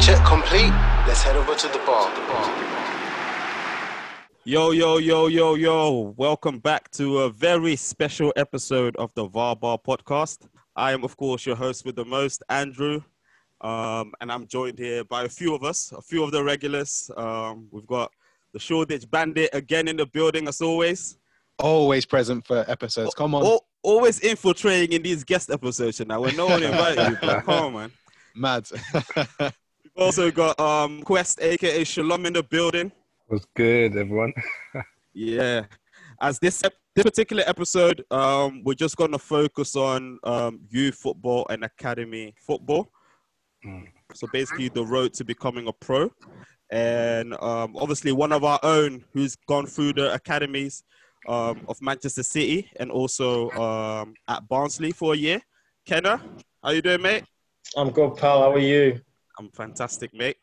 Check 0.00 0.22
complete. 0.26 0.72
Let's 1.06 1.22
head 1.22 1.36
over 1.36 1.54
to 1.54 1.68
the 1.68 1.78
bar. 1.78 2.10
Yo, 4.44 4.70
yo, 4.70 4.98
yo, 4.98 5.26
yo, 5.26 5.54
yo. 5.54 6.14
Welcome 6.18 6.58
back 6.58 6.90
to 6.92 7.20
a 7.20 7.30
very 7.30 7.76
special 7.76 8.32
episode 8.36 8.94
of 8.96 9.12
the 9.14 9.26
VAR 9.26 9.56
Bar 9.56 9.78
podcast. 9.78 10.48
I 10.76 10.92
am, 10.92 11.02
of 11.02 11.16
course, 11.16 11.46
your 11.46 11.56
host 11.56 11.86
with 11.86 11.96
the 11.96 12.04
most, 12.04 12.42
Andrew. 12.50 13.00
Um, 13.62 14.12
and 14.20 14.30
I'm 14.30 14.46
joined 14.46 14.78
here 14.78 15.02
by 15.02 15.24
a 15.24 15.28
few 15.30 15.54
of 15.54 15.64
us, 15.64 15.90
a 15.92 16.02
few 16.02 16.22
of 16.22 16.30
the 16.30 16.44
regulars. 16.44 17.10
Um, 17.16 17.66
we've 17.70 17.86
got 17.86 18.12
the 18.52 18.58
Shoreditch 18.58 19.10
Bandit 19.10 19.50
again 19.54 19.88
in 19.88 19.96
the 19.96 20.06
building, 20.06 20.46
as 20.46 20.60
always. 20.60 21.16
Always 21.58 22.04
present 22.04 22.46
for 22.46 22.64
episodes. 22.68 23.14
Come 23.14 23.34
on. 23.34 23.46
Al- 23.46 23.66
always 23.82 24.20
infiltrating 24.20 24.92
in 24.92 25.02
these 25.02 25.24
guest 25.24 25.50
episodes 25.50 26.04
now 26.04 26.20
when 26.20 26.36
no 26.36 26.46
one 26.46 26.62
invited 26.62 27.08
you. 27.12 27.16
But 27.20 27.44
come 27.44 27.64
on, 27.64 27.72
man. 27.72 27.92
Mad. 28.34 29.52
We've 29.96 30.04
also 30.04 30.30
got 30.30 30.60
um, 30.60 31.00
Quest, 31.02 31.40
aka 31.40 31.82
Shalom, 31.82 32.26
in 32.26 32.34
the 32.34 32.42
building. 32.42 32.92
What's 33.28 33.46
good, 33.54 33.96
everyone? 33.96 34.32
Yeah. 35.18 35.64
As 36.20 36.38
this 36.38 36.62
ep- 36.62 36.74
this 36.94 37.04
particular 37.04 37.42
episode, 37.46 38.04
um, 38.10 38.62
we're 38.62 38.74
just 38.74 38.98
going 38.98 39.12
to 39.12 39.18
focus 39.18 39.74
on 39.74 40.18
um, 40.24 40.60
youth 40.68 40.96
football 40.96 41.46
and 41.48 41.64
academy 41.64 42.34
football. 42.38 42.90
Mm. 43.64 43.86
So 44.12 44.26
basically, 44.30 44.68
the 44.68 44.84
road 44.84 45.14
to 45.14 45.24
becoming 45.24 45.68
a 45.68 45.72
pro, 45.72 46.12
and 46.70 47.32
um, 47.40 47.74
obviously 47.76 48.12
one 48.12 48.32
of 48.32 48.44
our 48.44 48.60
own 48.62 49.02
who's 49.14 49.36
gone 49.48 49.64
through 49.64 49.94
the 49.94 50.12
academies 50.12 50.84
um, 51.26 51.62
of 51.66 51.80
Manchester 51.80 52.22
City 52.22 52.70
and 52.78 52.90
also 52.90 53.50
um, 53.52 54.12
at 54.28 54.46
Barnsley 54.46 54.92
for 54.92 55.14
a 55.14 55.16
year. 55.16 55.40
Kenna, 55.86 56.22
how 56.62 56.72
you 56.72 56.82
doing, 56.82 57.00
mate? 57.00 57.24
I'm 57.74 57.90
good, 57.90 58.16
pal. 58.16 58.42
How 58.42 58.52
are 58.52 58.58
you? 58.58 59.00
I'm 59.38 59.50
fantastic, 59.50 60.14
mate. 60.14 60.36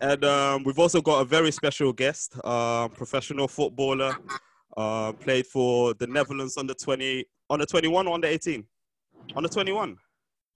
And 0.00 0.24
um, 0.24 0.64
we've 0.64 0.78
also 0.78 1.00
got 1.00 1.20
a 1.20 1.24
very 1.24 1.50
special 1.50 1.92
guest, 1.92 2.34
um, 2.44 2.90
professional 2.90 3.48
footballer, 3.48 4.16
uh, 4.76 5.12
played 5.12 5.46
for 5.46 5.94
the 5.94 6.06
Netherlands 6.06 6.56
under 6.56 6.74
20, 6.74 7.24
under 7.50 7.66
21 7.66 8.06
or 8.06 8.14
under 8.14 8.26
18? 8.28 8.64
Under 9.36 9.48
21. 9.48 9.96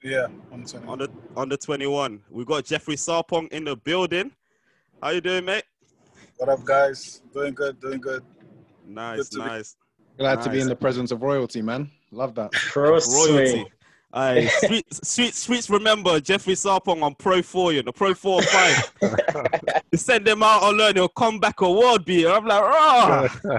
Yeah, 0.03 0.27
on 0.53 0.65
20. 0.65 0.87
Under, 0.87 1.07
under 1.37 1.57
21. 1.57 2.23
We've 2.31 2.47
got 2.47 2.65
Jeffrey 2.65 2.97
Sarpong 2.97 3.49
in 3.53 3.65
the 3.65 3.77
building. 3.77 4.31
How 5.03 5.11
you 5.11 5.21
doing, 5.21 5.45
mate? 5.45 5.65
What 6.39 6.49
up, 6.49 6.65
guys? 6.65 7.21
Doing 7.35 7.53
good, 7.55 7.81
doing 7.81 8.01
good. 8.01 8.23
Nice, 8.87 9.19
Good 9.19 9.31
to 9.33 9.39
be- 9.39 9.45
nice. 9.45 9.77
Glad 10.19 10.43
to 10.43 10.51
be 10.51 10.61
in 10.61 10.69
the 10.69 10.75
presence 10.75 11.13
of 11.13 11.23
royalty, 11.23 11.63
man. 11.63 11.91
Love 12.11 12.35
that. 12.35 12.51
Trust 12.51 13.13
Royalty. 13.13 13.63
me. 13.65 13.67
Aye, 14.13 14.47
streets, 14.47 15.01
streets, 15.09 15.39
streets. 15.39 15.69
Remember 15.69 16.19
Jeffrey 16.19 16.55
Sarpong 16.55 17.03
on 17.03 17.15
Pro 17.15 17.43
Four, 17.43 17.75
you 17.75 17.83
know, 17.83 17.93
Pro 17.93 18.15
Four 18.15 18.41
Five. 18.43 18.93
you 19.93 19.99
send 19.99 20.27
them 20.27 20.43
out 20.43 20.63
on 20.63 20.77
learn, 20.77 20.97
he'll 20.97 21.09
come 21.09 21.39
back 21.39 21.61
award 21.61 22.07
beater. 22.07 22.31
I'm 22.31 22.47
like, 22.47 22.63
oh. 22.65 23.29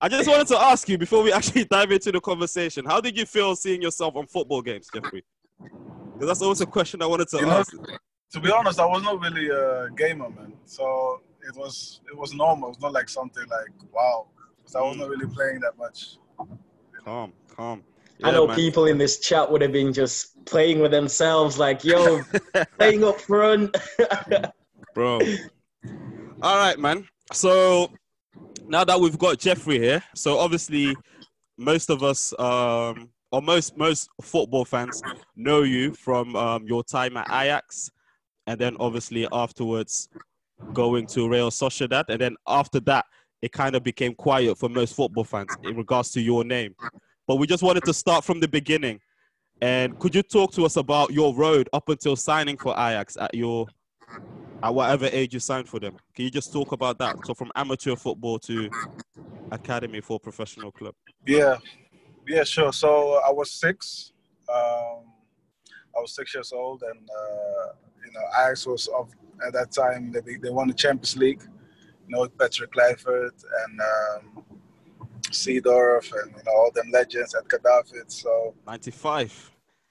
I 0.00 0.08
just 0.08 0.28
wanted 0.28 0.46
to 0.48 0.58
ask 0.58 0.88
you 0.88 0.98
before 0.98 1.22
we 1.22 1.32
actually 1.32 1.64
dive 1.64 1.90
into 1.90 2.12
the 2.12 2.20
conversation. 2.20 2.84
How 2.84 3.00
did 3.00 3.16
you 3.16 3.26
feel 3.26 3.56
seeing 3.56 3.82
yourself 3.82 4.16
on 4.16 4.26
football 4.26 4.62
games, 4.62 4.88
Jeffrey? 4.92 5.24
Because 5.60 6.26
that's 6.26 6.42
always 6.42 6.60
a 6.60 6.66
question 6.66 7.02
I 7.02 7.06
wanted 7.06 7.28
to 7.28 7.38
You 7.38 7.46
know, 7.46 7.58
ask. 7.58 7.72
To 8.32 8.40
be 8.40 8.50
honest, 8.50 8.78
I 8.78 8.86
was 8.86 9.02
not 9.02 9.20
really 9.20 9.48
a 9.48 9.90
gamer, 9.96 10.30
man. 10.30 10.54
So 10.64 11.20
it 11.48 11.56
was 11.56 12.00
it 12.10 12.16
was 12.16 12.34
normal. 12.34 12.68
It 12.68 12.76
was 12.76 12.80
not 12.80 12.92
like 12.92 13.08
something 13.08 13.44
like 13.48 13.92
wow. 13.92 14.26
'Cause 14.64 14.76
I 14.76 14.80
wasn't 14.80 15.06
mm. 15.06 15.10
really 15.10 15.26
playing 15.26 15.60
that 15.60 15.76
much. 15.76 16.18
Calm, 17.04 17.32
calm. 17.48 17.82
I 18.24 18.30
know 18.30 18.46
man. 18.46 18.56
people 18.56 18.86
in 18.86 18.98
this 18.98 19.18
chat 19.18 19.50
would 19.50 19.62
have 19.62 19.72
been 19.72 19.92
just 19.92 20.44
playing 20.44 20.80
with 20.80 20.90
themselves, 20.90 21.58
like, 21.58 21.84
yo, 21.84 22.22
playing 22.78 23.04
up 23.04 23.20
front. 23.20 23.76
bro. 24.94 25.20
All 26.42 26.56
right, 26.56 26.78
man. 26.78 27.06
So 27.32 27.90
now 28.66 28.84
that 28.84 29.00
we've 29.00 29.18
got 29.18 29.38
Jeffrey 29.38 29.78
here, 29.78 30.02
so 30.14 30.38
obviously 30.38 30.94
most 31.58 31.90
of 31.90 32.02
us, 32.02 32.32
um, 32.38 33.10
or 33.30 33.40
most 33.40 33.76
most 33.76 34.08
football 34.20 34.64
fans, 34.64 35.02
know 35.36 35.62
you 35.62 35.94
from 35.94 36.36
um, 36.36 36.66
your 36.66 36.84
time 36.84 37.16
at 37.16 37.26
Ajax, 37.28 37.90
and 38.46 38.58
then 38.60 38.76
obviously 38.78 39.26
afterwards 39.32 40.08
going 40.72 41.06
to 41.06 41.28
Real 41.28 41.50
Sociedad, 41.50 42.04
and 42.08 42.20
then 42.20 42.36
after 42.46 42.80
that 42.80 43.04
it 43.42 43.50
kind 43.50 43.74
of 43.74 43.82
became 43.82 44.14
quiet 44.14 44.56
for 44.56 44.68
most 44.68 44.94
football 44.94 45.24
fans 45.24 45.54
in 45.64 45.76
regards 45.76 46.12
to 46.12 46.20
your 46.20 46.44
name. 46.44 46.74
But 47.26 47.36
we 47.36 47.46
just 47.46 47.62
wanted 47.62 47.84
to 47.84 47.94
start 47.94 48.24
from 48.24 48.40
the 48.40 48.48
beginning. 48.48 49.00
And 49.60 49.98
could 49.98 50.14
you 50.14 50.22
talk 50.22 50.52
to 50.54 50.64
us 50.64 50.76
about 50.76 51.12
your 51.12 51.34
road 51.34 51.68
up 51.72 51.88
until 51.88 52.16
signing 52.16 52.56
for 52.56 52.72
Ajax 52.72 53.16
at 53.16 53.32
your 53.34 53.66
at 54.62 54.74
whatever 54.74 55.06
age 55.06 55.34
you 55.34 55.40
signed 55.40 55.68
for 55.68 55.80
them. 55.80 55.96
Can 56.14 56.24
you 56.24 56.30
just 56.30 56.52
talk 56.52 56.72
about 56.72 56.98
that? 56.98 57.16
So 57.26 57.34
from 57.34 57.50
amateur 57.56 57.96
football 57.96 58.38
to 58.40 58.70
academy 59.50 60.00
for 60.00 60.20
professional 60.20 60.70
club. 60.70 60.94
Yeah, 61.26 61.56
yeah, 62.26 62.44
sure. 62.44 62.72
So 62.72 63.20
I 63.26 63.30
was 63.32 63.50
six. 63.50 64.12
Um, 64.48 65.04
I 65.96 66.00
was 66.00 66.14
six 66.14 66.34
years 66.34 66.52
old, 66.52 66.82
and 66.82 67.08
uh, 67.08 67.72
you 68.04 68.12
know, 68.12 68.20
Ajax 68.40 68.66
was 68.66 68.88
of 68.88 69.10
at 69.46 69.52
that 69.54 69.72
time 69.72 70.12
they 70.12 70.36
they 70.36 70.50
won 70.50 70.68
the 70.68 70.74
Champions 70.74 71.16
League. 71.16 71.42
You 72.08 72.16
know, 72.16 72.28
Patrick 72.28 72.72
Kluivert 72.72 73.44
and 73.64 73.80
um, 73.80 74.44
Seedorf 75.32 76.12
and 76.22 76.32
you 76.36 76.42
know 76.44 76.52
all 76.52 76.70
them 76.74 76.90
legends 76.90 77.34
at 77.34 77.44
David. 77.48 78.10
So 78.10 78.54
95. 78.66 79.50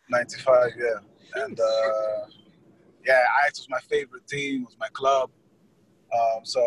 95, 0.10 0.72
yeah. 0.78 1.44
And 1.44 1.60
uh, 1.60 2.26
yeah, 3.06 3.24
Ajax 3.44 3.60
was 3.60 3.68
my 3.70 3.80
favorite 3.90 4.28
team, 4.28 4.66
was 4.66 4.76
my 4.80 4.90
club. 4.94 5.30
Um, 6.14 6.44
so 6.44 6.62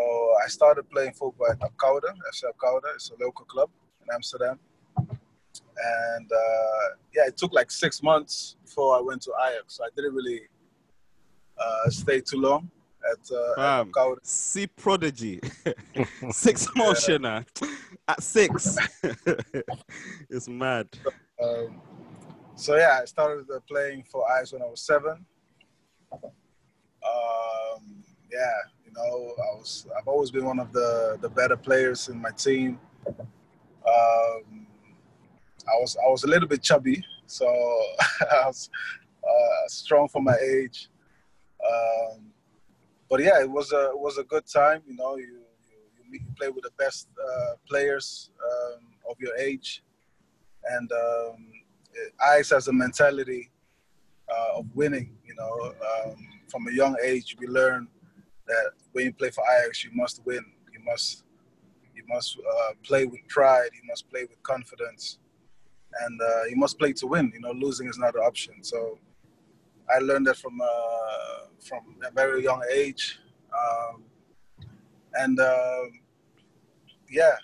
I 0.45 0.49
started 0.49 0.89
playing 0.89 1.12
football 1.12 1.49
at 1.51 1.61
Abcoude, 1.61 2.03
FC 2.33 2.45
Abcoude. 2.45 2.95
It's 2.95 3.11
a 3.11 3.23
local 3.23 3.45
club 3.45 3.69
in 4.03 4.15
Amsterdam. 4.15 4.59
And 4.97 6.33
uh, 6.33 6.97
yeah, 7.15 7.27
it 7.27 7.37
took 7.37 7.53
like 7.53 7.71
six 7.71 8.03
months 8.03 8.56
before 8.65 8.97
I 8.97 9.01
went 9.01 9.23
to 9.23 9.33
Ajax. 9.47 9.77
So 9.77 9.85
I 9.85 9.89
didn't 9.95 10.15
really 10.15 10.43
uh, 11.59 11.91
stay 11.91 12.21
too 12.21 12.41
long 12.41 12.71
at, 13.11 13.31
uh, 13.31 13.51
at 13.51 13.57
Fam. 13.57 13.93
Abcoude. 13.93 14.19
C 14.23 14.67
prodigy. 14.67 15.41
six 16.31 16.67
motion 16.77 17.25
uh, 17.25 17.43
at 18.09 18.23
six. 18.23 18.77
it's 20.31 20.49
mad. 20.49 20.89
Um, 21.43 21.81
so 22.55 22.77
yeah, 22.77 23.01
I 23.03 23.05
started 23.05 23.51
uh, 23.51 23.61
playing 23.69 24.05
for 24.11 24.25
Ajax 24.37 24.53
when 24.53 24.63
I 24.63 24.67
was 24.67 24.81
seven. 24.81 25.25
Um, 26.13 28.05
yeah, 28.31 28.57
you 28.85 28.93
know, 28.93 29.35
I 29.39 29.59
was 29.59 29.87
I've 29.99 30.09
always 30.09 30.31
been 30.31 30.45
one 30.45 30.59
of 30.59 30.73
the 30.73 31.19
the 31.21 31.29
better 31.29 31.57
players 31.57 32.09
in 32.09 32.21
my 32.21 32.31
team. 32.31 32.79
Um, 33.07 34.67
I 35.67 35.77
was 35.81 35.97
I 35.97 36.09
was 36.09 36.25
a 36.25 36.27
little 36.27 36.49
bit 36.49 36.63
chubby, 36.63 37.05
so 37.27 37.47
I 37.49 38.47
was 38.47 38.71
uh, 39.23 39.69
strong 39.69 40.09
for 40.09 40.23
my 40.23 40.37
age. 40.37 40.89
Um, 41.65 42.34
but 43.15 43.23
yeah, 43.23 43.41
it 43.41 43.49
was 43.49 43.71
a 43.71 43.91
it 43.91 44.01
was 44.07 44.19
a 44.19 44.25
good 44.25 44.45
time. 44.45 44.83
You 44.89 44.97
know, 44.97 45.15
you 45.15 45.39
you, 45.71 46.19
you, 46.19 46.21
play 46.37 46.49
with 46.49 46.65
the 46.65 46.73
best 46.77 47.07
uh, 47.17 47.53
players 47.69 48.31
um, 48.45 48.81
of 49.09 49.15
your 49.21 49.37
age, 49.37 49.85
and 50.73 50.91
um, 50.91 51.37
Ajax 52.29 52.51
has 52.51 52.67
a 52.67 52.73
mentality 52.73 53.53
uh, 54.29 54.59
of 54.59 54.67
winning. 54.75 55.17
You 55.25 55.37
know, 55.37 55.53
um, 55.91 56.17
from 56.49 56.67
a 56.67 56.73
young 56.73 56.97
age, 57.05 57.37
we 57.39 57.47
learn 57.47 57.87
that 58.49 58.71
when 58.91 59.05
you 59.05 59.13
play 59.13 59.31
for 59.31 59.45
Ajax, 59.61 59.85
you 59.85 59.93
must 59.95 60.21
win. 60.27 60.45
You 60.73 60.81
must 60.85 61.23
you 61.95 62.03
must 62.09 62.37
uh, 62.37 62.73
play 62.83 63.05
with 63.05 63.21
pride. 63.29 63.71
You 63.75 63.87
must 63.87 64.11
play 64.11 64.23
with 64.23 64.43
confidence, 64.43 65.19
and 66.05 66.21
uh, 66.21 66.45
you 66.51 66.57
must 66.57 66.81
play 66.81 66.93
to 66.95 67.07
win. 67.07 67.31
You 67.33 67.43
know, 67.43 67.53
losing 67.53 67.89
is 67.89 67.97
not 67.97 68.17
an 68.17 68.23
option. 68.23 68.55
So 68.65 68.99
I 69.95 69.99
learned 69.99 70.27
that 70.27 70.37
from 70.37 70.61
uh, 70.61 71.47
from 71.61 71.97
a 72.06 72.11
very 72.12 72.43
young 72.43 72.62
age, 72.73 73.19
um, 73.53 74.03
and 75.14 75.38
um, 75.41 76.00
yeah, 77.11 77.37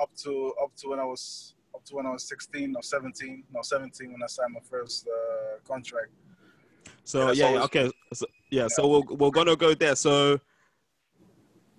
up 0.00 0.10
to 0.24 0.52
up 0.62 0.74
to 0.76 0.88
when 0.90 1.00
I 1.00 1.04
was 1.04 1.54
up 1.74 1.84
to 1.86 1.96
when 1.96 2.06
I 2.06 2.10
was 2.10 2.24
16 2.28 2.74
or 2.76 2.82
17, 2.82 3.44
no 3.52 3.60
17 3.62 4.12
when 4.12 4.22
I 4.22 4.26
signed 4.26 4.54
my 4.54 4.60
first 4.68 5.06
uh, 5.08 5.58
contract. 5.66 6.10
So 7.04 7.18
Yeah, 7.18 7.24
yeah, 7.26 7.32
yeah, 7.32 7.46
always- 7.46 7.64
okay. 7.64 7.90
So, 8.14 8.26
yeah, 8.50 8.68
so 8.68 8.88
we're, 8.88 9.16
we're 9.16 9.30
gonna 9.30 9.56
go 9.56 9.74
there. 9.74 9.96
So 9.96 10.38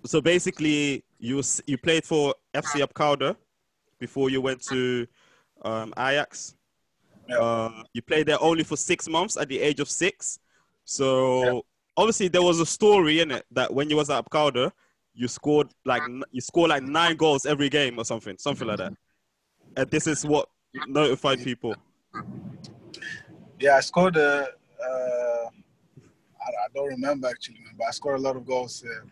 so 0.06 0.20
basically 0.20 1.04
you 1.18 1.42
you 1.66 1.76
played 1.78 2.04
for 2.04 2.34
FC 2.54 2.80
Abcoude 2.86 3.36
before 3.98 4.30
you 4.30 4.40
went 4.40 4.62
to 4.68 5.06
um, 5.62 5.92
Ajax. 5.98 6.54
Yeah. 7.30 7.38
Uh, 7.38 7.82
you 7.92 8.02
played 8.02 8.26
there 8.26 8.42
only 8.42 8.64
for 8.64 8.76
six 8.76 9.08
months 9.08 9.36
at 9.36 9.48
the 9.48 9.60
age 9.60 9.80
of 9.80 9.88
six. 9.88 10.38
So 10.84 11.44
Yeah. 11.44 11.60
obviously 11.96 12.28
there 12.28 12.42
was 12.42 12.60
a 12.60 12.66
story 12.66 13.20
in 13.20 13.30
it 13.30 13.46
that 13.52 13.72
when 13.72 13.88
you 13.88 13.96
was 13.96 14.10
at 14.10 14.24
Abcoude, 14.24 14.72
you 15.14 15.28
scored 15.28 15.68
like 15.84 16.02
you 16.30 16.40
scored 16.40 16.70
like 16.70 16.82
nine 16.82 17.16
goals 17.16 17.46
every 17.46 17.68
game 17.68 17.98
or 17.98 18.04
something, 18.04 18.36
something 18.38 18.66
like 18.66 18.78
that. 18.78 18.92
And 19.76 19.90
this 19.90 20.06
is 20.06 20.24
what 20.24 20.48
notified 20.86 21.42
people. 21.44 21.76
Yeah, 23.60 23.76
I 23.76 23.80
scored. 23.80 24.16
Uh, 24.16 24.46
uh, 24.82 25.46
I, 26.40 26.48
I 26.64 26.68
don't 26.74 26.88
remember 26.88 27.28
actually, 27.28 27.58
but 27.76 27.88
I 27.88 27.90
scored 27.90 28.18
a 28.18 28.22
lot 28.22 28.36
of 28.36 28.46
goals. 28.46 28.80
The, 28.80 29.02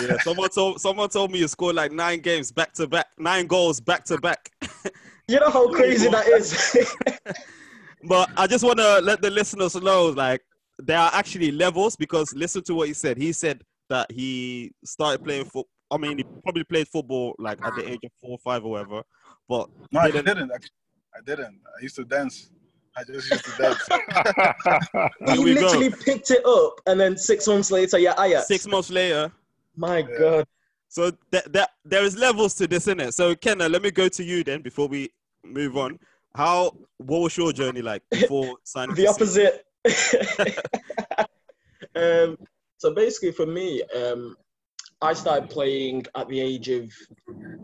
Yeah, 0.00 0.18
someone 0.18 0.48
told 0.50 0.80
someone 0.80 1.08
told 1.08 1.30
me 1.32 1.40
you 1.40 1.48
scored 1.48 1.74
like 1.76 1.92
nine 1.92 2.20
games 2.20 2.52
back 2.52 2.72
to 2.74 2.86
back, 2.86 3.06
nine 3.18 3.46
goals 3.46 3.80
back 3.80 4.04
to 4.04 4.18
back. 4.18 4.50
You 5.28 5.40
know 5.40 5.50
how 5.50 5.68
crazy 5.72 6.08
that 6.08 6.26
is. 6.28 6.76
But 8.08 8.30
I 8.36 8.46
just 8.46 8.62
want 8.62 8.78
to 8.78 9.00
let 9.00 9.20
the 9.20 9.30
listeners 9.30 9.74
know, 9.74 10.06
like, 10.10 10.40
there 10.78 10.98
are 10.98 11.10
actually 11.12 11.50
levels 11.50 11.96
because 11.96 12.32
listen 12.34 12.62
to 12.64 12.74
what 12.74 12.86
he 12.86 12.94
said. 12.94 13.16
He 13.16 13.32
said 13.32 13.62
that 13.88 14.12
he 14.12 14.70
started 14.84 15.24
playing 15.24 15.44
football. 15.46 15.66
I 15.90 15.96
mean, 15.96 16.18
he 16.18 16.24
probably 16.44 16.62
played 16.62 16.86
football 16.86 17.34
like 17.40 17.58
at 17.64 17.74
the 17.74 17.88
age 17.88 17.98
of 18.04 18.12
four 18.20 18.32
or 18.32 18.38
five 18.38 18.64
or 18.64 18.72
whatever. 18.72 19.02
But 19.48 19.68
no, 19.90 20.00
I 20.00 20.10
didn't- 20.10 20.26
didn't 20.26 20.52
actually. 20.52 20.70
I 21.16 21.20
didn't. 21.24 21.58
I 21.76 21.82
used 21.82 21.96
to 21.96 22.04
dance. 22.04 22.50
I 22.96 23.02
just 23.04 23.28
used 23.30 23.44
to 23.44 23.62
dance. 23.62 23.88
There 25.26 25.36
you 25.36 25.54
go. 25.56 25.60
literally 25.62 25.90
picked 25.90 26.30
it 26.30 26.44
up, 26.46 26.74
and 26.86 27.00
then 27.00 27.16
six 27.16 27.48
months 27.48 27.70
later, 27.72 27.98
you're 27.98 28.14
Ajax. 28.20 28.46
six 28.46 28.66
months 28.68 28.90
later, 28.90 29.32
My 29.74 29.98
Yeah. 29.98 30.18
God. 30.18 30.46
So 30.88 31.12
that 31.30 31.52
that 31.52 31.70
there 31.84 32.04
is 32.04 32.16
levels 32.16 32.54
to 32.54 32.66
this, 32.66 32.86
innit? 32.86 33.14
So 33.14 33.34
Kenna, 33.34 33.68
let 33.68 33.82
me 33.82 33.90
go 33.90 34.08
to 34.08 34.24
you 34.24 34.44
then 34.44 34.62
before 34.62 34.88
we 34.88 35.10
move 35.44 35.76
on. 35.76 35.98
How 36.34 36.76
what 36.98 37.20
was 37.20 37.36
your 37.36 37.52
journey 37.52 37.82
like 37.82 38.02
before 38.10 38.56
signing? 38.64 38.94
the 38.94 39.06
opposite. 39.06 39.64
um, 41.94 42.36
so 42.78 42.92
basically, 42.94 43.32
for 43.32 43.46
me, 43.46 43.82
um, 43.94 44.36
I 45.02 45.12
started 45.12 45.50
playing 45.50 46.04
at 46.14 46.28
the 46.28 46.40
age 46.40 46.68
of 46.68 46.90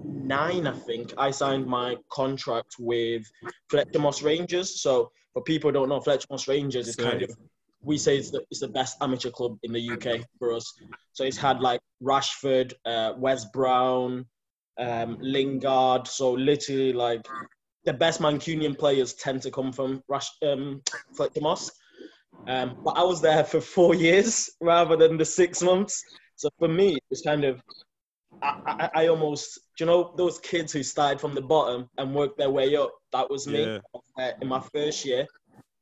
nine. 0.05 0.67
I 0.67 0.77
think 0.79 1.13
I 1.19 1.31
signed 1.31 1.67
my 1.67 1.97
contract 2.11 2.77
with 2.79 3.23
Fletcher 3.71 3.99
Moss 3.99 4.23
Rangers. 4.23 4.83
So 4.83 5.11
for 5.33 5.43
people 5.43 5.71
who 5.71 5.75
don't 5.75 5.89
know, 5.89 6.01
Fletcher 6.01 6.27
Moss 6.31 6.49
Rangers 6.49 6.89
is 6.89 6.97
kind 6.97 7.23
of 7.23 7.31
we 7.85 7.99
say 7.99 8.17
it's 8.17 8.31
the, 8.31 8.45
it's 8.51 8.61
the 8.61 8.69
best 8.69 8.97
amateur 9.01 9.31
club 9.31 9.59
in 9.63 9.73
the 9.73 9.91
UK 9.91 10.25
for 10.39 10.53
us. 10.55 10.73
So 11.13 11.25
it's 11.25 11.37
had 11.37 11.61
like 11.61 11.81
Rashford, 12.03 12.73
uh, 12.87 13.15
Wes 13.19 13.45
Brown, 13.47 14.27
um, 14.79 15.19
Lingard. 15.21 16.07
So 16.07 16.33
literally 16.33 16.93
like 16.93 17.27
the 17.85 17.93
best 17.93 18.21
Mancunian 18.21 18.79
players 18.79 19.15
tend 19.15 19.43
to 19.43 19.51
come 19.51 19.73
from 19.73 20.03
Rash, 20.09 20.31
um, 20.43 20.83
Fletcher 21.15 21.41
Moss. 21.41 21.71
Um, 22.47 22.77
but 22.85 22.93
I 22.97 23.03
was 23.03 23.21
there 23.21 23.45
for 23.45 23.61
four 23.61 23.95
years 24.07 24.51
rather 24.61 24.97
than 24.97 25.17
the 25.17 25.25
six 25.25 25.63
months. 25.63 26.03
So 26.37 26.49
for 26.59 26.69
me, 26.69 26.99
it's 27.11 27.23
kind 27.23 27.45
of, 27.45 27.63
I, 28.43 28.61
I, 28.67 28.91
I 29.03 29.07
almost, 29.09 29.61
do 29.77 29.85
you 29.85 29.87
know, 29.87 30.15
those 30.17 30.39
kids 30.39 30.73
who 30.73 30.83
started 30.83 31.21
from 31.21 31.35
the 31.35 31.43
bottom 31.43 31.89
and 31.99 32.15
worked 32.15 32.39
their 32.39 32.51
way 32.51 32.77
up. 32.77 32.93
That 33.13 33.29
was 33.29 33.47
me. 33.47 33.65
Yeah. 33.65 33.79
Uh, 34.19 34.31
in 34.41 34.49
my 34.49 34.61
first 34.73 35.05
year, 35.05 35.27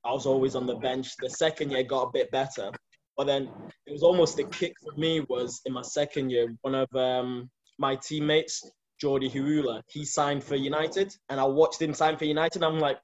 I 0.05 0.13
was 0.13 0.27
always 0.27 0.55
on 0.55 0.67
the 0.67 0.77
bench. 0.77 1.17
The 1.19 1.31
second 1.31 1.71
year 1.71 1.83
got 1.83 2.05
a 2.05 2.11
bit 2.13 2.31
better, 2.31 2.71
but 3.17 3.27
then 3.27 3.49
it 3.87 3.93
was 3.93 4.03
almost 4.03 4.37
the 4.37 4.45
kick 4.45 4.73
for 4.83 4.99
me 4.99 5.21
was 5.29 5.61
in 5.67 5.73
my 5.73 5.83
second 5.83 6.31
year. 6.31 6.55
One 6.63 6.75
of 6.75 6.89
um, 6.95 7.51
my 7.79 7.97
teammates, 7.97 8.71
Jordi 9.03 9.31
Huula, 9.31 9.83
he 9.89 10.05
signed 10.05 10.43
for 10.43 10.57
United, 10.57 11.15
and 11.29 11.39
I 11.39 11.45
watched 11.45 11.83
him 11.83 11.95
sign 11.95 12.17
for 12.17 12.25
United. 12.25 12.63
And 12.63 12.65
I'm 12.65 12.81
like, 12.81 12.99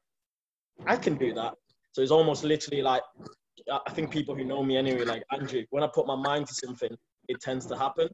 I 0.86 0.96
can 0.96 1.16
do 1.16 1.34
that. 1.34 1.54
So 1.92 2.02
it's 2.02 2.10
almost 2.10 2.44
literally 2.44 2.82
like 2.82 3.02
I 3.70 3.90
think 3.90 4.10
people 4.10 4.34
who 4.34 4.44
know 4.44 4.62
me 4.62 4.76
anyway, 4.76 5.04
like 5.04 5.22
Andrew, 5.32 5.64
when 5.70 5.82
I 5.82 5.88
put 5.92 6.06
my 6.06 6.14
mind 6.14 6.46
to 6.48 6.54
something, 6.54 6.94
it 7.28 7.40
tends 7.40 7.66
to 7.66 7.76
happen. 7.76 8.08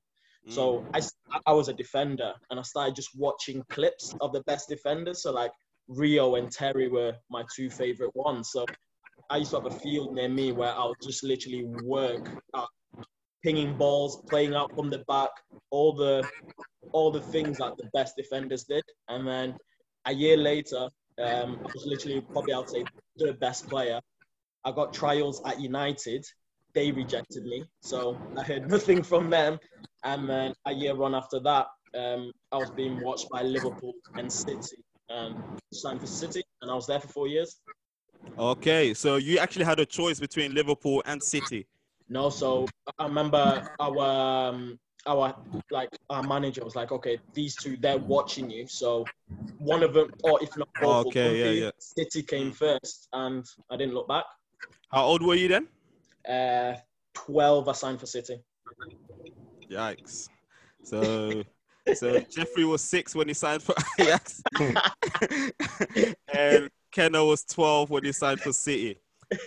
Mm. 0.49 0.53
So 0.53 0.87
I 1.47 1.53
was 1.53 1.69
a 1.69 1.73
defender 1.73 2.33
and 2.51 2.59
I 2.59 2.63
started 2.63 2.95
just 2.95 3.11
watching 3.17 3.63
clips 3.69 4.15
of 4.21 4.33
the 4.33 4.43
best 4.43 4.69
defenders. 4.69 5.23
So 5.23 5.33
like 5.33 5.53
Rio 5.93 6.37
and 6.37 6.51
Terry 6.51 6.89
were 6.89 7.15
my 7.31 7.45
two 7.55 7.71
favorite 7.71 8.15
ones. 8.15 8.51
So 8.51 8.65
I 9.31 9.39
used 9.39 9.51
to 9.51 9.61
have 9.61 9.67
a 9.67 9.79
field 9.79 10.15
near 10.15 10.29
me 10.29 10.53
where 10.53 10.73
I 10.73 10.85
would 10.87 11.01
just 11.03 11.23
literally 11.23 11.65
work 11.65 12.29
at 12.55 12.67
pinging 13.43 13.77
balls, 13.77 14.23
playing 14.29 14.55
out 14.55 14.75
from 14.75 14.91
the 14.91 15.05
back, 15.09 15.31
all 15.71 15.93
the 15.93 16.29
all 16.93 17.11
the 17.11 17.21
things 17.21 17.59
that 17.59 17.77
the 17.77 17.89
best 17.95 18.17
defenders 18.17 18.65
did. 18.65 18.85
And 19.09 19.27
then 19.27 19.57
a 20.05 20.13
year 20.13 20.37
later, 20.37 20.89
um, 21.19 21.59
I 21.61 21.71
was 21.73 21.85
literally 21.87 22.21
probably 22.21 22.55
I'd 22.55 22.69
say 22.69 22.85
the 23.17 23.35
best 23.35 23.69
player. 23.69 24.01
I 24.65 24.73
got 24.73 24.93
trials 24.93 25.43
at 25.47 25.61
United. 25.61 26.25
They 26.75 26.91
rejected 26.91 27.45
me, 27.45 27.65
so 27.81 28.19
I 28.37 28.43
heard 28.43 28.69
nothing 28.77 29.03
from 29.03 29.31
them. 29.31 29.59
And 30.05 30.29
then 30.29 30.55
a 30.67 30.73
year 30.73 31.01
on 31.03 31.15
after 31.15 31.39
that, 31.41 31.67
um, 31.97 32.33
I 32.51 32.59
was 32.59 32.71
being 32.71 33.01
watched 33.01 33.29
by 33.31 33.43
Liverpool 33.43 33.93
and 34.17 34.33
City, 34.33 34.83
and 35.13 35.37
signed 35.73 36.01
for 36.01 36.07
City, 36.07 36.43
and 36.61 36.71
I 36.71 36.75
was 36.75 36.87
there 36.87 37.01
for 37.01 37.09
four 37.09 37.29
years. 37.29 37.57
Okay, 38.39 38.95
so 38.95 39.17
you 39.17 39.39
actually 39.39 39.65
had 39.65 39.79
a 39.81 39.87
choice 39.87 40.19
between 40.21 40.55
Liverpool 40.55 41.03
and 41.07 41.23
City. 41.23 41.67
No, 42.09 42.31
so 42.31 42.69
I 42.99 43.05
remember 43.05 43.63
our 43.81 44.49
um, 44.49 44.79
our 45.07 45.35
like 45.71 45.89
our 46.11 46.23
manager 46.23 46.65
was 46.65 46.77
like, 46.77 46.93
okay, 46.93 47.19
these 47.35 47.57
two 47.57 47.77
they're 47.77 47.99
watching 47.99 48.51
you, 48.51 48.67
so 48.67 49.07
one 49.59 49.83
of 49.83 49.95
them, 49.95 50.11
or 50.25 50.43
if 50.43 50.57
not 50.57 50.69
both, 50.81 51.07
Okay, 51.07 51.39
yeah, 51.39 51.65
yeah. 51.65 51.71
City 51.79 52.23
came 52.23 52.53
first, 52.53 53.09
and 53.13 53.45
I 53.71 53.77
didn't 53.77 53.95
look 53.95 54.09
back. 54.09 54.25
How 54.91 55.05
old 55.05 55.23
were 55.23 55.35
you 55.35 55.49
then? 55.49 55.69
Uh, 56.29 56.79
Twelve, 57.15 57.69
I 57.69 57.73
signed 57.73 58.01
for 58.01 58.07
City. 58.07 58.43
Yikes. 59.71 60.29
So 60.83 61.43
so 61.95 62.21
Jeffrey 62.21 62.65
was 62.65 62.83
six 62.83 63.15
when 63.15 63.29
he 63.29 63.35
signed 63.35 63.63
for 63.63 63.75
Ajax. 63.99 64.43
and 66.35 66.71
Kenna 66.91 67.25
was 67.25 67.45
12 67.45 67.91
when 67.91 68.05
he 68.05 68.13
signed 68.13 68.41
for 68.41 68.53
City. 68.53 68.99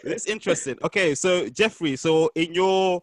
It's 0.03 0.25
interesting. 0.25 0.77
Okay, 0.83 1.13
so 1.15 1.47
Jeffrey, 1.49 1.95
so 1.95 2.29
in 2.35 2.53
your 2.53 3.01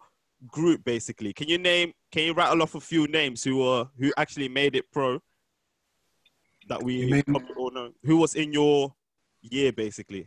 group 0.48 0.84
basically, 0.84 1.32
can 1.32 1.48
you 1.48 1.58
name 1.58 1.92
can 2.10 2.24
you 2.24 2.34
rattle 2.34 2.60
off 2.62 2.74
a 2.74 2.80
few 2.80 3.06
names 3.06 3.44
who 3.44 3.58
were 3.58 3.86
who 3.98 4.12
actually 4.16 4.48
made 4.48 4.74
it 4.74 4.90
pro? 4.92 5.20
That 6.68 6.82
we 6.82 7.10
mean- 7.10 7.22
probably 7.22 7.54
all 7.56 7.70
know. 7.70 7.92
Who 8.04 8.16
was 8.16 8.34
in 8.34 8.52
your 8.52 8.94
year 9.42 9.72
basically? 9.72 10.26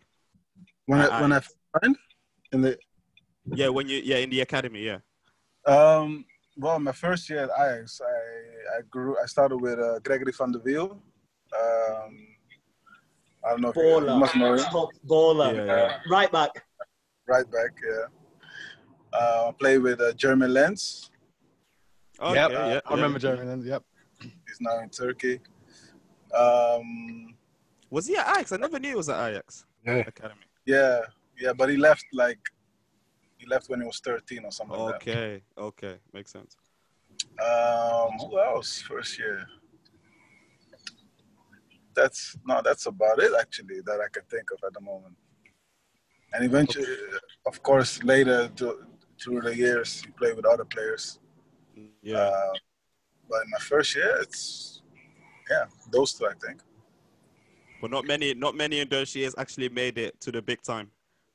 when 0.86 1.02
I, 1.02 1.08
I- 1.08 1.22
when 1.22 1.34
I 1.34 1.42
signed 1.82 1.98
in 2.54 2.62
the 2.62 2.78
Yeah, 3.54 3.68
when 3.70 3.90
you 3.90 4.02
yeah, 4.04 4.18
in 4.18 4.30
the 4.30 4.40
academy, 4.42 4.84
yeah. 4.86 5.00
um 5.66 6.24
well 6.58 6.80
my 6.80 6.94
first 6.94 7.30
year 7.30 7.44
at 7.44 7.50
Ajax 7.76 8.00
I 8.02 8.16
I 8.78 8.82
grew 8.90 9.16
I 9.22 9.26
started 9.26 9.58
with 9.58 9.80
uh, 9.80 10.00
Gregory 10.00 10.32
van 10.32 10.52
der 10.52 10.60
Wiel. 10.60 10.92
Um, 10.92 12.14
I 13.46 13.50
don't 13.52 13.62
know 13.62 13.70
if 13.70 13.76
you, 13.76 13.84
you 13.84 14.20
must 14.20 14.36
know 14.36 14.54
Baller, 14.54 14.60
him. 14.60 14.72
top 14.72 14.90
baller, 15.08 15.56
Yeah, 15.56 15.66
yeah. 15.66 15.98
right 16.10 16.32
back. 16.32 16.50
Right 17.28 17.50
back, 17.52 17.72
yeah. 17.88 18.06
Uh, 19.14 19.50
I 19.50 19.52
played 19.60 19.80
with 19.80 20.02
uh, 20.02 20.14
Jeremy 20.14 20.48
Lens. 20.48 21.12
Okay, 22.20 22.34
yep, 22.36 22.52
yeah, 22.52 22.80
I 22.86 22.94
remember 22.96 23.20
Jeremy. 23.20 23.46
Then. 23.46 23.62
Yep. 23.66 23.84
He's 24.22 24.60
now 24.62 24.80
in 24.80 24.90
Turkey. 24.90 25.40
Um, 26.34 27.36
Was 27.90 28.08
he 28.08 28.16
at 28.18 28.28
Ajax? 28.36 28.52
I 28.52 28.58
never 28.58 28.80
knew 28.80 28.90
he 28.90 28.96
was 28.96 29.10
at 29.10 29.30
Ajax 29.30 29.66
Yeah. 29.86 29.98
Academy. 30.08 30.42
yeah, 30.66 31.00
yeah, 31.40 31.54
but 31.54 31.70
he 31.70 31.78
left 31.78 32.06
like 32.14 32.40
he 33.38 33.46
left 33.48 33.70
when 33.70 33.82
he 33.82 33.86
was 33.86 34.00
13 34.00 34.44
or 34.46 34.52
something 34.52 34.78
like 34.78 34.96
Okay, 34.96 35.44
okay, 35.58 35.96
makes 36.14 36.32
sense. 36.32 36.56
Um, 37.42 38.18
who 38.20 38.40
else 38.40 38.82
first 38.82 39.20
year? 39.20 39.46
That's 41.96 42.36
no, 42.46 42.62
that's 42.64 42.86
about 42.86 43.20
it 43.20 43.32
actually 43.40 43.82
that 43.86 44.00
I 44.02 44.08
can 44.12 44.24
think 44.30 44.52
of 44.52 44.60
at 44.66 44.74
the 44.74 44.82
moment. 44.82 45.16
And 46.34 46.44
eventually, 46.44 46.86
of 47.46 47.62
course, 47.64 48.04
later 48.04 48.50
to, 48.58 48.86
through 49.22 49.42
the 49.42 49.56
years, 49.56 50.04
you 50.06 50.12
play 50.14 50.34
with 50.34 50.46
other 50.46 50.66
players. 50.66 51.20
Yeah. 52.02 52.18
Uh, 52.18 52.54
but 53.30 53.44
in 53.44 53.50
my 53.52 53.60
first 53.60 53.96
year, 53.96 54.18
it's 54.22 54.82
yeah, 55.50 55.66
those 55.92 56.14
two 56.14 56.26
I 56.26 56.34
think. 56.46 56.62
But 57.82 57.92
not 57.92 58.06
many, 58.06 58.34
not 58.34 58.56
many 58.56 58.80
in 58.80 58.90
those 58.90 59.16
years 59.16 59.36
actually 59.38 59.70
made 59.70 59.98
it 59.98 60.20
to 60.22 60.32
the 60.32 60.42
big 60.42 60.62
time 60.62 60.90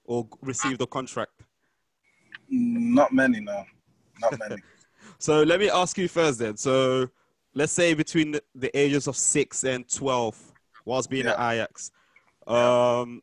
or 0.05 0.27
received 0.43 0.81
a 0.81 0.87
contract. 0.87 1.33
Not 2.49 3.13
many, 3.13 3.41
no, 3.41 3.65
not 4.21 4.39
many. 4.39 4.57
So 5.21 5.43
let 5.43 5.61
me 5.61 5.69
ask 5.69 5.99
you 5.99 6.09
first 6.09 6.39
then. 6.39 6.57
So 6.57 7.07
let's 7.55 7.73
say 7.73 7.93
between 7.93 8.33
the, 8.33 8.43
the 8.55 8.77
ages 8.77 9.07
of 9.07 9.17
six 9.17 9.65
and 9.65 9.87
twelve, 9.87 10.37
whilst 10.87 11.11
being 11.11 11.27
at 11.27 11.39
Ajax, 11.39 11.91
um, 12.47 13.21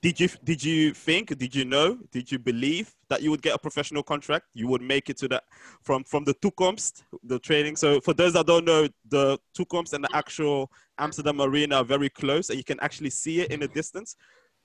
did 0.00 0.20
you 0.20 0.28
did 0.44 0.62
you 0.62 0.94
think, 0.94 1.36
did 1.36 1.52
you 1.52 1.64
know, 1.64 1.98
did 2.12 2.30
you 2.30 2.38
believe 2.38 2.94
that 3.08 3.20
you 3.20 3.32
would 3.32 3.42
get 3.42 3.52
a 3.52 3.58
professional 3.58 4.04
contract? 4.04 4.46
You 4.54 4.68
would 4.68 4.80
make 4.80 5.10
it 5.10 5.16
to 5.18 5.28
that 5.28 5.42
from 5.82 6.04
from 6.04 6.22
the 6.22 6.34
toekomst, 6.34 7.02
the 7.24 7.40
training. 7.40 7.74
So 7.74 8.00
for 8.00 8.14
those 8.14 8.34
that 8.34 8.46
don't 8.46 8.64
know, 8.64 8.86
the 9.08 9.36
toekomst 9.58 9.92
and 9.92 10.04
the 10.04 10.14
actual 10.14 10.70
Amsterdam 10.98 11.40
Arena 11.40 11.78
are 11.78 11.84
very 11.84 12.10
close, 12.10 12.48
and 12.50 12.58
you 12.58 12.64
can 12.64 12.78
actually 12.78 13.10
see 13.10 13.40
it 13.40 13.50
in 13.50 13.58
the 13.58 13.68
distance. 13.68 14.14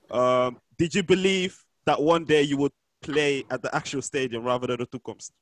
Um, 0.08 0.58
did 0.78 0.94
you 0.94 1.02
believe 1.02 1.64
that 1.84 2.00
one 2.00 2.24
day 2.24 2.42
you 2.42 2.58
would 2.58 2.72
play 3.02 3.44
at 3.50 3.60
the 3.60 3.74
actual 3.74 4.02
stadium 4.02 4.44
rather 4.44 4.68
than 4.68 4.78
the 4.78 4.86
toekomst? 4.86 5.32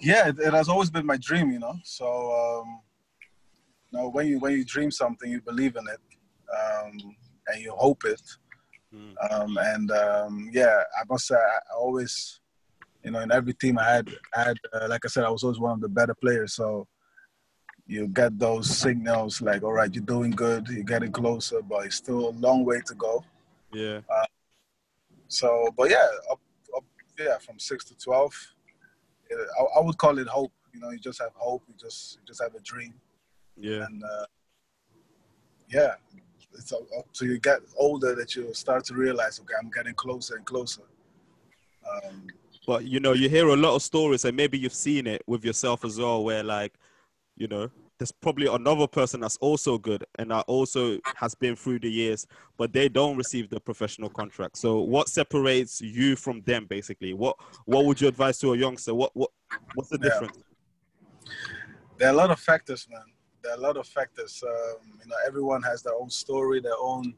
Yeah, 0.00 0.28
it, 0.28 0.38
it 0.38 0.52
has 0.52 0.68
always 0.68 0.90
been 0.90 1.06
my 1.06 1.16
dream, 1.16 1.50
you 1.50 1.58
know. 1.58 1.74
So, 1.84 2.06
um, 2.06 2.80
you 3.90 3.98
know, 3.98 4.08
when 4.08 4.26
you 4.26 4.38
when 4.38 4.52
you 4.52 4.64
dream 4.64 4.90
something, 4.90 5.30
you 5.30 5.40
believe 5.40 5.76
in 5.76 5.84
it, 5.88 6.00
um, 6.60 7.16
and 7.48 7.62
you 7.62 7.72
hope 7.72 8.04
it. 8.04 8.22
Mm. 8.94 9.14
Um, 9.30 9.58
and 9.60 9.90
um, 9.90 10.50
yeah, 10.52 10.82
I 11.00 11.04
must 11.08 11.26
say, 11.26 11.36
I 11.36 11.74
always, 11.76 12.40
you 13.04 13.12
know, 13.12 13.20
in 13.20 13.30
every 13.30 13.54
team 13.54 13.78
I 13.78 13.84
had, 13.84 14.08
I 14.34 14.42
had, 14.42 14.56
uh, 14.72 14.88
like 14.88 15.04
I 15.04 15.08
said, 15.08 15.24
I 15.24 15.30
was 15.30 15.44
always 15.44 15.60
one 15.60 15.72
of 15.72 15.80
the 15.80 15.88
better 15.88 16.14
players. 16.14 16.54
So 16.54 16.88
you 17.86 18.08
get 18.08 18.38
those 18.38 18.68
signals 18.68 19.40
like, 19.40 19.62
all 19.62 19.72
right, 19.72 19.92
you're 19.94 20.04
doing 20.04 20.30
good, 20.30 20.68
you're 20.68 20.82
getting 20.84 21.12
closer, 21.12 21.60
but 21.62 21.86
it's 21.86 21.96
still 21.96 22.30
a 22.30 22.34
long 22.46 22.64
way 22.64 22.80
to 22.86 22.94
go. 22.94 23.24
Yeah. 23.72 24.00
So, 25.28 25.68
but 25.76 25.90
yeah, 25.90 26.06
up, 26.30 26.40
up, 26.76 26.84
yeah, 27.18 27.38
from 27.38 27.58
six 27.58 27.84
to 27.86 27.96
twelve, 27.96 28.34
I, 29.32 29.78
I 29.78 29.82
would 29.82 29.98
call 29.98 30.18
it 30.18 30.26
hope. 30.28 30.52
You 30.72 30.80
know, 30.80 30.90
you 30.90 30.98
just 30.98 31.20
have 31.20 31.32
hope. 31.34 31.62
You 31.68 31.74
just, 31.78 32.16
you 32.16 32.20
just 32.26 32.42
have 32.42 32.54
a 32.54 32.60
dream, 32.60 32.94
Yeah. 33.56 33.84
and 33.86 34.02
uh, 34.04 34.24
yeah, 35.68 35.94
it's 36.54 36.72
up, 36.72 36.82
up 36.98 37.06
till 37.12 37.28
you 37.28 37.38
get 37.38 37.60
older 37.76 38.14
that 38.14 38.34
you 38.34 38.52
start 38.54 38.84
to 38.86 38.94
realize, 38.94 39.40
okay, 39.40 39.54
I'm 39.60 39.70
getting 39.70 39.94
closer 39.94 40.36
and 40.36 40.44
closer. 40.44 40.82
Um, 41.88 42.26
But 42.66 42.84
you 42.84 43.00
know, 43.00 43.12
you 43.12 43.28
hear 43.28 43.48
a 43.48 43.56
lot 43.56 43.74
of 43.74 43.82
stories, 43.82 44.24
and 44.24 44.36
maybe 44.36 44.58
you've 44.58 44.74
seen 44.74 45.06
it 45.06 45.22
with 45.26 45.44
yourself 45.44 45.84
as 45.84 45.98
well, 45.98 46.24
where 46.24 46.42
like, 46.42 46.74
you 47.36 47.48
know, 47.48 47.70
there's 48.00 48.10
probably 48.12 48.46
another 48.46 48.86
person 48.86 49.20
that's 49.20 49.36
also 49.36 49.76
good 49.76 50.06
and 50.18 50.30
that 50.30 50.46
also 50.48 50.98
has 51.16 51.34
been 51.34 51.54
through 51.54 51.78
the 51.78 51.90
years, 51.90 52.26
but 52.56 52.72
they 52.72 52.88
don't 52.88 53.14
receive 53.14 53.50
the 53.50 53.60
professional 53.60 54.08
contract. 54.08 54.56
So, 54.56 54.80
what 54.80 55.10
separates 55.10 55.82
you 55.82 56.16
from 56.16 56.40
them, 56.40 56.64
basically? 56.64 57.12
What 57.12 57.36
What 57.66 57.84
would 57.84 58.00
you 58.00 58.08
advise 58.08 58.38
to 58.38 58.54
a 58.54 58.56
youngster? 58.56 58.94
What 58.94 59.10
What 59.14 59.30
What's 59.74 59.90
the 59.90 59.98
Yeah. 59.98 60.08
difference? 60.08 60.38
there 61.98 62.08
are 62.08 62.12
a 62.12 62.16
lot 62.16 62.30
of 62.30 62.40
factors, 62.40 62.88
man. 62.90 63.04
There 63.42 63.52
are 63.52 63.58
a 63.58 63.60
lot 63.60 63.76
of 63.76 63.86
factors. 63.86 64.42
Um, 64.42 64.98
you 65.02 65.06
know, 65.10 65.16
everyone 65.26 65.62
has 65.62 65.82
their 65.82 65.94
own 65.94 66.08
story, 66.08 66.58
their 66.60 66.80
own 66.80 67.14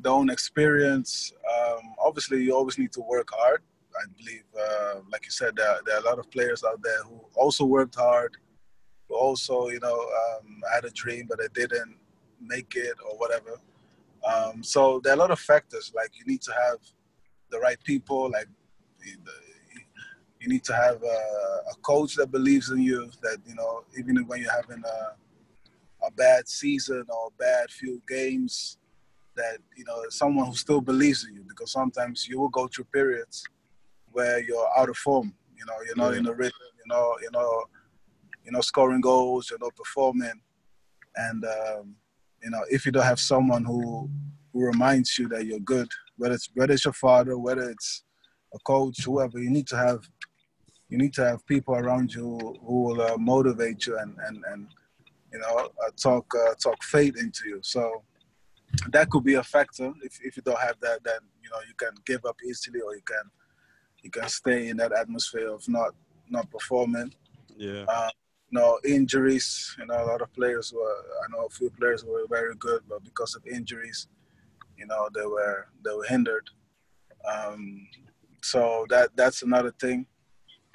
their 0.00 0.12
own 0.12 0.30
experience. 0.30 1.32
Um, 1.56 1.94
obviously, 2.04 2.42
you 2.42 2.56
always 2.56 2.76
need 2.76 2.92
to 2.94 3.02
work 3.02 3.28
hard. 3.32 3.62
I 3.94 4.04
believe, 4.18 4.46
uh, 4.66 5.00
like 5.12 5.24
you 5.24 5.30
said, 5.30 5.54
there, 5.56 5.78
there 5.86 5.94
are 5.96 6.00
a 6.00 6.04
lot 6.10 6.18
of 6.18 6.28
players 6.32 6.64
out 6.64 6.82
there 6.82 7.02
who 7.04 7.20
also 7.36 7.64
worked 7.64 7.94
hard, 7.94 8.36
also, 9.14 9.68
you 9.68 9.80
know, 9.80 9.98
um, 9.98 10.60
had 10.72 10.84
a 10.84 10.90
dream 10.90 11.26
but 11.28 11.40
I 11.40 11.46
didn't 11.54 11.96
make 12.40 12.74
it 12.76 12.94
or 13.08 13.16
whatever. 13.18 13.60
Um, 14.26 14.62
so 14.62 15.00
there 15.02 15.12
are 15.12 15.16
a 15.16 15.18
lot 15.18 15.30
of 15.30 15.38
factors. 15.38 15.92
Like 15.94 16.10
you 16.18 16.24
need 16.26 16.42
to 16.42 16.52
have 16.52 16.78
the 17.50 17.58
right 17.60 17.78
people. 17.84 18.30
Like 18.30 18.48
you 20.40 20.48
need 20.48 20.64
to 20.64 20.74
have 20.74 21.02
a, 21.02 21.18
a 21.70 21.74
coach 21.82 22.14
that 22.16 22.30
believes 22.30 22.70
in 22.70 22.80
you. 22.80 23.10
That 23.22 23.38
you 23.46 23.54
know, 23.54 23.84
even 23.98 24.16
when 24.26 24.40
you're 24.40 24.52
having 24.52 24.82
a 24.84 26.06
a 26.06 26.10
bad 26.10 26.48
season 26.48 27.04
or 27.08 27.28
a 27.28 27.38
bad 27.38 27.70
few 27.70 28.02
games, 28.08 28.78
that 29.36 29.58
you 29.76 29.84
know, 29.84 30.02
someone 30.10 30.46
who 30.46 30.54
still 30.54 30.80
believes 30.80 31.24
in 31.26 31.34
you. 31.34 31.44
Because 31.48 31.72
sometimes 31.72 32.26
you 32.28 32.38
will 32.40 32.48
go 32.48 32.66
through 32.66 32.84
periods 32.92 33.44
where 34.12 34.40
you're 34.40 34.68
out 34.76 34.88
of 34.88 34.96
form. 34.96 35.34
You 35.56 35.64
know, 35.66 35.74
you're 35.86 35.96
not 35.96 36.12
Yeah. 36.12 36.18
in 36.18 36.24
the 36.24 36.34
rhythm. 36.34 36.52
You 36.84 36.94
know, 36.94 37.14
you 37.22 37.30
know, 37.32 37.64
you 38.46 38.52
know, 38.52 38.60
scoring 38.60 39.00
goals. 39.00 39.50
You're 39.50 39.58
not 39.58 39.76
performing, 39.76 40.40
and 41.16 41.44
um, 41.44 41.96
you 42.42 42.50
know, 42.50 42.62
if 42.70 42.86
you 42.86 42.92
don't 42.92 43.04
have 43.04 43.20
someone 43.20 43.64
who 43.64 44.08
who 44.52 44.64
reminds 44.64 45.18
you 45.18 45.28
that 45.28 45.44
you're 45.44 45.58
good, 45.58 45.88
whether 46.16 46.34
it's 46.34 46.48
whether 46.54 46.72
it's 46.72 46.84
your 46.84 46.94
father, 46.94 47.36
whether 47.36 47.68
it's 47.68 48.04
a 48.54 48.58
coach, 48.60 49.04
whoever, 49.04 49.38
you 49.38 49.50
need 49.50 49.66
to 49.66 49.76
have 49.76 50.08
you 50.88 50.98
need 50.98 51.12
to 51.14 51.24
have 51.24 51.44
people 51.46 51.74
around 51.74 52.14
you 52.14 52.38
who 52.64 52.84
will 52.84 53.02
uh, 53.02 53.16
motivate 53.18 53.86
you 53.86 53.98
and 53.98 54.16
and 54.28 54.44
and 54.52 54.68
you 55.32 55.40
know 55.40 55.68
uh, 55.84 55.90
talk 56.00 56.32
uh, 56.34 56.54
talk 56.62 56.82
faith 56.82 57.18
into 57.18 57.48
you. 57.48 57.58
So 57.62 58.02
that 58.90 59.10
could 59.10 59.24
be 59.24 59.34
a 59.34 59.42
factor. 59.42 59.92
If 60.02 60.18
if 60.22 60.36
you 60.36 60.42
don't 60.44 60.60
have 60.60 60.78
that, 60.80 61.00
then 61.04 61.20
you 61.42 61.50
know 61.50 61.58
you 61.66 61.74
can 61.76 61.94
give 62.06 62.24
up 62.24 62.36
easily, 62.46 62.80
or 62.80 62.94
you 62.94 63.02
can 63.02 63.30
you 64.02 64.10
can 64.10 64.28
stay 64.28 64.68
in 64.68 64.76
that 64.76 64.92
atmosphere 64.92 65.48
of 65.52 65.68
not 65.68 65.94
not 66.28 66.48
performing. 66.50 67.12
Yeah. 67.56 67.84
Uh, 68.54 68.60
no 68.60 68.78
injuries. 68.84 69.76
You 69.78 69.86
know, 69.86 70.02
a 70.02 70.06
lot 70.06 70.22
of 70.22 70.32
players 70.32 70.72
were. 70.72 71.04
I 71.24 71.30
know 71.30 71.46
a 71.46 71.50
few 71.50 71.70
players 71.70 72.04
were 72.04 72.26
very 72.28 72.54
good, 72.56 72.82
but 72.88 73.02
because 73.04 73.34
of 73.34 73.46
injuries, 73.46 74.08
you 74.76 74.86
know, 74.86 75.08
they 75.14 75.26
were 75.26 75.66
they 75.84 75.94
were 75.94 76.04
hindered. 76.04 76.48
Um, 77.24 77.86
so 78.42 78.86
that 78.90 79.10
that's 79.16 79.42
another 79.42 79.72
thing. 79.80 80.06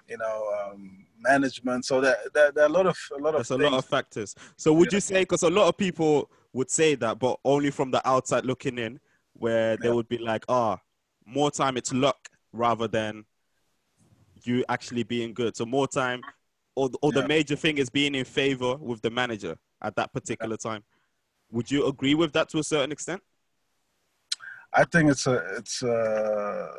You 0.07 0.17
know, 0.17 0.71
um, 0.71 1.05
management. 1.19 1.85
So 1.85 2.01
that, 2.01 2.17
that 2.33 2.55
there 2.55 2.65
are 2.65 2.67
a 2.67 2.73
lot 2.73 2.85
of 2.85 2.97
a 3.17 3.21
lot 3.21 3.29
of 3.29 3.35
There's 3.37 3.51
a 3.51 3.57
things. 3.57 3.71
lot 3.71 3.77
of 3.77 3.85
factors. 3.85 4.35
So, 4.57 4.73
would 4.73 4.91
you 4.91 4.99
say, 4.99 5.21
because 5.21 5.43
a 5.43 5.49
lot 5.49 5.67
of 5.69 5.77
people 5.77 6.29
would 6.53 6.69
say 6.69 6.95
that, 6.95 7.19
but 7.19 7.39
only 7.45 7.71
from 7.71 7.91
the 7.91 8.05
outside 8.07 8.45
looking 8.45 8.77
in, 8.77 8.99
where 9.33 9.77
they 9.77 9.87
Yeah. 9.87 9.93
would 9.93 10.09
be 10.09 10.17
like, 10.17 10.43
ah, 10.49 10.79
more 11.25 11.51
time 11.51 11.77
it's 11.77 11.93
luck 11.93 12.29
rather 12.51 12.87
than 12.87 13.25
you 14.43 14.65
actually 14.67 15.03
being 15.03 15.33
good. 15.33 15.55
So, 15.55 15.65
more 15.65 15.87
time, 15.87 16.21
or, 16.81 16.89
or 17.03 17.11
the 17.11 17.27
major 17.27 17.55
thing 17.55 17.77
is 17.77 17.89
being 17.91 18.15
in 18.15 18.25
favor 18.25 18.75
with 18.75 19.01
the 19.03 19.11
manager 19.11 19.55
at 19.83 19.95
that 19.95 20.11
particular 20.11 20.57
time. 20.57 20.83
Would 21.51 21.69
you 21.69 21.85
agree 21.85 22.15
with 22.15 22.33
that 22.33 22.49
to 22.49 22.57
a 22.57 22.63
certain 22.63 22.91
extent? 22.91 23.21
I 24.73 24.85
think 24.85 25.11
it's 25.11 25.27
a 25.27 25.35
it's 25.57 25.83
a 25.83 26.69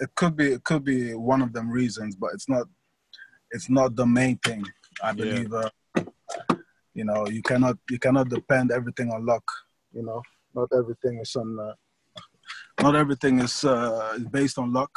it 0.00 0.10
could 0.16 0.34
be 0.36 0.46
it 0.56 0.64
could 0.64 0.84
be 0.84 1.14
one 1.14 1.42
of 1.42 1.52
them 1.52 1.70
reasons, 1.70 2.16
but 2.16 2.30
it's 2.34 2.48
not 2.48 2.66
it's 3.52 3.68
not 3.70 3.94
the 3.94 4.06
main 4.06 4.36
thing. 4.38 4.64
I 5.02 5.12
believe 5.12 5.52
uh, 5.52 5.70
you 6.94 7.04
know 7.04 7.28
you 7.28 7.42
cannot 7.42 7.76
you 7.90 7.98
cannot 7.98 8.30
depend 8.30 8.72
everything 8.72 9.12
on 9.12 9.24
luck. 9.24 9.44
You 9.92 10.02
know, 10.02 10.22
not 10.54 10.70
everything 10.76 11.20
is 11.20 11.36
on 11.36 11.48
uh, 11.60 11.74
not 12.80 12.96
everything 12.96 13.38
is 13.38 13.64
uh, 13.64 14.18
based 14.30 14.58
on 14.58 14.72
luck. 14.72 14.92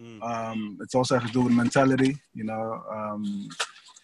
Mm. 0.00 0.22
Um, 0.22 0.78
it's 0.80 0.94
also 0.94 1.18
has 1.18 1.28
to 1.28 1.32
do 1.32 1.42
with 1.42 1.52
mentality. 1.52 2.16
You 2.34 2.44
know, 2.44 2.82
um, 2.90 3.48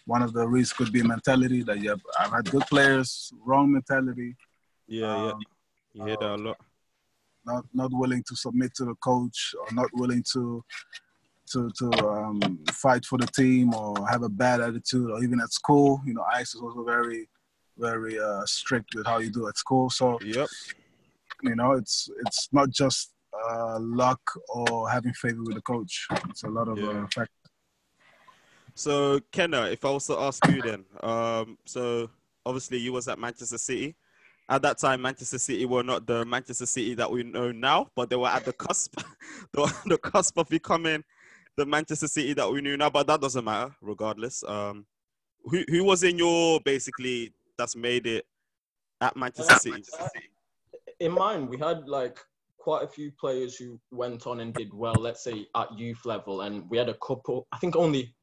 one 0.05 0.21
of 0.21 0.33
the 0.33 0.47
reasons 0.47 0.73
could 0.73 0.91
be 0.91 1.01
mentality 1.03 1.63
that 1.63 1.79
you 1.79 1.89
have. 1.89 2.01
I've 2.19 2.31
had 2.31 2.49
good 2.51 2.63
players, 2.63 3.31
wrong 3.45 3.71
mentality. 3.71 4.35
Yeah, 4.87 5.15
yeah. 5.25 5.31
Um, 5.31 5.41
You 5.93 6.05
hear 6.05 6.17
that 6.19 6.35
a 6.35 6.35
lot. 6.47 6.57
not 7.45 7.63
not 7.73 7.91
willing 7.93 8.23
to 8.29 8.35
submit 8.35 8.71
to 8.75 8.85
the 8.85 8.95
coach 8.95 9.53
or 9.61 9.67
not 9.79 9.89
willing 9.93 10.23
to 10.33 10.63
to 11.51 11.69
to 11.79 11.87
um, 12.15 12.39
fight 12.71 13.03
for 13.05 13.17
the 13.23 13.27
team 13.27 13.73
or 13.73 14.07
have 14.13 14.23
a 14.23 14.29
bad 14.29 14.59
attitude 14.61 15.09
or 15.11 15.17
even 15.25 15.39
at 15.45 15.51
school 15.51 15.89
you 16.07 16.13
know 16.13 16.25
ice 16.39 16.55
is 16.55 16.61
also 16.61 16.83
very 16.95 17.21
very 17.77 18.15
uh, 18.27 18.43
strict 18.45 18.89
with 18.95 19.05
how 19.05 19.17
you 19.23 19.29
do 19.29 19.47
at 19.49 19.57
school 19.57 19.89
so 19.89 20.05
Yep. 20.37 20.47
you 21.49 21.55
know 21.59 21.71
it's 21.73 21.97
it's 22.25 22.41
not 22.57 22.69
just 22.81 23.11
uh, 23.43 23.77
luck 24.01 24.21
or 24.47 24.89
having 24.95 25.13
favor 25.23 25.43
with 25.47 25.55
the 25.55 25.61
coach 25.73 25.93
it's 26.29 26.43
a 26.43 26.49
lot 26.57 26.67
of 26.73 26.77
Yeah. 26.79 26.89
uh, 27.03 27.07
factors 27.17 27.49
So, 28.75 29.19
Kenna, 29.31 29.63
if 29.65 29.85
I 29.85 29.91
was 29.91 30.07
to 30.07 30.17
ask 30.17 30.45
you 30.47 30.61
then, 30.61 30.85
um, 31.01 31.57
so 31.65 32.09
obviously 32.45 32.79
you 32.79 32.93
was 32.93 33.07
at 33.07 33.19
Manchester 33.19 33.57
City. 33.57 33.95
At 34.49 34.61
that 34.63 34.77
time, 34.77 35.01
Manchester 35.01 35.37
City 35.39 35.65
were 35.65 35.83
not 35.83 36.05
the 36.05 36.25
Manchester 36.25 36.65
City 36.65 36.95
that 36.95 37.09
we 37.09 37.23
know 37.23 37.51
now, 37.51 37.87
but 37.95 38.09
they 38.09 38.15
were 38.15 38.27
at 38.27 38.45
the 38.45 38.53
cusp, 38.53 38.99
the 39.53 39.99
cusp 40.01 40.37
of 40.37 40.49
becoming 40.49 41.03
the 41.55 41.65
Manchester 41.65 42.07
City 42.07 42.33
that 42.33 42.51
we 42.51 42.61
knew 42.61 42.75
now. 42.75 42.89
But 42.89 43.07
that 43.07 43.21
doesn't 43.21 43.45
matter, 43.45 43.73
regardless. 43.81 44.43
Um, 44.45 44.85
who 45.45 45.63
who 45.69 45.83
was 45.83 46.03
in 46.03 46.17
your 46.17 46.59
basically 46.61 47.33
that's 47.57 47.75
made 47.75 48.07
it 48.07 48.25
at 49.01 49.15
Manchester 49.15 49.55
City? 49.55 49.83
in 50.99 51.11
mine, 51.11 51.47
we 51.47 51.57
had 51.57 51.87
like 51.87 52.19
quite 52.57 52.83
a 52.83 52.87
few 52.87 53.11
players 53.11 53.57
who 53.57 53.79
went 53.91 54.25
on 54.25 54.39
and 54.39 54.53
did 54.53 54.73
well, 54.73 54.95
let's 54.97 55.23
say 55.23 55.47
at 55.55 55.77
youth 55.77 56.05
level, 56.05 56.41
and 56.41 56.69
we 56.69 56.77
had 56.77 56.89
a 56.89 56.95
couple. 56.95 57.47
I 57.51 57.57
think 57.57 57.75
only 57.75 58.13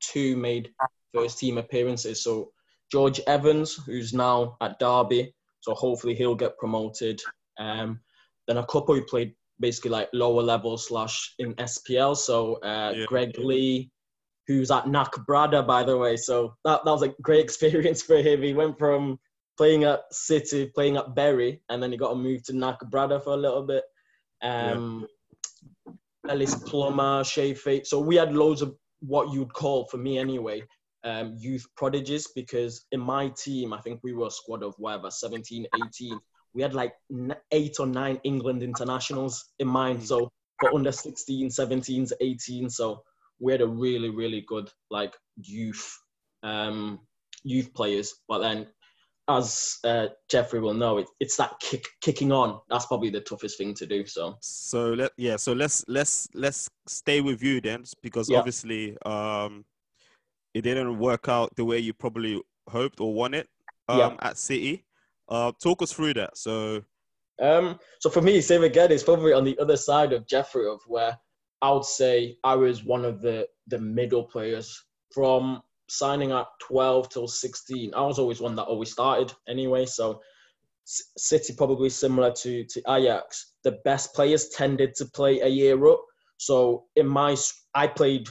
two 0.00 0.36
made 0.36 0.70
first 1.14 1.38
team 1.38 1.58
appearances. 1.58 2.22
So 2.22 2.50
George 2.90 3.20
Evans, 3.26 3.74
who's 3.86 4.12
now 4.12 4.56
at 4.60 4.78
Derby, 4.78 5.34
so 5.60 5.74
hopefully 5.74 6.14
he'll 6.14 6.34
get 6.34 6.58
promoted. 6.58 7.20
Um, 7.58 8.00
then 8.46 8.58
a 8.58 8.66
couple 8.66 8.94
who 8.94 9.04
played 9.04 9.34
basically 9.60 9.90
like 9.90 10.08
lower 10.12 10.42
level 10.42 10.76
slash 10.78 11.34
in 11.38 11.54
SPL. 11.54 12.16
So 12.16 12.54
uh, 12.62 12.92
Yeah. 12.96 13.04
Greg 13.06 13.36
Leigh, 13.38 13.90
who's 14.46 14.70
at 14.70 14.88
NAC 14.88 15.12
Breda, 15.26 15.62
by 15.62 15.84
the 15.84 15.96
way. 15.96 16.16
So 16.16 16.54
that, 16.64 16.84
that 16.84 16.90
was 16.90 17.02
a 17.02 17.14
great 17.22 17.40
experience 17.44 18.02
for 18.02 18.16
him. 18.16 18.42
He 18.42 18.54
went 18.54 18.78
from 18.78 19.18
playing 19.56 19.84
at 19.84 20.00
City, 20.10 20.70
playing 20.74 20.96
at 20.96 21.14
Bury, 21.14 21.60
and 21.68 21.82
then 21.82 21.92
he 21.92 21.98
got 21.98 22.10
to 22.10 22.16
move 22.16 22.42
to 22.44 22.56
NAC 22.56 22.80
Breda 22.90 23.20
for 23.20 23.34
a 23.34 23.36
little 23.36 23.62
bit. 23.62 23.84
Um, 24.42 25.06
Ellis 26.28 26.54
Plummer, 26.54 27.24
Shea 27.24 27.54
Fate. 27.54 27.86
So 27.86 28.00
we 28.00 28.16
had 28.16 28.34
loads 28.34 28.62
of 28.62 28.74
what 29.00 29.32
you'd 29.32 29.52
call, 29.52 29.86
for 29.86 29.96
me 29.96 30.18
anyway, 30.18 30.62
um, 31.04 31.34
youth 31.38 31.66
prodigies 31.76 32.28
because 32.34 32.86
in 32.92 33.00
my 33.00 33.28
team, 33.28 33.72
I 33.72 33.80
think 33.80 34.00
we 34.02 34.12
were 34.12 34.26
a 34.26 34.30
squad 34.30 34.62
of 34.62 34.74
whatever, 34.78 35.10
17, 35.10 35.66
18. 35.74 36.20
We 36.52 36.62
had 36.62 36.74
like 36.74 36.94
n- 37.10 37.36
eight 37.52 37.76
or 37.78 37.86
nine 37.86 38.20
England 38.24 38.62
internationals 38.62 39.46
in 39.58 39.68
mine. 39.68 39.98
Mm. 39.98 40.06
So 40.06 40.30
for 40.60 40.74
under 40.74 40.92
16, 40.92 41.48
17s, 41.48 42.12
18. 42.20 42.68
So 42.68 43.02
we 43.38 43.52
had 43.52 43.62
a 43.62 43.66
really, 43.66 44.10
really 44.10 44.42
good 44.46 44.70
like 44.90 45.16
youth, 45.36 45.98
um, 46.42 47.00
youth 47.42 47.72
players. 47.72 48.14
But 48.28 48.40
then 48.40 48.66
as 49.36 49.78
uh, 49.84 50.06
Jeffrey 50.30 50.60
will 50.60 50.74
know, 50.74 50.98
it, 50.98 51.06
it's 51.20 51.36
that 51.36 51.52
kick, 51.60 51.84
kicking 52.00 52.32
on. 52.32 52.60
That's 52.68 52.86
probably 52.86 53.10
the 53.10 53.20
toughest 53.20 53.58
thing 53.58 53.74
to 53.74 53.86
do. 53.86 54.06
So 54.06 54.36
So 54.40 54.92
let 54.94 55.12
yeah, 55.16 55.36
so 55.36 55.52
let's 55.52 55.84
let's 55.88 56.28
let's 56.34 56.68
stay 56.86 57.20
with 57.20 57.42
you 57.42 57.60
then, 57.60 57.84
because 58.02 58.28
Yeah. 58.30 58.38
obviously 58.38 58.96
um, 59.04 59.64
it 60.54 60.62
didn't 60.62 60.98
work 60.98 61.28
out 61.28 61.54
the 61.56 61.64
way 61.64 61.78
you 61.78 61.92
probably 61.94 62.42
hoped 62.68 63.00
or 63.00 63.14
wanted 63.14 63.46
um, 63.88 63.98
Yeah. 63.98 64.16
at 64.20 64.36
City. 64.36 64.84
Uh, 65.28 65.52
talk 65.62 65.80
us 65.82 65.92
through 65.92 66.14
that. 66.14 66.36
So 66.36 66.82
Um, 67.40 67.78
so 68.00 68.10
for 68.10 68.20
me, 68.22 68.40
same 68.40 68.64
again, 68.64 68.92
it's 68.92 69.04
probably 69.04 69.32
on 69.32 69.44
the 69.44 69.58
other 69.58 69.76
side 69.76 70.12
of 70.12 70.26
Jeffrey, 70.26 70.68
of 70.68 70.80
where 70.86 71.18
I 71.62 71.70
would 71.72 71.84
say 71.84 72.36
I 72.44 72.54
was 72.56 72.84
one 72.84 73.04
of 73.04 73.20
the 73.22 73.48
the 73.68 73.78
middle 73.78 74.24
players 74.24 74.84
from 75.14 75.62
signing 75.90 76.32
at 76.32 76.46
12 76.60 77.08
till 77.08 77.28
16. 77.28 77.92
I 77.94 78.02
was 78.02 78.18
always 78.18 78.40
one 78.40 78.54
that 78.56 78.64
always 78.64 78.92
started 78.92 79.32
anyway. 79.48 79.86
So 79.86 80.20
City 80.84 81.54
probably 81.56 81.90
similar 81.90 82.32
to 82.32 82.64
to 82.64 82.82
Ajax. 82.88 83.52
The 83.64 83.78
best 83.84 84.14
players 84.14 84.48
tended 84.48 84.94
to 84.96 85.06
play 85.06 85.40
a 85.40 85.48
year 85.48 85.86
up. 85.86 86.00
So 86.38 86.84
in 86.96 87.06
my, 87.06 87.36
I 87.74 87.86
played 87.86 88.28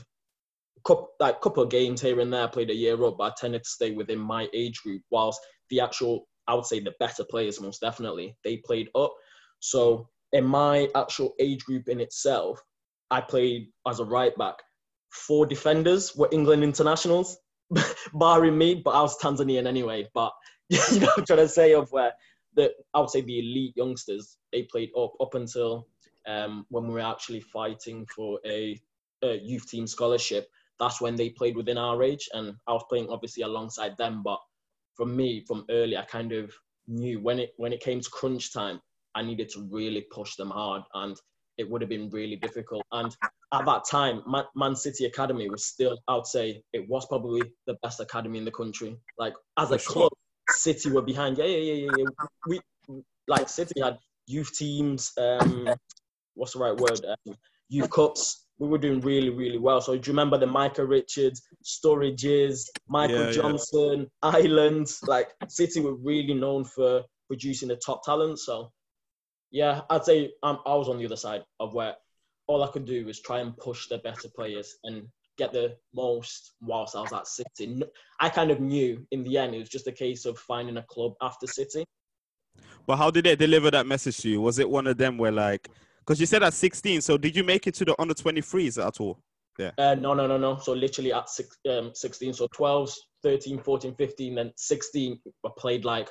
couple, 0.86 1.10
like 1.20 1.42
couple 1.42 1.64
of 1.64 1.70
games 1.70 2.02
here 2.02 2.20
and 2.20 2.34
there. 2.34 2.44
I 2.44 2.48
played 2.48 2.70
a 2.70 2.76
year 2.76 3.02
up, 3.04 3.18
but 3.18 3.32
I 3.32 3.34
tended 3.38 3.64
to 3.64 3.70
stay 3.70 3.92
within 3.92 4.20
my 4.20 4.48
age 4.54 4.82
group. 4.82 5.02
Whilst 5.12 5.40
the 5.70 5.82
actual, 5.82 6.28
I 6.48 6.56
would 6.56 6.66
say 6.66 6.80
the 6.80 6.96
better 7.00 7.24
players, 7.24 7.62
most 7.62 7.82
definitely, 7.82 8.36
they 8.44 8.58
played 8.58 8.90
up. 8.96 9.14
So 9.60 10.10
in 10.32 10.46
my 10.46 10.90
actual 10.96 11.34
age 11.40 11.64
group 11.64 11.88
in 11.88 12.00
itself, 12.00 12.62
I 13.12 13.22
played 13.22 13.68
as 13.88 14.00
a 14.00 14.06
right 14.06 14.36
back. 14.38 14.56
Four 15.12 15.46
defenders 15.46 16.16
were 16.16 16.30
England 16.32 16.64
internationals, 16.64 17.38
barring 18.14 18.58
me, 18.58 18.82
but 18.84 18.92
I 18.92 19.02
was 19.02 19.18
Tanzanian 19.18 19.68
anyway. 19.68 20.08
But 20.14 20.32
you 20.70 21.00
know, 21.00 21.10
I'm 21.18 21.26
trying 21.26 21.40
to 21.40 21.48
say 21.48 21.74
of 21.74 21.92
where 21.92 22.14
the 22.56 22.72
I 22.94 23.00
would 23.00 23.10
say 23.10 23.22
the 23.22 23.40
elite 23.40 23.76
youngsters 23.76 24.38
they 24.52 24.64
played 24.64 24.90
up 24.98 25.14
up 25.22 25.36
until 25.36 25.88
um, 26.28 26.66
when 26.70 26.88
we 26.88 26.94
were 26.94 27.00
actually 27.00 27.42
fighting 27.42 28.06
for 28.16 28.40
a, 28.46 28.80
a 29.24 29.38
youth 29.40 29.68
team 29.70 29.88
scholarship. 29.88 30.48
That's 30.80 31.02
when 31.02 31.16
they 31.16 31.30
played 31.30 31.58
within 31.58 31.78
our 31.78 32.02
age, 32.04 32.30
and 32.34 32.56
I 32.68 32.74
was 32.74 32.86
playing 32.90 33.10
obviously 33.10 33.44
alongside 33.44 33.98
them. 33.98 34.22
But 34.24 34.40
for 34.96 35.06
me, 35.06 35.44
from 35.46 35.66
early, 35.70 35.98
I 35.98 36.06
kind 36.06 36.32
of 36.32 36.54
knew 36.88 37.20
when 37.20 37.40
it 37.40 37.54
when 37.58 37.74
it 37.74 37.82
came 37.82 38.00
to 38.00 38.10
crunch 38.10 38.54
time, 38.54 38.80
I 39.16 39.24
needed 39.24 39.50
to 39.50 39.68
really 39.72 40.06
push 40.12 40.36
them 40.36 40.50
hard, 40.50 40.84
and 40.94 41.18
it 41.60 41.70
would 41.70 41.82
have 41.82 41.90
been 41.90 42.10
really 42.10 42.38
difficult. 42.38 42.84
And 42.94 43.16
at 43.54 43.66
that 43.66 43.84
time, 43.86 44.24
Man, 44.26 44.46
Man 44.56 44.76
City 44.76 45.06
Academy 45.06 45.50
was 45.50 45.66
still, 45.66 46.00
I 46.08 46.16
would 46.16 46.26
say, 46.26 46.64
it 46.72 46.88
was 46.90 47.06
probably 47.06 47.44
the 47.68 47.76
best 47.84 48.00
academy 48.00 48.40
in 48.40 48.46
the 48.46 48.52
country. 48.52 48.98
Like 49.20 49.34
as 49.58 49.72
a 49.72 49.78
club, 49.78 50.12
City 50.50 50.90
were 50.90 51.02
behind. 51.02 51.38
Yeah, 51.38 51.46
yeah, 51.46 51.74
yeah, 51.74 51.88
yeah. 51.98 52.06
yeah. 52.20 52.26
We 52.48 52.62
like 53.28 53.50
City 53.50 53.82
had 53.82 54.00
youth 54.26 54.52
teams. 54.58 55.12
Um, 55.18 55.70
what's 56.34 56.54
the 56.54 56.60
right 56.60 56.76
word? 56.76 57.02
Um, 57.06 57.36
youth 57.68 57.92
cups. 57.92 58.46
We 58.58 58.68
were 58.68 58.78
doing 58.78 59.02
really, 59.02 59.30
really 59.30 59.58
well. 59.58 59.82
So 59.82 59.94
do 59.94 60.10
you 60.10 60.14
remember 60.14 60.38
the 60.38 60.48
Micah 60.48 60.86
Richards, 60.86 61.42
Sturridges, 61.64 62.68
Michael 62.88 63.18
Yeah, 63.18 63.26
yeah. 63.26 63.32
Johnson, 63.32 64.08
Ireland? 64.22 64.88
Like 65.04 65.30
City 65.50 65.82
were 65.82 65.96
really 65.96 66.34
known 66.34 66.64
for 66.64 67.04
producing 67.28 67.68
the 67.68 67.78
top 67.78 68.04
talent. 68.04 68.40
So 68.40 68.72
yeah, 69.52 69.82
I'd 69.90 70.06
say 70.06 70.32
um, 70.44 70.60
I 70.66 70.76
was 70.76 70.90
on 70.90 70.98
the 70.98 71.06
other 71.06 71.16
side 71.16 71.44
of 71.60 71.74
where 71.74 71.96
all 72.48 72.64
I 72.64 72.68
could 72.68 72.86
do 72.86 73.06
was 73.06 73.22
try 73.22 73.40
and 73.40 73.56
push 73.58 73.88
the 73.88 74.00
better 74.00 74.28
players 74.36 74.78
and 74.84 75.08
get 75.38 75.54
the 75.54 75.78
most 75.94 76.54
whilst 76.62 76.96
I 76.96 77.02
was 77.02 77.14
at 77.14 77.28
City. 77.28 77.82
I 78.20 78.30
kind 78.30 78.52
of 78.52 78.60
knew 78.60 79.06
in 79.12 79.24
the 79.24 79.38
end 79.38 79.56
it 79.56 79.60
was 79.60 79.70
just 79.70 79.88
a 79.88 79.92
case 79.92 80.26
of 80.26 80.38
finding 80.38 80.78
a 80.78 80.84
club 80.84 81.14
after 81.22 81.48
City. 81.48 81.86
But 82.86 82.98
how 82.98 83.12
did 83.12 83.26
they 83.26 83.36
deliver 83.36 83.72
that 83.72 83.88
message 83.88 84.18
to 84.18 84.30
you? 84.30 84.42
Was 84.42 84.60
it 84.60 84.70
one 84.70 84.88
of 84.88 84.98
them 84.98 85.18
where 85.18 85.32
like, 85.32 85.70
because 86.00 86.20
you 86.20 86.26
said 86.26 86.44
at 86.44 86.54
16, 86.54 87.02
so 87.02 87.18
did 87.18 87.36
you 87.36 87.44
make 87.44 87.68
it 87.68 87.76
to 87.76 87.86
the 87.86 87.96
under 88.02 88.14
23s 88.14 88.86
at 88.86 89.00
all? 89.00 89.20
Uh, 89.78 89.96
no, 89.96 90.14
no, 90.14 90.26
no, 90.26 90.38
no. 90.38 90.58
So 90.58 90.74
literally 90.74 91.14
at 91.14 91.30
six, 91.30 91.58
um, 91.70 91.92
16, 91.94 92.34
so 92.34 92.48
12, 92.54 92.94
13, 93.24 93.60
14, 93.60 93.96
15, 93.96 94.36
then 94.36 94.52
16 94.56 95.20
were 95.44 95.50
played 95.52 95.86
like 95.86 96.10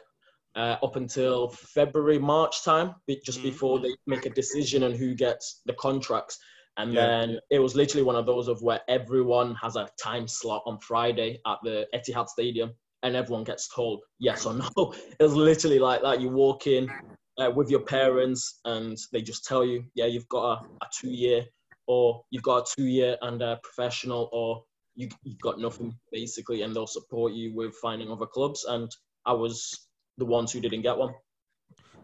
uh, 0.58 0.76
up 0.82 0.96
until 0.96 1.48
February, 1.50 2.18
March 2.18 2.64
time, 2.64 2.94
just 3.24 3.38
Mhm. 3.38 3.42
before 3.44 3.78
they 3.78 3.94
make 4.06 4.26
a 4.26 4.30
decision 4.30 4.82
on 4.82 4.92
who 4.92 5.14
gets 5.14 5.62
the 5.66 5.74
contracts. 5.74 6.36
And 6.76 6.92
Yeah. 6.92 7.06
then 7.06 7.40
it 7.50 7.60
was 7.60 7.74
literally 7.76 8.02
one 8.02 8.16
of 8.16 8.26
those 8.26 8.48
of 8.48 8.60
where 8.62 8.80
everyone 8.88 9.54
has 9.54 9.76
a 9.76 9.88
time 10.02 10.26
slot 10.26 10.62
on 10.66 10.78
Friday 10.80 11.40
at 11.46 11.58
the 11.62 11.86
Etihad 11.94 12.28
Stadium, 12.28 12.74
and 13.04 13.14
everyone 13.14 13.44
gets 13.44 13.68
told 13.68 14.02
yes 14.18 14.46
or 14.46 14.54
no. 14.76 14.92
It 15.20 15.22
was 15.22 15.34
literally 15.34 15.78
like 15.78 16.02
that. 16.02 16.20
You 16.20 16.28
walk 16.28 16.66
in 16.66 16.92
uh, 17.38 17.50
with 17.54 17.70
your 17.70 17.82
parents, 17.82 18.58
and 18.64 18.98
they 19.12 19.22
just 19.22 19.44
tell 19.44 19.64
you, 19.64 19.84
yeah, 19.94 20.06
you've 20.06 20.28
got 20.28 20.44
a, 20.54 20.84
a 20.84 20.88
two-year, 21.00 21.44
or 21.86 22.24
you've 22.30 22.42
got 22.42 22.68
a 22.68 22.74
two-year 22.74 23.16
and 23.22 23.42
a 23.42 23.60
professional, 23.62 24.28
or 24.32 24.64
you, 24.96 25.08
you've 25.22 25.40
got 25.40 25.60
nothing 25.60 25.96
basically, 26.10 26.62
and 26.62 26.74
they'll 26.74 26.88
support 26.88 27.32
you 27.32 27.54
with 27.54 27.76
finding 27.76 28.10
other 28.10 28.26
clubs. 28.26 28.64
And 28.64 28.90
I 29.24 29.32
was 29.32 29.87
the 30.18 30.24
ones 30.24 30.52
who 30.52 30.60
didn't 30.60 30.82
get 30.82 30.96
one. 30.96 31.14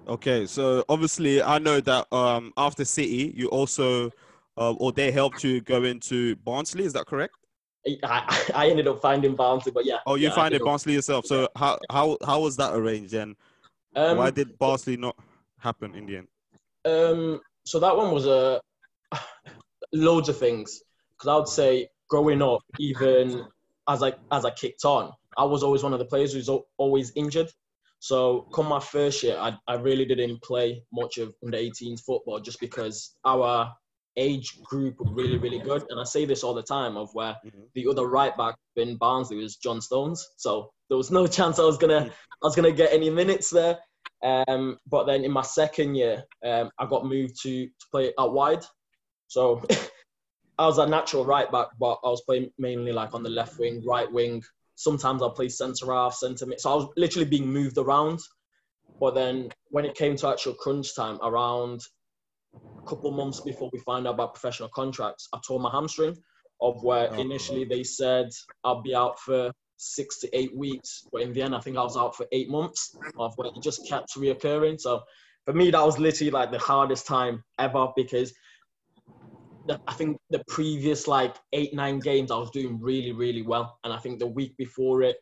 Okay, 0.07 0.46
so 0.46 0.85
obviously 0.88 1.42
I 1.42 1.59
know 1.59 1.81
that 1.81 2.12
um, 2.12 2.53
after 2.57 2.85
City, 2.85 3.33
you 3.37 3.48
also, 3.48 4.11
uh, 4.57 4.72
or 4.72 4.92
they 4.92 5.11
helped 5.11 5.42
you 5.44 5.61
go 5.61 5.85
into 5.85 6.37
Barnsley. 6.37 6.85
Is 6.85 6.92
that 6.92 7.07
correct? 7.07 7.35
I, 8.03 8.50
I, 8.55 8.70
ended 8.70 8.87
up 8.87 9.00
finding 9.03 9.35
Barnsley, 9.35 9.72
but 9.72 9.85
yeah. 9.85 9.98
Oh, 10.07 10.14
you 10.14 10.31
yeah, 10.35 10.46
it. 10.46 10.64
Barnsley 10.64 10.94
yourself. 10.94 11.27
So 11.27 11.48
how 11.55 11.79
how 11.90 12.16
how 12.24 12.40
was 12.40 12.57
that 12.57 12.74
arranged, 12.74 13.12
and 13.12 13.37
Um, 13.94 14.16
why 14.16 14.31
did 14.31 14.59
Barnsley 14.59 14.96
not 14.96 15.16
happen 15.59 15.94
in 15.94 16.07
the 16.07 16.16
end? 16.18 16.29
Um, 16.87 17.40
so 17.64 17.79
that 17.81 17.94
one 17.94 18.12
was 18.12 18.27
a 18.27 18.61
loads 19.92 20.29
of 20.29 20.38
things. 20.38 20.83
Because 21.12 21.29
I 21.29 21.37
would 21.37 21.48
say 21.48 21.88
growing 22.09 22.42
up, 22.42 22.62
even 22.79 23.44
as 23.88 24.03
I 24.03 24.14
as 24.33 24.44
I 24.44 24.50
kicked 24.50 24.85
on, 24.85 25.12
I 25.37 25.44
was 25.44 25.62
always 25.62 25.83
one 25.83 25.92
of 25.92 25.98
the 25.98 26.07
players 26.07 26.33
who's 26.33 26.48
always 26.79 27.12
injured. 27.14 27.50
So 28.04 28.42
come 28.52 28.68
my 28.68 28.80
first 28.80 29.22
year, 29.22 29.38
I, 29.38 29.56
I 29.66 29.76
really 29.76 30.04
didn't 30.04 30.42
play 30.42 30.84
much 30.92 31.16
of 31.16 31.34
under 31.42 31.56
18s 31.56 32.02
football 32.04 32.38
just 32.38 32.60
because 32.60 33.16
our 33.24 33.72
age 34.18 34.60
group 34.62 35.00
were 35.00 35.10
really 35.14 35.38
really 35.38 35.58
good. 35.58 35.86
And 35.88 35.98
I 35.98 36.04
say 36.04 36.26
this 36.26 36.44
all 36.44 36.52
the 36.52 36.62
time 36.62 36.98
of 36.98 37.08
where 37.14 37.34
Mhm. 37.46 37.64
the 37.72 37.88
other 37.88 38.06
right 38.06 38.36
back 38.36 38.56
in 38.76 38.98
Barnsley 38.98 39.38
was 39.38 39.56
John 39.56 39.80
Stones. 39.80 40.22
So 40.36 40.70
there 40.90 40.98
was 40.98 41.10
no 41.10 41.26
chance 41.38 41.58
I 41.58 41.62
was 41.64 41.78
gonna 41.78 42.10
I 42.42 42.46
was 42.46 42.54
gonna 42.54 42.72
get 42.72 42.92
any 42.92 43.08
minutes 43.08 43.48
there. 43.48 43.78
Um, 44.22 44.76
but 44.86 45.04
then 45.04 45.24
in 45.24 45.32
my 45.32 45.40
second 45.60 45.94
year, 45.94 46.24
um, 46.44 46.70
I 46.78 46.84
got 46.84 47.06
moved 47.06 47.40
to, 47.44 47.66
to 47.66 47.86
play 47.90 48.12
out 48.18 48.34
wide. 48.34 48.64
So 49.28 49.62
I 50.58 50.66
was 50.66 50.76
a 50.76 50.86
natural 50.86 51.24
right 51.24 51.50
back, 51.50 51.68
but 51.80 52.00
I 52.04 52.08
was 52.10 52.20
playing 52.26 52.50
mainly 52.58 52.92
like 52.92 53.14
on 53.14 53.22
the 53.22 53.30
left 53.30 53.58
wing, 53.58 53.82
right 53.86 54.12
wing. 54.12 54.42
Sometimes 54.76 55.22
I'll 55.22 55.30
play 55.30 55.48
centre 55.48 55.92
half, 55.92 56.14
centre 56.14 56.46
mid. 56.46 56.60
So 56.60 56.72
I 56.72 56.74
was 56.74 56.88
literally 56.96 57.28
being 57.28 57.46
moved 57.46 57.78
around. 57.78 58.20
But 59.00 59.14
then 59.14 59.50
when 59.70 59.84
it 59.84 59.94
came 59.94 60.16
to 60.16 60.28
actual 60.28 60.54
crunch 60.54 60.94
time, 60.94 61.18
around 61.22 61.80
a 62.78 62.88
couple 62.88 63.10
months 63.10 63.40
before 63.40 63.70
we 63.72 63.78
find 63.80 64.06
out 64.06 64.14
about 64.14 64.34
professional 64.34 64.68
contracts, 64.74 65.28
I 65.32 65.38
tore 65.46 65.60
my 65.60 65.70
hamstring. 65.70 66.16
Of 66.60 66.82
where 66.82 67.12
Oh. 67.12 67.18
initially 67.18 67.64
they 67.64 67.82
said 67.82 68.30
I'll 68.62 68.82
be 68.82 68.94
out 68.94 69.18
for 69.18 69.52
six 69.76 70.20
to 70.20 70.37
eight 70.38 70.56
weeks, 70.56 71.08
but 71.12 71.22
in 71.22 71.32
the 71.32 71.42
end 71.42 71.54
I 71.54 71.60
think 71.60 71.76
I 71.76 71.82
was 71.82 71.96
out 71.96 72.16
for 72.16 72.26
eight 72.32 72.48
months. 72.48 72.96
Of 73.18 73.32
where 73.37 73.48
it 73.48 73.62
just 73.62 73.87
kept 73.88 74.14
reoccurring. 74.16 74.80
So 74.80 75.02
for 75.44 75.52
me, 75.52 75.70
that 75.70 75.84
was 75.84 75.98
literally 75.98 76.30
like 76.30 76.50
the 76.50 76.58
hardest 76.58 77.06
time 77.06 77.44
ever 77.58 77.88
because 77.96 78.32
the, 79.66 79.81
I 79.87 79.94
think 79.94 80.18
the 80.31 80.42
previous 80.48 81.07
like 81.07 81.37
eight 81.53 81.74
nine 81.74 81.98
games 81.98 82.31
I 82.31 82.37
was 82.37 82.50
doing 82.50 82.81
really 82.81 83.12
really 83.12 83.42
well, 83.42 83.79
and 83.85 83.92
I 83.92 83.98
think 83.98 84.18
the 84.18 84.27
week 84.27 84.57
before 84.57 85.03
it, 85.03 85.16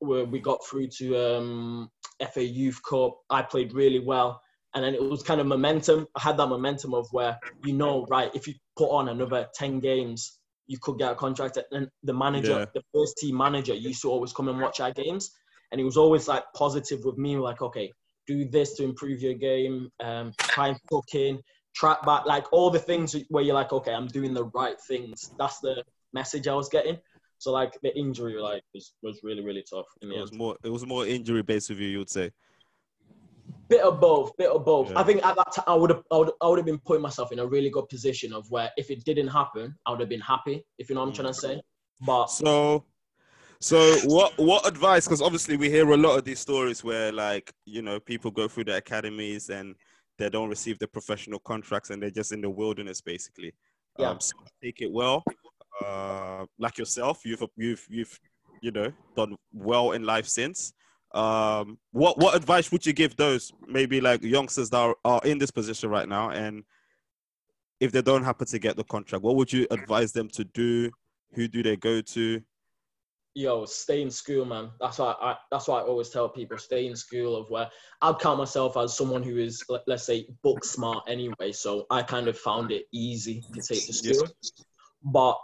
where 0.00 0.24
we 0.24 0.40
got 0.40 0.64
through 0.64 0.88
to 0.98 1.36
um, 1.36 1.90
FA 2.32 2.44
Youth 2.44 2.80
Cup, 2.88 3.16
I 3.30 3.42
played 3.42 3.72
really 3.72 4.00
well, 4.00 4.40
and 4.74 4.84
then 4.84 4.94
it 4.94 5.02
was 5.02 5.22
kind 5.22 5.40
of 5.40 5.46
momentum. 5.46 6.06
I 6.16 6.20
had 6.20 6.36
that 6.36 6.48
momentum 6.48 6.94
of 6.94 7.06
where 7.12 7.38
you 7.64 7.72
know 7.72 8.06
right 8.10 8.30
if 8.34 8.46
you 8.46 8.54
put 8.76 8.90
on 8.90 9.08
another 9.08 9.48
ten 9.54 9.80
games, 9.80 10.38
you 10.66 10.78
could 10.80 10.98
get 10.98 11.12
a 11.12 11.14
contract, 11.14 11.58
and 11.72 11.88
the 12.02 12.14
manager, 12.14 12.60
Yeah. 12.60 12.66
the 12.74 12.82
first 12.94 13.16
team 13.18 13.36
manager, 13.36 13.74
used 13.74 14.02
to 14.02 14.10
always 14.10 14.32
come 14.32 14.48
and 14.48 14.60
watch 14.60 14.80
our 14.80 14.92
games, 14.92 15.30
and 15.72 15.78
he 15.78 15.84
was 15.84 15.96
always 15.96 16.28
like 16.28 16.44
positive 16.54 17.00
with 17.04 17.18
me, 17.18 17.36
like 17.36 17.62
okay. 17.62 17.90
Do 18.26 18.46
this 18.48 18.72
to 18.76 18.84
improve 18.84 19.20
your 19.20 19.34
game. 19.34 19.90
Um, 20.02 20.32
try 20.38 20.68
and 20.68 20.78
tuck 20.90 21.14
in 21.14 21.42
track 21.74 22.04
back, 22.04 22.24
like 22.24 22.52
all 22.52 22.70
the 22.70 22.78
things 22.78 23.16
where 23.28 23.42
you're 23.42 23.54
like, 23.54 23.72
okay, 23.72 23.92
I'm 23.92 24.06
doing 24.06 24.32
the 24.32 24.44
right 24.46 24.80
things. 24.80 25.32
That's 25.38 25.58
the 25.60 25.82
message 26.12 26.48
I 26.48 26.54
was 26.54 26.68
getting. 26.68 26.98
So 27.38 27.52
like 27.52 27.78
the 27.82 27.96
injury, 27.98 28.40
like 28.40 28.62
was, 28.72 28.94
was 29.02 29.20
really 29.22 29.44
really 29.44 29.64
tough 29.68 29.86
It 30.00 30.06
end. 30.06 30.20
was 30.20 30.32
more 30.32 30.56
it 30.64 30.70
was 30.70 30.86
more 30.86 31.06
injury 31.06 31.42
based 31.42 31.68
with 31.68 31.78
you, 31.78 31.88
you 31.88 31.98
would 31.98 32.10
say. 32.10 32.30
Bit 33.68 33.82
of 33.82 34.00
both, 34.00 34.36
bit 34.36 34.50
of 34.50 34.64
both. 34.64 34.90
Yeah. 34.90 35.00
I 35.00 35.02
think 35.02 35.24
at 35.24 35.36
that 35.36 35.52
time 35.52 35.64
I 35.66 35.74
would 35.74 35.90
have 35.90 36.02
I 36.10 36.16
would, 36.18 36.30
I 36.40 36.46
would 36.46 36.58
have 36.58 36.66
been 36.66 36.78
putting 36.78 37.02
myself 37.02 37.32
in 37.32 37.40
a 37.40 37.46
really 37.46 37.70
good 37.70 37.88
position 37.88 38.32
of 38.32 38.50
where 38.50 38.70
if 38.76 38.90
it 38.90 39.04
didn't 39.04 39.28
happen, 39.28 39.74
I 39.84 39.90
would 39.90 40.00
have 40.00 40.08
been 40.08 40.20
happy. 40.20 40.64
If 40.78 40.88
you 40.88 40.94
know 40.94 41.02
what 41.02 41.08
I'm 41.08 41.12
mm. 41.12 41.16
trying 41.16 41.28
to 41.28 41.34
say. 41.34 41.62
But 42.00 42.26
So, 42.26 42.84
So 43.60 43.96
what 44.04 44.36
what 44.38 44.66
advice? 44.66 45.06
Because 45.06 45.22
obviously 45.22 45.56
we 45.56 45.70
hear 45.70 45.90
a 45.90 45.96
lot 45.96 46.18
of 46.18 46.24
these 46.24 46.38
stories 46.38 46.84
where 46.84 47.12
like 47.12 47.52
you 47.64 47.82
know 47.82 47.98
people 47.98 48.30
go 48.30 48.48
through 48.48 48.64
the 48.64 48.76
academies 48.76 49.50
and 49.50 49.74
they 50.18 50.28
don't 50.28 50.48
receive 50.48 50.78
the 50.78 50.88
professional 50.88 51.38
contracts 51.40 51.90
and 51.90 52.02
they're 52.02 52.10
just 52.10 52.32
in 52.32 52.40
the 52.40 52.50
wilderness 52.50 53.00
basically. 53.00 53.52
Yeah. 53.98 54.10
Um, 54.10 54.20
so 54.20 54.36
take 54.62 54.80
it 54.80 54.92
well. 54.92 55.24
Uh, 55.84 56.46
like 56.58 56.78
yourself, 56.78 57.20
you've 57.24 57.42
you've 57.56 57.86
you've 57.88 58.20
you 58.62 58.70
know 58.70 58.92
done 59.16 59.36
well 59.52 59.92
in 59.92 60.04
life 60.04 60.26
since. 60.26 60.72
Um, 61.12 61.78
what 61.92 62.18
what 62.18 62.34
advice 62.34 62.72
would 62.72 62.84
you 62.84 62.92
give 62.92 63.16
those 63.16 63.52
maybe 63.66 64.00
like 64.00 64.22
youngsters 64.22 64.70
that 64.70 64.78
are, 64.78 64.96
are 65.04 65.20
in 65.24 65.38
this 65.38 65.50
position 65.50 65.90
right 65.90 66.08
now 66.08 66.30
and 66.30 66.64
if 67.80 67.92
they 67.92 68.02
don't 68.02 68.24
happen 68.24 68.46
to 68.46 68.58
get 68.58 68.76
the 68.76 68.84
contract, 68.84 69.24
what 69.24 69.36
would 69.36 69.52
you 69.52 69.66
advise 69.70 70.12
them 70.12 70.28
to 70.30 70.44
do? 70.44 70.90
Who 71.34 71.48
do 71.48 71.62
they 71.62 71.76
go 71.76 72.00
to? 72.00 72.40
Yo, 73.34 73.64
stay 73.64 74.02
in 74.02 74.10
school, 74.10 74.44
man. 74.44 74.70
That's 74.80 74.98
why 74.98 75.14
I 75.20 75.36
that's 75.50 75.68
why 75.68 75.80
I 75.80 75.82
always 75.82 76.08
tell 76.08 76.28
people 76.28 76.58
stay 76.58 76.86
in 76.86 76.96
school. 76.96 77.36
Of 77.36 77.50
where 77.50 77.70
I'd 78.00 78.18
count 78.18 78.38
myself 78.38 78.76
as 78.76 78.96
someone 78.96 79.22
who 79.22 79.36
is 79.38 79.62
let- 79.68 79.86
let's 79.86 80.04
say 80.04 80.28
book 80.42 80.64
smart 80.64 81.04
anyway. 81.08 81.52
So 81.52 81.86
I 81.90 82.02
kind 82.02 82.28
of 82.28 82.38
found 82.38 82.70
it 82.70 82.86
easy 82.92 83.44
to 83.54 83.60
take 83.60 83.86
to 83.86 83.92
school. 83.92 84.28
But 85.02 85.38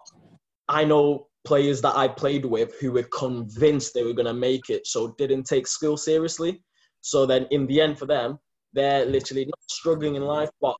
I 0.69 0.85
know 0.85 1.29
players 1.45 1.81
that 1.83 1.97
I 1.97 2.07
played 2.07 2.45
with 2.45 2.79
who 2.81 2.93
were 2.93 3.09
convinced 3.13 3.95
they 3.95 4.05
were 4.05 4.13
gonna 4.13 4.35
make 4.35 4.71
it, 4.71 4.87
so 4.87 5.15
didn't 5.19 5.45
take 5.45 5.67
school 5.67 5.97
seriously. 5.97 6.63
So 7.01 7.27
then 7.27 7.47
in 7.51 7.67
the 7.67 7.81
end 7.81 7.99
for 7.99 8.07
them, 8.07 8.39
they're 8.73 9.05
literally 9.05 9.47
not 9.47 9.59
struggling 9.69 10.15
in 10.15 10.23
life, 10.23 10.51
but 10.61 10.77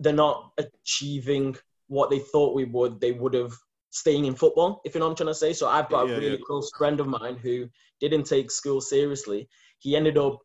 they're 0.00 0.12
not 0.12 0.52
achieving 0.58 1.56
what 1.86 2.10
they 2.10 2.18
thought 2.18 2.54
we 2.54 2.64
would. 2.64 3.00
They 3.00 3.12
would 3.12 3.34
have 3.34 3.52
staying 3.94 4.24
in 4.26 4.34
football, 4.34 4.80
if 4.84 4.94
you 4.94 4.98
know 5.00 5.06
what 5.06 5.12
I'm 5.12 5.16
trying 5.16 5.28
to 5.28 5.34
say. 5.34 5.52
So 5.52 5.68
I've 5.68 5.88
got 5.88 6.02
Yeah, 6.04 6.10
a 6.10 6.18
really 6.18 6.38
yeah. 6.38 6.44
close 6.46 6.70
friend 6.76 7.00
of 7.00 7.06
mine 7.06 7.36
who 7.36 7.68
didn't 8.00 8.24
take 8.24 8.50
school 8.50 8.80
seriously. 8.80 9.48
He 9.78 9.96
ended 9.96 10.18
up 10.18 10.38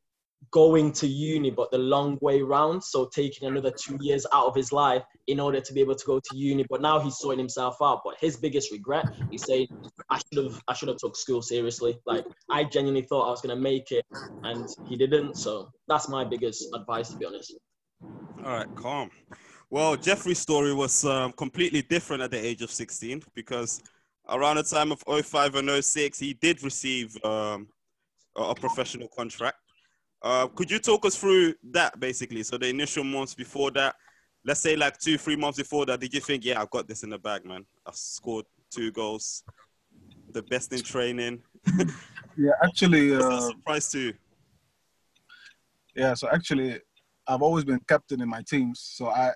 going 0.51 0.91
to 0.93 1.07
uni, 1.07 1.49
but 1.51 1.71
the 1.71 1.77
long 1.79 2.17
way 2.21 2.41
round. 2.41 2.83
So 2.83 3.09
taking 3.13 3.47
another 3.47 3.71
two 3.71 3.97
years 3.99 4.25
out 4.33 4.47
of 4.47 4.55
his 4.55 4.71
life 4.71 5.03
in 5.27 5.39
order 5.39 5.59
to 5.61 5.73
be 5.73 5.81
able 5.81 5.95
to 5.95 6.05
go 6.05 6.19
to 6.19 6.35
uni. 6.35 6.65
But 6.69 6.81
now 6.81 6.99
he's 6.99 7.17
sorting 7.17 7.39
himself 7.39 7.77
out. 7.81 8.01
But 8.05 8.15
his 8.21 8.37
biggest 8.37 8.71
regret, 8.71 9.05
he's 9.31 9.45
saying, 9.45 9.67
I 10.11 10.19
should 10.19 10.43
have 10.43 10.61
I 10.67 10.73
should 10.73 10.89
have 10.89 10.97
took 10.97 11.15
school 11.17 11.41
seriously. 11.41 11.99
Like 12.05 12.25
I 12.51 12.63
genuinely 12.63 13.03
thought 13.07 13.27
I 13.27 13.31
was 13.31 13.41
gonna 13.41 13.55
make 13.55 13.91
it 13.91 14.05
and 14.43 14.67
he 14.83 14.95
didn't. 14.97 15.37
So 15.37 15.69
that's 15.87 16.07
my 16.09 16.23
biggest 16.23 16.67
advice 16.75 17.11
to 17.11 17.17
be 17.17 17.25
honest. 17.25 17.55
All 18.43 18.51
right, 18.53 18.67
calm. 18.75 19.11
Well, 19.71 19.95
Jeffrey's 19.95 20.39
story 20.39 20.73
was 20.73 21.05
um, 21.05 21.31
completely 21.33 21.83
different 21.83 22.23
at 22.23 22.31
the 22.31 22.43
age 22.43 22.61
of 22.63 22.71
16 22.71 23.21
because 23.35 23.81
around 24.27 24.55
the 24.55 24.63
time 24.63 24.91
of 24.91 25.03
05 25.07 25.55
and 25.55 25.83
06, 25.83 26.17
he 26.17 26.33
did 26.33 26.63
receive 26.63 27.15
um, 27.23 27.67
a 28.35 28.55
professional 28.55 29.07
contract. 29.09 29.57
Uh, 30.21 30.47
could 30.47 30.71
you 30.71 30.79
talk 30.79 31.05
us 31.05 31.15
through 31.15 31.53
that 31.71 31.99
basically? 31.99 32.41
So 32.43 32.57
the 32.57 32.67
initial 32.67 33.03
months 33.03 33.35
before 33.35 33.69
that, 33.71 33.95
let's 34.43 34.59
say 34.59 34.75
like 34.75 34.97
two, 34.97 35.17
three 35.17 35.35
months 35.35 35.59
before 35.59 35.85
that, 35.85 35.99
did 35.99 36.13
you 36.13 36.19
think, 36.19 36.45
yeah, 36.45 36.59
I've 36.59 36.71
got 36.71 36.87
this 36.87 37.03
in 37.03 37.09
the 37.09 37.19
bag, 37.19 37.45
man? 37.45 37.65
I've 37.85 37.95
scored 37.95 38.45
two 38.71 38.91
goals, 38.91 39.43
the 40.31 40.41
best 40.43 40.73
in 40.73 40.81
training. 40.81 41.41
Yeah, 42.37 42.51
actually, 42.63 43.11
Was 43.11 43.19
that 43.19 43.31
a 43.31 43.35
uh, 43.35 43.41
surprise 43.41 43.89
to 43.89 43.99
you? 43.99 44.13
yeah. 45.93 46.13
So 46.13 46.29
actually, 46.29 46.79
I've 47.27 47.41
always 47.41 47.65
been 47.65 47.81
captain 47.85 48.21
in 48.21 48.29
my 48.29 48.41
teams. 48.47 48.79
So 48.79 49.07
I, 49.07 49.33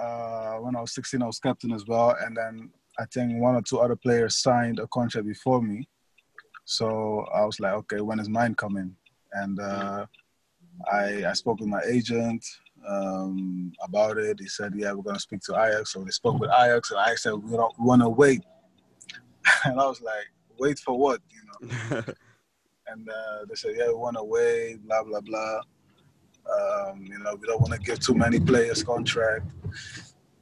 uh, 0.00 0.56
when 0.56 0.76
I 0.76 0.80
was 0.80 0.94
16, 0.94 1.22
I 1.22 1.26
was 1.26 1.38
captain 1.38 1.72
as 1.72 1.86
well, 1.86 2.16
and 2.20 2.36
then 2.36 2.70
I 2.98 3.04
think 3.06 3.40
one 3.40 3.54
or 3.54 3.62
two 3.62 3.78
other 3.78 3.96
players 3.96 4.36
signed 4.36 4.78
a 4.78 4.86
contract 4.88 5.26
before 5.26 5.62
me. 5.62 5.88
So 6.64 7.26
I 7.34 7.44
was 7.44 7.60
like, 7.60 7.72
okay, 7.72 8.00
when 8.00 8.20
is 8.20 8.28
mine 8.28 8.54
coming? 8.54 8.94
And 9.32 9.58
uh, 9.60 10.06
I 10.90 11.24
I 11.26 11.32
spoke 11.34 11.60
with 11.60 11.68
my 11.68 11.82
agent 11.86 12.44
um, 12.86 13.72
about 13.82 14.18
it. 14.18 14.38
He 14.40 14.48
said, 14.48 14.72
yeah, 14.76 14.92
we're 14.92 15.02
gonna 15.02 15.18
speak 15.18 15.40
to 15.42 15.54
Ajax. 15.54 15.92
So 15.92 16.02
they 16.02 16.10
spoke 16.10 16.38
with 16.40 16.50
Ajax, 16.50 16.90
and 16.90 17.00
Ajax 17.00 17.22
said, 17.24 17.34
we 17.34 17.56
don't 17.56 17.78
want 17.78 18.02
to 18.02 18.08
wait. 18.08 18.42
and 19.64 19.80
I 19.80 19.86
was 19.86 20.00
like, 20.00 20.26
wait 20.58 20.78
for 20.78 20.98
what? 20.98 21.20
You 21.30 21.68
know. 21.68 22.02
and 22.90 23.08
uh, 23.08 23.44
they 23.48 23.54
said, 23.54 23.72
"Yeah, 23.76 23.88
we 23.88 23.94
want 23.94 24.16
to 24.16 24.24
wait, 24.24 24.76
blah 24.86 25.02
blah 25.02 25.20
blah. 25.20 25.60
Um, 26.46 27.04
you 27.04 27.18
know, 27.18 27.34
we 27.34 27.46
don't 27.46 27.60
want 27.60 27.72
to 27.72 27.78
give 27.78 28.00
too 28.00 28.14
many 28.14 28.40
players 28.40 28.82
contract." 28.82 29.46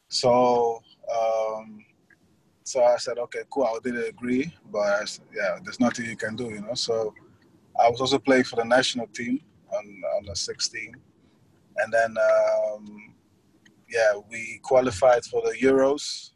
So, 0.08 0.80
um, 1.14 1.84
so 2.64 2.84
I 2.84 2.96
said, 2.96 3.18
"Okay, 3.18 3.40
cool. 3.50 3.64
I 3.64 3.78
didn't 3.82 4.08
agree, 4.08 4.54
but 4.70 4.80
I 4.80 5.02
s 5.02 5.20
yeah, 5.34 5.58
there's 5.62 5.80
nothing 5.80 6.06
you 6.06 6.16
can 6.16 6.37
do, 6.37 6.44
you 6.44 6.61
know." 6.61 6.74
So, 6.74 7.14
I 7.78 7.88
was 7.90 8.00
also 8.00 8.18
playing 8.18 8.44
for 8.44 8.56
the 8.56 8.64
national 8.64 9.06
team 9.08 9.40
on 9.76 9.84
on 10.16 10.24
the 10.26 10.34
16, 10.34 10.94
and 11.76 11.92
then 11.92 12.16
um, 12.16 13.14
yeah, 13.90 14.12
we 14.30 14.61
qualified 14.62 15.24
for 15.24 15.40
the 15.42 15.54
Euros 15.58 16.30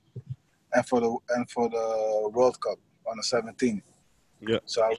and 0.74 0.86
for 0.86 1.00
the 1.00 1.16
and 1.34 1.50
for 1.50 1.68
the 1.68 2.30
World 2.32 2.60
Cup 2.60 2.78
on 3.06 3.16
the 3.16 3.22
17th. 3.22 3.82
Yeah. 4.40 4.58
So 4.64 4.82
I 4.82 4.96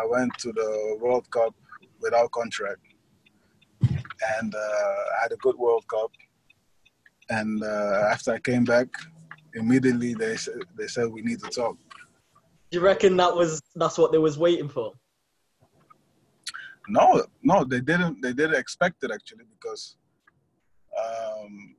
I 0.00 0.06
went 0.06 0.32
to 0.38 0.52
the 0.52 0.98
World 1.00 1.30
Cup 1.30 1.54
without 2.00 2.30
contract, 2.30 2.80
and 4.38 4.54
uh, 4.54 4.58
I 4.58 5.22
had 5.22 5.32
a 5.32 5.36
good 5.36 5.56
World 5.56 5.84
Cup. 5.88 6.10
And 7.28 7.62
uh, 7.62 8.08
after 8.10 8.32
I 8.32 8.38
came 8.40 8.64
back, 8.64 8.88
immediately 9.54 10.14
they 10.14 10.36
said 10.36 10.60
they 10.76 10.86
said 10.86 11.08
we 11.08 11.22
need 11.22 11.40
to 11.40 11.48
talk. 11.48 11.76
Do 12.70 12.78
you 12.78 12.80
reckon 12.80 13.16
that 13.16 13.34
was 13.34 13.60
that's 13.76 13.98
what 13.98 14.12
they 14.12 14.18
was 14.18 14.38
waiting 14.38 14.68
for? 14.68 14.92
No, 16.88 17.24
no, 17.42 17.64
they 17.64 17.80
didn't. 17.80 18.20
They 18.20 18.32
didn't 18.32 18.56
expect 18.56 19.04
it 19.04 19.10
actually 19.12 19.44
because 19.50 19.96
um, 20.98 21.76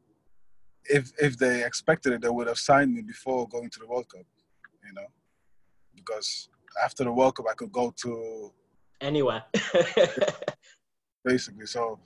if 0.85 1.11
if 1.19 1.37
they 1.37 1.65
expected 1.65 2.13
it, 2.13 2.21
they 2.21 2.29
would 2.29 2.47
have 2.47 2.59
signed 2.59 2.93
me 2.93 3.01
before 3.01 3.47
going 3.49 3.69
to 3.69 3.79
the 3.79 3.87
World 3.87 4.07
Cup. 4.09 4.25
You 4.85 4.93
know, 4.93 5.07
because 5.95 6.49
after 6.81 7.03
the 7.03 7.11
World 7.11 7.35
Cup, 7.35 7.47
I 7.49 7.55
could 7.55 7.71
go 7.71 7.93
to 8.03 8.51
Anywhere. 9.01 9.43
basically. 11.23 11.65
So, 11.65 11.99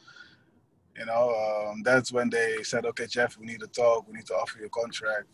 you 0.98 1.06
know, 1.06 1.70
um, 1.72 1.84
that's 1.84 2.12
when 2.12 2.30
they 2.30 2.64
said, 2.64 2.86
"Okay, 2.86 3.08
Jeff, 3.08 3.38
we 3.38 3.46
need 3.46 3.60
to 3.60 3.68
talk. 3.68 4.08
We 4.08 4.14
need 4.14 4.26
to 4.28 4.34
offer 4.36 4.60
you 4.60 4.68
a 4.68 4.70
contract." 4.70 5.28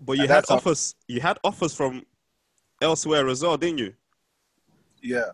But 0.00 0.16
you 0.16 0.22
And 0.22 0.30
had 0.32 0.44
offers. 0.48 0.94
You 1.06 1.20
had 1.20 1.38
offers 1.44 1.74
from 1.74 2.04
elsewhere 2.80 3.28
as 3.28 3.42
well, 3.42 3.56
didn't 3.56 3.78
you? 3.78 3.94
Yeah, 5.02 5.30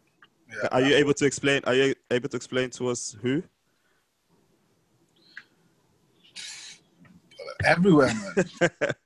yeah. 0.50 0.68
Are 0.72 0.80
you 0.80 0.94
able 0.96 1.14
to 1.14 1.24
explain? 1.24 1.62
Are 1.64 1.74
you 1.74 1.94
able 2.10 2.28
to 2.28 2.36
explain 2.36 2.70
to 2.70 2.88
us 2.88 3.16
who? 3.22 3.42
everywhere, 7.64 8.12
man? 8.14 8.92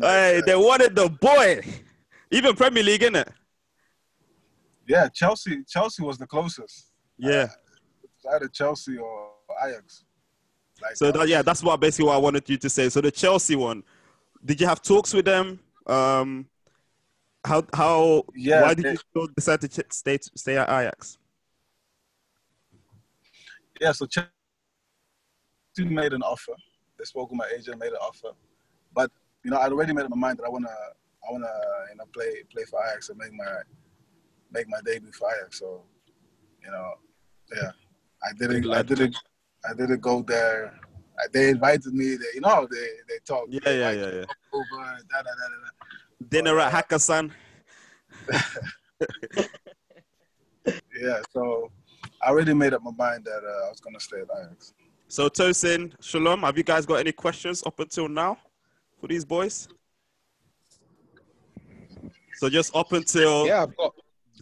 Hey, 0.00 0.42
they 0.44 0.56
wanted 0.56 0.96
the 0.96 1.08
boy. 1.08 1.60
Even 2.28 2.56
Premier 2.56 2.82
League, 2.82 3.02
innit? 3.02 3.28
Yeah, 4.88 5.08
Chelsea. 5.08 5.62
Chelsea 5.68 6.02
was 6.02 6.18
the 6.18 6.26
closest. 6.26 6.90
Yeah. 7.16 7.46
It's 8.02 8.26
either 8.34 8.48
Chelsea 8.48 8.98
or 8.98 9.23
Ajax. 9.66 10.04
Like, 10.82 10.96
So 10.96 11.12
that, 11.12 11.28
yeah, 11.28 11.42
that's 11.42 11.62
what 11.62 11.78
basically 11.80 12.06
what 12.06 12.14
I 12.14 12.18
wanted 12.18 12.48
you 12.48 12.56
to 12.58 12.68
say. 12.70 12.88
So 12.88 13.00
the 13.00 13.10
Chelsea 13.10 13.56
one, 13.56 13.82
did 14.44 14.60
you 14.60 14.66
have 14.66 14.82
talks 14.82 15.12
with 15.14 15.24
them? 15.24 15.60
Um, 15.86 16.48
how 17.44 17.64
how 17.74 18.24
Yeah, 18.34 18.62
why 18.62 18.74
did 18.74 18.84
they- 18.86 18.90
you 18.92 18.96
still 18.96 19.28
decide 19.36 19.60
to 19.62 19.84
stay 19.90 20.18
stay 20.34 20.56
at 20.56 20.68
Ajax? 20.68 21.18
yeah. 23.80 23.92
So 23.92 24.06
Chelsea 24.06 24.30
made 25.78 26.12
an 26.12 26.22
offer. 26.22 26.54
They 26.98 27.04
spoke 27.04 27.30
with 27.30 27.38
my 27.38 27.48
agent, 27.56 27.78
made 27.78 27.92
an 27.92 27.98
offer, 28.00 28.30
but 28.94 29.10
you 29.44 29.50
know, 29.50 29.58
I'd 29.58 29.72
already 29.72 29.92
made 29.92 30.04
up 30.04 30.10
my 30.10 30.16
mind 30.16 30.38
that 30.38 30.44
I 30.44 30.48
wanna, 30.48 30.68
I 30.68 31.32
wanna, 31.32 31.50
you 31.90 31.96
know, 31.96 32.04
play 32.14 32.42
play 32.50 32.64
for 32.64 32.80
Ajax 32.86 33.10
and 33.10 33.18
make 33.18 33.32
my 33.32 33.56
make 34.50 34.68
my 34.68 34.80
debut 34.84 35.12
for 35.12 35.28
Ajax. 35.34 35.58
So, 35.60 35.84
you 36.64 36.70
know, 36.70 36.94
yeah, 37.54 37.72
I 38.22 38.32
didn't, 38.38 38.70
I 38.70 38.82
didn't, 38.82 39.16
I 39.68 39.74
didn't 39.74 40.00
go 40.00 40.22
there. 40.22 40.78
They 41.32 41.50
invited 41.50 41.94
me. 41.94 42.16
They, 42.16 42.26
you 42.34 42.40
know, 42.40 42.66
they 42.70 42.86
they 43.08 43.18
talk. 43.24 43.46
Yeah, 43.48 43.60
They 43.64 43.78
yeah, 43.78 43.90
yeah, 43.92 44.10
yeah. 44.10 44.24
Over, 44.52 44.64
da, 44.70 45.22
da, 45.22 45.22
da, 45.22 45.22
da, 45.22 45.56
da. 45.64 46.28
Dinner 46.28 46.58
at 46.58 46.72
Hakkasan. 46.72 47.30
Yeah, 50.98 51.20
so 51.32 51.70
I 52.22 52.30
already 52.30 52.54
made 52.54 52.72
up 52.72 52.82
my 52.82 52.92
mind 52.96 53.24
that 53.24 53.42
uh, 53.44 53.66
I 53.66 53.68
was 53.68 53.80
gonna 53.80 54.00
stay 54.00 54.18
at 54.20 54.28
Ajax. 54.38 54.72
So 55.08 55.28
Tosin, 55.28 55.92
Shalom, 56.00 56.42
have 56.42 56.56
you 56.56 56.64
guys 56.64 56.86
got 56.86 56.96
any 56.96 57.12
questions 57.12 57.62
up 57.66 57.80
until 57.80 58.08
now 58.08 58.38
for 59.00 59.08
these 59.08 59.24
boys? 59.24 59.68
So 62.36 62.48
just 62.48 62.74
up 62.74 62.92
until 62.92 63.46
Yeah, 63.46 63.62
I've 63.64 63.76
got. 63.76 63.94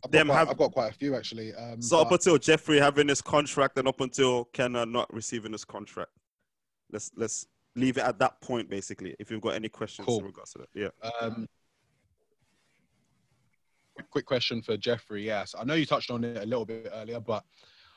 I've 0.04 0.10
got, 0.10 0.18
Them 0.18 0.26
quite, 0.28 0.38
have- 0.38 0.48
I've 0.50 0.56
got 0.58 0.72
quite 0.72 0.90
a 0.90 0.94
few 0.94 1.14
actually. 1.14 1.54
Um, 1.54 1.80
so 1.80 2.00
up 2.00 2.10
until 2.10 2.36
Jeffrey 2.38 2.78
having 2.78 3.08
his 3.08 3.22
contract 3.22 3.78
and 3.78 3.86
up 3.86 4.00
until 4.00 4.44
Kenna 4.46 4.84
not 4.84 5.12
receiving 5.12 5.52
his 5.52 5.64
contract. 5.64 6.10
Let's 6.90 7.10
let's 7.16 7.46
leave 7.76 7.96
it 7.96 8.02
at 8.02 8.18
that 8.18 8.40
point 8.40 8.68
basically. 8.68 9.14
If 9.18 9.30
you've 9.30 9.40
got 9.40 9.54
any 9.54 9.68
questions 9.68 10.06
Cool. 10.06 10.18
in 10.20 10.24
regards 10.26 10.52
to 10.52 10.58
that, 10.58 10.68
yeah. 10.74 10.88
Um, 11.20 11.46
quick 14.10 14.26
question 14.26 14.60
for 14.62 14.76
Jeffrey. 14.76 15.24
Yes, 15.24 15.54
I 15.58 15.64
know 15.64 15.74
you 15.74 15.86
touched 15.86 16.10
on 16.10 16.24
it 16.24 16.36
a 16.42 16.46
little 16.46 16.64
bit 16.66 16.88
earlier, 16.92 17.20
but 17.20 17.44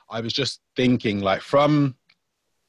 I 0.09 0.21
was 0.21 0.33
just 0.33 0.61
thinking, 0.75 1.21
like 1.21 1.41
from 1.41 1.95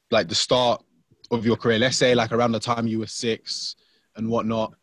like 0.09 0.27
the 0.27 0.35
start 0.35 0.83
of 1.31 1.45
your 1.45 1.57
career, 1.57 1.77
let's 1.77 1.97
say 1.97 2.15
like 2.15 2.31
around 2.31 2.53
the 2.53 2.59
time 2.59 2.87
you 2.87 2.99
were 2.99 3.07
six 3.07 3.75
and 4.15 4.27
whatnot. 4.27 4.73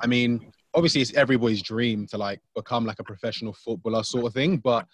I 0.00 0.06
mean, 0.06 0.52
obviously 0.74 1.00
it's 1.00 1.14
everybody's 1.14 1.62
dream 1.62 2.06
to 2.08 2.18
like 2.18 2.40
become 2.54 2.84
like 2.84 2.98
a 2.98 3.04
professional 3.04 3.52
footballer 3.52 4.02
sort 4.02 4.26
of 4.26 4.34
thing, 4.34 4.58
but 4.58 4.86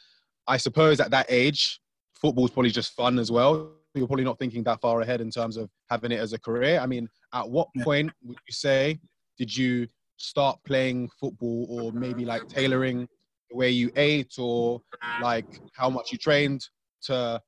I 0.46 0.56
suppose 0.56 1.00
at 1.00 1.10
that 1.10 1.26
age, 1.28 1.80
football's 2.12 2.50
probably 2.50 2.70
just 2.70 2.94
fun 2.94 3.18
as 3.18 3.30
well. 3.30 3.72
You're 3.94 4.06
probably 4.06 4.24
not 4.24 4.38
thinking 4.38 4.62
that 4.64 4.80
far 4.80 5.00
ahead 5.00 5.20
in 5.20 5.30
terms 5.30 5.56
of 5.56 5.70
having 5.88 6.12
it 6.12 6.20
as 6.20 6.32
a 6.32 6.38
career. 6.38 6.78
I 6.78 6.86
mean, 6.86 7.08
at 7.32 7.48
what 7.48 7.68
point 7.82 8.12
would 8.22 8.38
you 8.46 8.52
say 8.52 9.00
did 9.38 9.56
you 9.56 9.88
start 10.16 10.58
playing 10.64 11.08
football 11.18 11.66
or 11.68 11.92
maybe 11.92 12.24
like 12.24 12.46
tailoring 12.46 13.08
the 13.50 13.56
way 13.56 13.70
you 13.70 13.90
ate 13.96 14.34
or 14.38 14.80
like 15.22 15.60
how 15.74 15.90
much 15.90 16.12
you 16.12 16.18
trained 16.18 16.64
to 17.02 17.40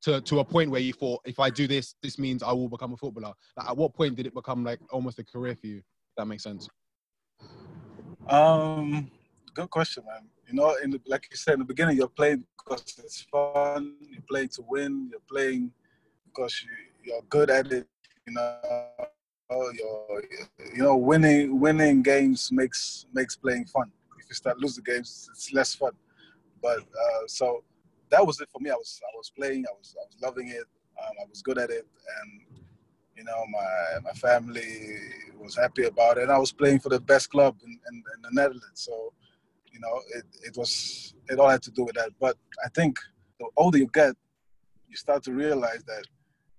to 0.00 0.20
to 0.20 0.38
a 0.38 0.44
point 0.44 0.70
where 0.70 0.80
you 0.80 0.92
thought 0.92 1.20
if 1.24 1.40
I 1.40 1.50
do 1.50 1.66
this, 1.66 1.96
this 2.02 2.18
means 2.18 2.42
I 2.42 2.52
will 2.52 2.68
become 2.68 2.92
a 2.92 2.96
footballer? 2.96 3.34
Like, 3.56 3.68
at 3.68 3.76
what 3.76 3.94
point 3.94 4.14
did 4.14 4.26
it 4.26 4.34
become 4.34 4.64
like 4.64 4.78
almost 4.90 5.18
a 5.18 5.24
career 5.24 5.56
for 5.56 5.66
you? 5.66 5.78
If 5.78 5.84
that 6.16 6.26
makes 6.26 6.44
sense. 6.44 6.68
Um, 8.28 9.10
good 9.54 9.70
question, 9.70 10.04
man. 10.06 10.28
You 10.46 10.54
know, 10.54 10.76
in 10.82 10.90
the, 10.90 11.00
like 11.06 11.26
you 11.30 11.36
said 11.36 11.54
in 11.54 11.60
the 11.60 11.64
beginning, 11.64 11.96
you're 11.96 12.08
playing 12.08 12.44
because 12.58 12.82
it's 12.98 13.22
fun. 13.22 13.96
You're 14.02 14.22
playing 14.28 14.48
to 14.50 14.62
win. 14.68 15.08
You're 15.10 15.20
playing 15.28 15.72
because 16.26 16.62
you, 16.62 16.68
you're 17.04 17.22
good 17.30 17.50
at 17.50 17.72
it. 17.72 17.86
You 18.26 18.34
know, 18.34 18.58
you're, 19.50 20.22
you 20.74 20.82
know, 20.82 20.96
winning 20.96 21.58
winning 21.58 22.02
games 22.02 22.52
makes 22.52 23.06
makes 23.14 23.34
playing 23.36 23.64
fun. 23.66 23.90
If 24.18 24.28
you 24.28 24.34
start 24.34 24.58
losing 24.58 24.84
games, 24.84 25.28
it's 25.32 25.52
less 25.54 25.74
fun. 25.74 25.92
But 26.62 26.80
uh, 26.80 27.26
so 27.26 27.64
that 28.10 28.26
was 28.26 28.40
it 28.40 28.48
for 28.52 28.60
me. 28.60 28.70
I 28.70 28.74
was 28.74 29.00
I 29.02 29.16
was 29.16 29.30
playing. 29.30 29.64
I 29.66 29.72
was 29.78 29.94
I 29.98 30.04
was 30.04 30.16
loving 30.22 30.48
it. 30.48 30.64
Um, 31.00 31.14
I 31.22 31.24
was 31.30 31.40
good 31.40 31.58
at 31.58 31.70
it, 31.70 31.86
and 32.20 32.42
you 33.18 33.24
know, 33.24 33.44
my 33.50 34.00
my 34.04 34.12
family 34.12 34.96
was 35.38 35.56
happy 35.56 35.84
about 35.84 36.18
it. 36.18 36.22
And 36.24 36.32
I 36.32 36.38
was 36.38 36.52
playing 36.52 36.78
for 36.78 36.88
the 36.88 37.00
best 37.00 37.30
club 37.30 37.56
in, 37.64 37.70
in, 37.90 37.96
in 38.14 38.22
the 38.22 38.30
Netherlands, 38.32 38.64
so 38.74 39.12
you 39.72 39.80
know, 39.80 40.00
it, 40.14 40.24
it 40.48 40.56
was 40.56 41.14
it 41.28 41.38
all 41.38 41.48
had 41.48 41.62
to 41.62 41.70
do 41.72 41.84
with 41.84 41.96
that. 41.96 42.10
But 42.20 42.36
I 42.64 42.68
think 42.68 42.98
the 43.38 43.46
older 43.56 43.78
you 43.78 43.88
get, 43.92 44.14
you 44.88 44.96
start 44.96 45.22
to 45.24 45.32
realize 45.32 45.82
that 45.86 46.04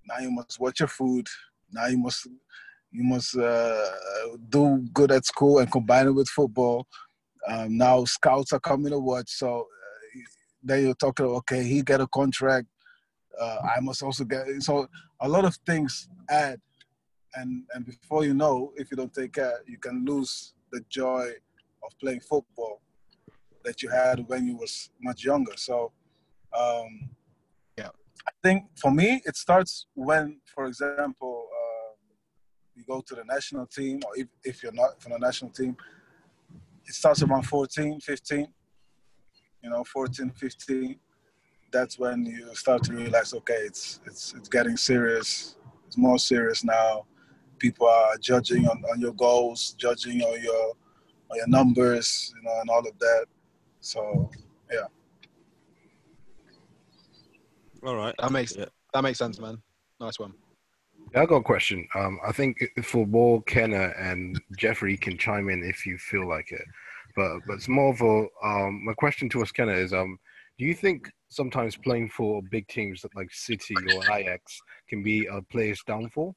now 0.07 0.19
you 0.19 0.31
must 0.31 0.59
watch 0.59 0.79
your 0.79 0.87
food. 0.87 1.27
Now 1.71 1.87
you 1.87 1.97
must 1.97 2.27
you 2.91 3.03
must 3.03 3.37
uh, 3.37 3.85
do 4.49 4.85
good 4.93 5.11
at 5.11 5.25
school 5.25 5.59
and 5.59 5.71
combine 5.71 6.07
it 6.07 6.11
with 6.11 6.27
football. 6.27 6.87
Um, 7.47 7.77
now 7.77 8.03
scouts 8.03 8.51
are 8.51 8.59
coming 8.59 8.91
to 8.91 8.99
watch, 8.99 9.29
so 9.29 9.61
uh, 9.61 10.19
then 10.63 10.83
you're 10.83 10.93
talking. 10.95 11.25
Okay, 11.25 11.63
he 11.63 11.81
get 11.81 12.01
a 12.01 12.07
contract. 12.07 12.67
Uh, 13.39 13.57
I 13.77 13.79
must 13.79 14.03
also 14.03 14.25
get. 14.25 14.45
So 14.61 14.87
a 15.21 15.27
lot 15.27 15.45
of 15.45 15.55
things 15.65 16.09
add, 16.29 16.59
and 17.35 17.63
and 17.73 17.85
before 17.85 18.23
you 18.25 18.33
know, 18.33 18.71
if 18.75 18.89
you 18.91 18.97
don't 18.97 19.13
take 19.13 19.33
care, 19.33 19.59
you 19.67 19.77
can 19.77 20.05
lose 20.05 20.53
the 20.71 20.81
joy 20.89 21.29
of 21.83 21.97
playing 21.99 22.21
football 22.21 22.81
that 23.63 23.81
you 23.81 23.89
had 23.89 24.27
when 24.27 24.47
you 24.47 24.55
was 24.55 24.89
much 25.01 25.23
younger. 25.23 25.53
So, 25.55 25.91
um, 26.57 27.09
Yeah. 27.77 27.89
I 28.27 28.31
think 28.43 28.65
for 28.81 28.91
me, 28.91 29.21
it 29.25 29.35
starts 29.35 29.87
when, 29.93 30.39
for 30.53 30.65
example, 30.65 31.47
um, 31.61 31.97
you 32.75 32.83
go 32.85 33.01
to 33.01 33.15
the 33.15 33.23
national 33.25 33.65
team, 33.67 33.99
or 34.05 34.11
if, 34.15 34.27
if 34.43 34.63
you're 34.63 34.71
not 34.83 35.01
from 35.01 35.11
the 35.13 35.19
national 35.19 35.51
team, 35.51 35.75
it 36.85 36.93
starts 36.93 37.21
around 37.21 37.43
14, 37.43 37.99
15. 37.99 38.47
You 39.61 39.69
know, 39.69 39.83
14, 39.83 40.31
15. 40.31 40.99
That's 41.71 41.99
when 41.99 42.25
you 42.25 42.53
start 42.55 42.83
to 42.83 42.93
realize, 42.93 43.33
okay, 43.33 43.61
it's 43.65 44.01
it's 44.05 44.33
it's 44.35 44.49
getting 44.49 44.77
serious. 44.77 45.55
It's 45.87 45.97
more 45.97 46.19
serious 46.19 46.63
now. 46.63 47.05
People 47.59 47.87
are 47.87 48.15
judging 48.17 48.67
on, 48.67 48.83
on 48.91 48.99
your 48.99 49.13
goals, 49.13 49.75
judging 49.77 50.21
on 50.21 50.41
your 50.41 50.73
on 51.29 51.37
your 51.37 51.47
numbers, 51.47 52.33
you 52.35 52.41
know, 52.43 52.55
and 52.61 52.69
all 52.69 52.79
of 52.79 52.97
that. 52.99 53.25
So 53.81 54.29
yeah. 54.71 54.87
All 57.83 57.95
right. 57.95 58.15
That 58.19 58.31
makes 58.31 58.55
Yeah. 58.55 58.65
that 58.93 59.03
makes 59.03 59.19
sense, 59.19 59.39
man. 59.39 59.61
Nice 59.99 60.19
one. 60.19 60.33
Yeah, 61.13 61.23
I 61.23 61.25
got 61.25 61.37
a 61.37 61.43
question. 61.43 61.87
Um, 61.95 62.19
I 62.25 62.31
think 62.31 62.63
for 62.83 63.05
Ball, 63.05 63.41
Kenna, 63.41 63.93
and 63.97 64.39
Jeffrey 64.57 64.95
can 64.95 65.17
chime 65.17 65.49
in 65.49 65.63
if 65.63 65.85
you 65.85 65.97
feel 65.97 66.27
like 66.27 66.51
it. 66.51 66.65
But 67.15 67.39
but 67.47 67.53
it's 67.53 67.67
more 67.67 67.91
of 67.91 68.01
a 68.01 68.27
um, 68.47 68.85
my 68.85 68.93
question 68.93 69.29
to 69.29 69.41
us, 69.41 69.51
Kenna, 69.51 69.73
is 69.73 69.93
um, 69.93 70.19
do 70.59 70.65
you 70.65 70.75
think 70.75 71.09
sometimes 71.29 71.77
playing 71.77 72.09
for 72.09 72.41
big 72.51 72.67
teams 72.67 73.05
like 73.15 73.29
City 73.31 73.75
or 73.95 74.03
Ajax 74.13 74.59
can 74.89 75.01
be 75.01 75.25
a 75.25 75.41
player's 75.41 75.81
downfall? 75.87 76.35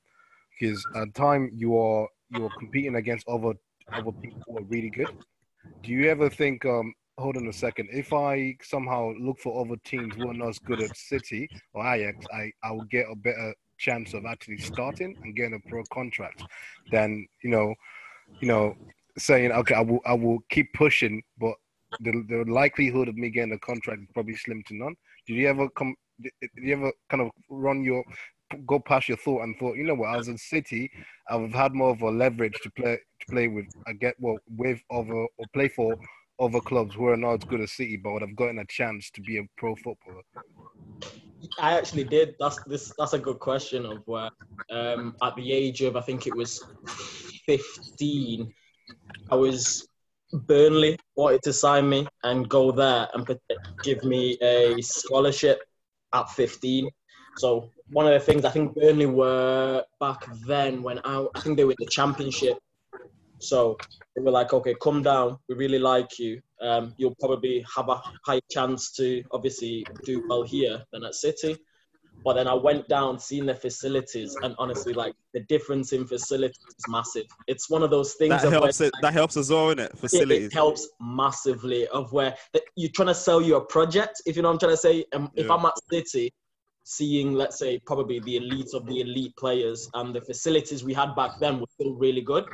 Because 0.58 0.82
at 0.94 1.08
the 1.08 1.12
time 1.12 1.50
you 1.52 1.76
are 1.76 2.06
you 2.30 2.46
are 2.46 2.50
competing 2.58 2.94
against 2.94 3.28
other 3.28 3.54
other 3.92 4.12
people 4.12 4.40
who 4.46 4.58
are 4.58 4.64
really 4.64 4.90
good. 4.90 5.08
Do 5.82 5.90
you 5.90 6.08
ever 6.08 6.30
think 6.30 6.64
um, 6.64 6.94
hold 7.18 7.36
on 7.36 7.48
a 7.48 7.52
second, 7.52 7.88
if 7.92 8.12
I 8.12 8.56
somehow 8.62 9.12
look 9.18 9.40
for 9.40 9.60
other 9.64 9.76
teams 9.84 10.14
who 10.14 10.30
are 10.30 10.34
not 10.34 10.50
as 10.50 10.58
good 10.60 10.80
as 10.80 10.90
City 10.94 11.48
or 11.74 11.84
Ajax, 11.84 12.24
I, 12.32 12.52
I 12.62 12.70
will 12.70 12.86
get 12.90 13.06
a 13.10 13.16
better 13.16 13.54
chance 13.78 14.14
of 14.14 14.24
actually 14.24 14.58
starting 14.58 15.16
and 15.22 15.34
getting 15.34 15.54
a 15.54 15.68
pro 15.68 15.82
contract 15.92 16.44
than 16.92 17.26
you 17.42 17.50
know, 17.50 17.74
you 18.40 18.46
know, 18.46 18.76
saying 19.18 19.50
okay, 19.50 19.74
I 19.74 19.80
will 19.80 20.00
I 20.06 20.14
will 20.14 20.38
keep 20.48 20.72
pushing, 20.74 21.22
but 21.38 21.54
the 22.00 22.24
the 22.28 22.44
likelihood 22.50 23.08
of 23.08 23.16
me 23.16 23.30
getting 23.30 23.52
a 23.52 23.58
contract 23.58 24.02
is 24.02 24.08
probably 24.14 24.36
slim 24.36 24.62
to 24.68 24.74
none. 24.74 24.94
Did 25.26 25.34
you 25.34 25.48
ever 25.48 25.68
come? 25.70 25.94
Did 26.20 26.32
you 26.56 26.74
ever 26.74 26.92
kind 27.10 27.22
of 27.22 27.30
run 27.48 27.84
your 27.84 28.04
go 28.66 28.78
past 28.80 29.08
your 29.08 29.16
thought 29.18 29.42
and 29.42 29.56
thought, 29.58 29.76
you 29.76 29.84
know 29.84 29.94
what, 29.94 30.10
I 30.10 30.16
was 30.16 30.28
in 30.28 30.38
City, 30.38 30.90
I've 31.28 31.52
had 31.52 31.72
more 31.72 31.90
of 31.90 32.02
a 32.02 32.10
leverage 32.10 32.58
to 32.62 32.70
play 32.70 32.98
to 33.20 33.26
play 33.30 33.48
with. 33.48 33.66
I 33.86 33.92
get 33.92 34.14
well 34.18 34.38
with 34.56 34.80
other 34.90 35.12
or 35.12 35.46
play 35.54 35.68
for 35.68 35.96
other 36.40 36.60
clubs 36.60 36.94
who 36.94 37.08
are 37.08 37.16
not 37.16 37.34
as 37.34 37.48
good 37.48 37.60
as 37.60 37.72
City, 37.72 37.96
but 37.96 38.20
have 38.20 38.36
gotten 38.36 38.58
a 38.58 38.66
chance 38.66 39.10
to 39.12 39.20
be 39.20 39.38
a 39.38 39.42
pro 39.56 39.74
footballer. 39.76 40.22
I 41.58 41.76
actually 41.76 42.04
did. 42.04 42.34
That's 42.38 42.62
this. 42.64 42.92
That's 42.98 43.14
a 43.14 43.18
good 43.18 43.38
question. 43.38 43.84
Of 43.84 44.02
where, 44.06 44.30
um, 44.70 45.16
at 45.22 45.34
the 45.36 45.52
age 45.52 45.82
of 45.82 45.96
I 45.96 46.00
think 46.00 46.26
it 46.26 46.36
was 46.36 46.62
fifteen, 47.46 48.52
I 49.30 49.36
was 49.36 49.86
Burnley 50.32 50.98
wanted 51.16 51.42
to 51.42 51.52
sign 51.52 51.88
me 51.88 52.06
and 52.22 52.48
go 52.48 52.72
there 52.72 53.08
and 53.14 53.38
give 53.82 54.02
me 54.04 54.38
a 54.42 54.80
scholarship 54.80 55.62
at 56.12 56.30
fifteen. 56.30 56.90
So 57.38 57.70
one 57.90 58.06
of 58.06 58.12
the 58.12 58.20
things 58.20 58.44
I 58.44 58.50
think 58.50 58.74
Burnley 58.74 59.06
were 59.06 59.84
back 60.00 60.26
then 60.46 60.82
when 60.82 60.98
I, 61.04 61.26
I 61.34 61.40
think 61.40 61.56
they 61.56 61.64
were 61.64 61.72
in 61.72 61.76
the 61.78 61.86
championship. 61.86 62.58
So 63.38 63.76
they 64.14 64.22
were 64.22 64.30
like, 64.30 64.52
okay, 64.52 64.74
come 64.80 65.02
down. 65.02 65.38
We 65.48 65.56
really 65.56 65.78
like 65.78 66.18
you. 66.18 66.40
Um, 66.60 66.94
you'll 66.96 67.16
probably 67.18 67.64
have 67.74 67.88
a 67.88 68.00
high 68.24 68.40
chance 68.50 68.92
to 68.92 69.22
obviously 69.32 69.84
do 70.04 70.24
well 70.28 70.42
here 70.42 70.82
than 70.92 71.04
at 71.04 71.14
City. 71.14 71.56
But 72.24 72.34
then 72.34 72.46
I 72.48 72.54
went 72.54 72.88
down, 72.88 73.18
seen 73.18 73.46
the 73.46 73.54
facilities, 73.54 74.36
and 74.42 74.54
honestly, 74.58 74.92
like 74.92 75.14
the 75.34 75.40
difference 75.40 75.92
in 75.92 76.06
facilities 76.06 76.58
is 76.68 76.84
massive. 76.88 77.26
It's 77.46 77.68
one 77.68 77.82
of 77.82 77.90
those 77.90 78.14
things 78.14 78.30
That 78.30 78.44
of 78.44 78.50
where, 78.52 78.60
helps. 78.60 78.80
It, 78.80 78.92
that 79.02 79.12
helps 79.12 79.36
as 79.36 79.50
well, 79.50 79.74
innit? 79.74 79.86
it, 79.86 79.98
Facilities. 79.98 80.46
it 80.46 80.52
helps 80.52 80.88
massively 81.00 81.86
of 81.88 82.12
where 82.12 82.34
that 82.52 82.62
you're 82.76 82.90
trying 82.94 83.08
to 83.08 83.14
sell 83.14 83.40
you 83.40 83.56
a 83.56 83.64
project 83.64 84.22
if 84.26 84.36
you 84.36 84.42
know 84.42 84.48
what 84.48 84.54
i'm 84.54 84.58
trying 84.58 84.72
to 84.72 84.76
say 84.76 85.04
um, 85.14 85.30
if 85.34 85.50
i'm 85.50 85.64
at 85.64 85.74
city 85.90 86.32
seeing 86.84 87.32
let's 87.32 87.58
say 87.58 87.78
probably 87.86 88.18
the 88.20 88.36
elite 88.36 88.70
of 88.74 88.86
the 88.86 89.00
elite 89.00 89.34
players 89.36 89.88
and 89.94 90.14
the 90.14 90.20
facilities 90.20 90.82
we 90.82 90.92
had 90.92 91.14
back 91.14 91.32
then 91.40 91.60
were 91.60 91.66
still 91.70 91.94
really 91.94 92.20
good 92.20 92.44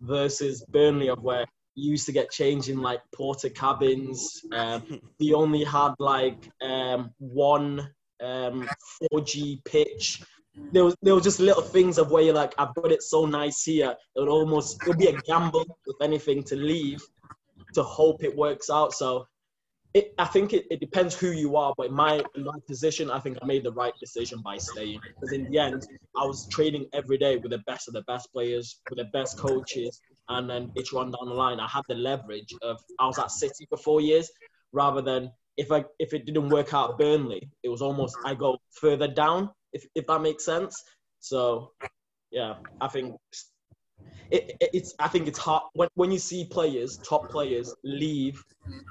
versus 0.00 0.64
burnley 0.68 1.08
of 1.08 1.22
where 1.22 1.44
you 1.74 1.90
used 1.90 2.06
to 2.06 2.12
get 2.12 2.30
changed 2.30 2.68
in 2.68 2.80
like 2.80 3.00
porter 3.14 3.48
cabins 3.48 4.42
um, 4.52 5.00
we 5.18 5.32
only 5.32 5.64
had 5.64 5.92
like 5.98 6.48
um, 6.62 7.10
one 7.18 7.88
um, 8.22 8.68
4g 9.12 9.64
pitch 9.64 10.22
there 10.72 10.84
was 10.84 10.96
there 11.02 11.14
was 11.14 11.24
just 11.24 11.40
little 11.40 11.62
things 11.62 11.98
of 11.98 12.10
where 12.10 12.22
you're 12.22 12.34
like, 12.34 12.54
I've 12.58 12.74
got 12.74 12.92
it 12.92 13.02
so 13.02 13.26
nice 13.26 13.64
here. 13.64 13.94
It 14.14 14.20
would 14.20 14.28
almost 14.28 14.80
it 14.82 14.88
would 14.88 14.98
be 14.98 15.08
a 15.08 15.20
gamble, 15.22 15.64
if 15.86 15.96
anything, 16.00 16.42
to 16.44 16.56
leave, 16.56 17.02
to 17.74 17.82
hope 17.82 18.22
it 18.22 18.36
works 18.36 18.70
out. 18.70 18.92
So 18.92 19.26
it, 19.94 20.12
I 20.18 20.24
think 20.24 20.52
it, 20.52 20.66
it 20.70 20.80
depends 20.80 21.14
who 21.14 21.30
you 21.30 21.56
are, 21.56 21.74
but 21.76 21.86
in 21.88 21.94
my 21.94 22.22
in 22.36 22.44
my 22.44 22.58
position, 22.66 23.10
I 23.10 23.18
think 23.18 23.38
I 23.42 23.46
made 23.46 23.64
the 23.64 23.72
right 23.72 23.92
decision 24.00 24.42
by 24.42 24.58
staying. 24.58 25.00
Because 25.14 25.32
in 25.32 25.50
the 25.50 25.58
end, 25.58 25.86
I 26.16 26.24
was 26.24 26.48
training 26.48 26.86
every 26.92 27.18
day 27.18 27.36
with 27.36 27.50
the 27.50 27.62
best 27.66 27.88
of 27.88 27.94
the 27.94 28.02
best 28.02 28.32
players, 28.32 28.80
with 28.90 28.98
the 28.98 29.06
best 29.06 29.38
coaches, 29.38 30.00
and 30.28 30.48
then 30.48 30.70
later 30.76 30.98
on 30.98 31.10
down 31.10 31.28
the 31.28 31.34
line, 31.34 31.58
I 31.58 31.68
had 31.68 31.82
the 31.88 31.94
leverage 31.94 32.54
of 32.62 32.80
I 33.00 33.06
was 33.06 33.18
at 33.18 33.30
City 33.30 33.66
for 33.68 33.76
four 33.76 34.00
years, 34.00 34.30
rather 34.72 35.02
than 35.02 35.32
if 35.56 35.70
I 35.72 35.84
if 35.98 36.12
it 36.14 36.26
didn't 36.26 36.50
work 36.50 36.74
out 36.74 36.98
Burnley, 36.98 37.48
it 37.62 37.68
was 37.68 37.82
almost 37.82 38.16
I 38.24 38.34
go 38.34 38.58
further 38.72 39.08
down, 39.08 39.50
if 39.72 39.86
if 39.94 40.06
that 40.06 40.20
makes 40.20 40.44
sense. 40.44 40.82
So 41.20 41.72
yeah, 42.30 42.54
I 42.80 42.88
think 42.88 43.16
it, 44.30 44.56
it- 44.60 44.70
it's 44.72 44.94
I 44.98 45.08
think 45.08 45.28
it's 45.28 45.38
hard 45.38 45.62
when, 45.74 45.88
when 45.94 46.10
you 46.10 46.18
see 46.18 46.44
players, 46.46 46.98
top 46.98 47.30
players, 47.30 47.74
leave 47.84 48.42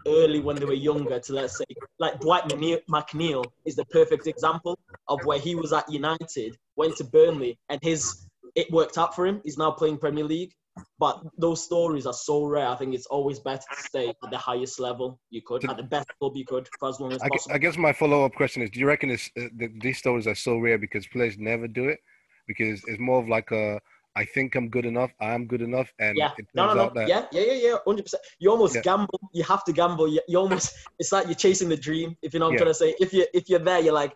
early 0.08 0.40
when 0.40 0.58
they 0.58 0.66
were 0.66 0.74
younger 0.74 1.20
to 1.20 1.34
let's 1.34 1.58
say 1.58 1.66
like 2.00 2.20
Dwight 2.20 2.44
McNeil, 2.44 2.80
McNeil 2.90 3.46
is 3.66 3.76
the 3.76 3.86
perfect 3.86 4.28
example 4.28 4.78
of 5.08 5.24
where 5.26 5.40
he 5.40 5.56
was 5.56 5.72
at 5.74 5.90
United, 5.92 6.58
went 6.76 6.96
to 6.98 7.04
Burnley, 7.06 7.58
and 7.70 7.80
his 7.82 8.26
it 8.56 8.72
worked 8.72 8.98
out 8.98 9.16
for 9.16 9.26
him. 9.26 9.42
He's 9.44 9.58
now 9.58 9.72
playing 9.72 9.98
Premier 9.98 10.24
League. 10.26 10.54
But 11.00 11.22
those 11.38 11.64
stories 11.64 12.06
are 12.06 12.14
so 12.14 12.46
rare. 12.46 12.68
I 12.68 12.76
think 12.76 12.94
it's 12.94 13.06
always 13.08 13.40
better 13.40 13.64
to 13.70 13.82
stay 13.82 14.10
at 14.10 14.32
the 14.32 14.38
highest 14.38 14.80
level 14.80 15.20
you 15.30 15.42
could, 15.46 15.64
at 15.70 15.78
the 15.78 15.84
best 15.84 16.08
club 16.20 16.34
you 16.36 16.46
could, 16.46 16.70
for 16.80 16.90
as 16.90 17.00
long 17.00 17.14
as 17.14 17.22
I, 17.24 17.30
possible. 17.30 17.56
I 17.56 17.58
guess 17.58 17.78
my 17.78 17.94
follow 17.94 18.26
up 18.26 18.34
question 18.36 18.62
is: 18.62 18.70
Do 18.70 18.80
you 18.80 18.88
reckon 18.88 19.10
it's, 19.10 19.30
uh, 19.38 19.50
th- 19.58 19.72
these 19.82 19.98
stories 19.98 20.28
are 20.28 20.36
so 20.36 20.58
rare 20.58 20.78
because 20.78 21.06
players 21.08 21.38
never 21.38 21.68
do 21.68 21.90
it? 21.90 22.00
Because 22.48 22.84
it's 22.88 23.00
more 23.00 23.22
of 23.22 23.28
like 23.28 23.52
a, 23.52 23.80
I 24.16 24.26
think 24.26 24.56
I'm 24.56 24.70
good 24.70 24.86
enough, 24.86 25.12
I 25.20 25.34
am 25.34 25.48
good 25.48 25.62
enough, 25.62 25.92
and 26.00 26.18
Yeah, 26.18 26.32
no, 26.54 26.68
no, 26.68 26.74
no. 26.74 26.82
out 26.84 26.94
that 26.96 27.08
Yeah, 27.08 27.26
yeah, 27.32 27.42
yeah, 27.42 27.54
yeah, 27.54 27.76
hundred 27.86 28.04
percent. 28.04 28.24
You 28.40 28.52
almost 28.52 28.76
Yeah. 28.76 28.82
gamble. 28.82 29.20
You 29.34 29.44
have 29.44 29.64
to 29.66 29.74
gamble. 29.74 30.08
You, 30.08 30.22
you 30.28 30.38
almost. 30.38 30.76
It's 31.00 31.12
like 31.12 31.26
you're 31.26 31.36
chasing 31.36 31.70
the 31.70 31.78
dream. 31.78 32.16
If 32.22 32.34
you 32.34 32.40
know 32.40 32.46
what 32.46 32.52
I'm 32.52 32.56
Yeah. 32.56 32.60
trying 32.60 32.70
to 32.72 32.74
say. 32.76 32.96
If 33.00 33.14
you 33.14 33.26
if 33.34 33.50
you're 33.50 33.60
there, 33.60 33.80
you're 33.80 33.94
like, 33.94 34.14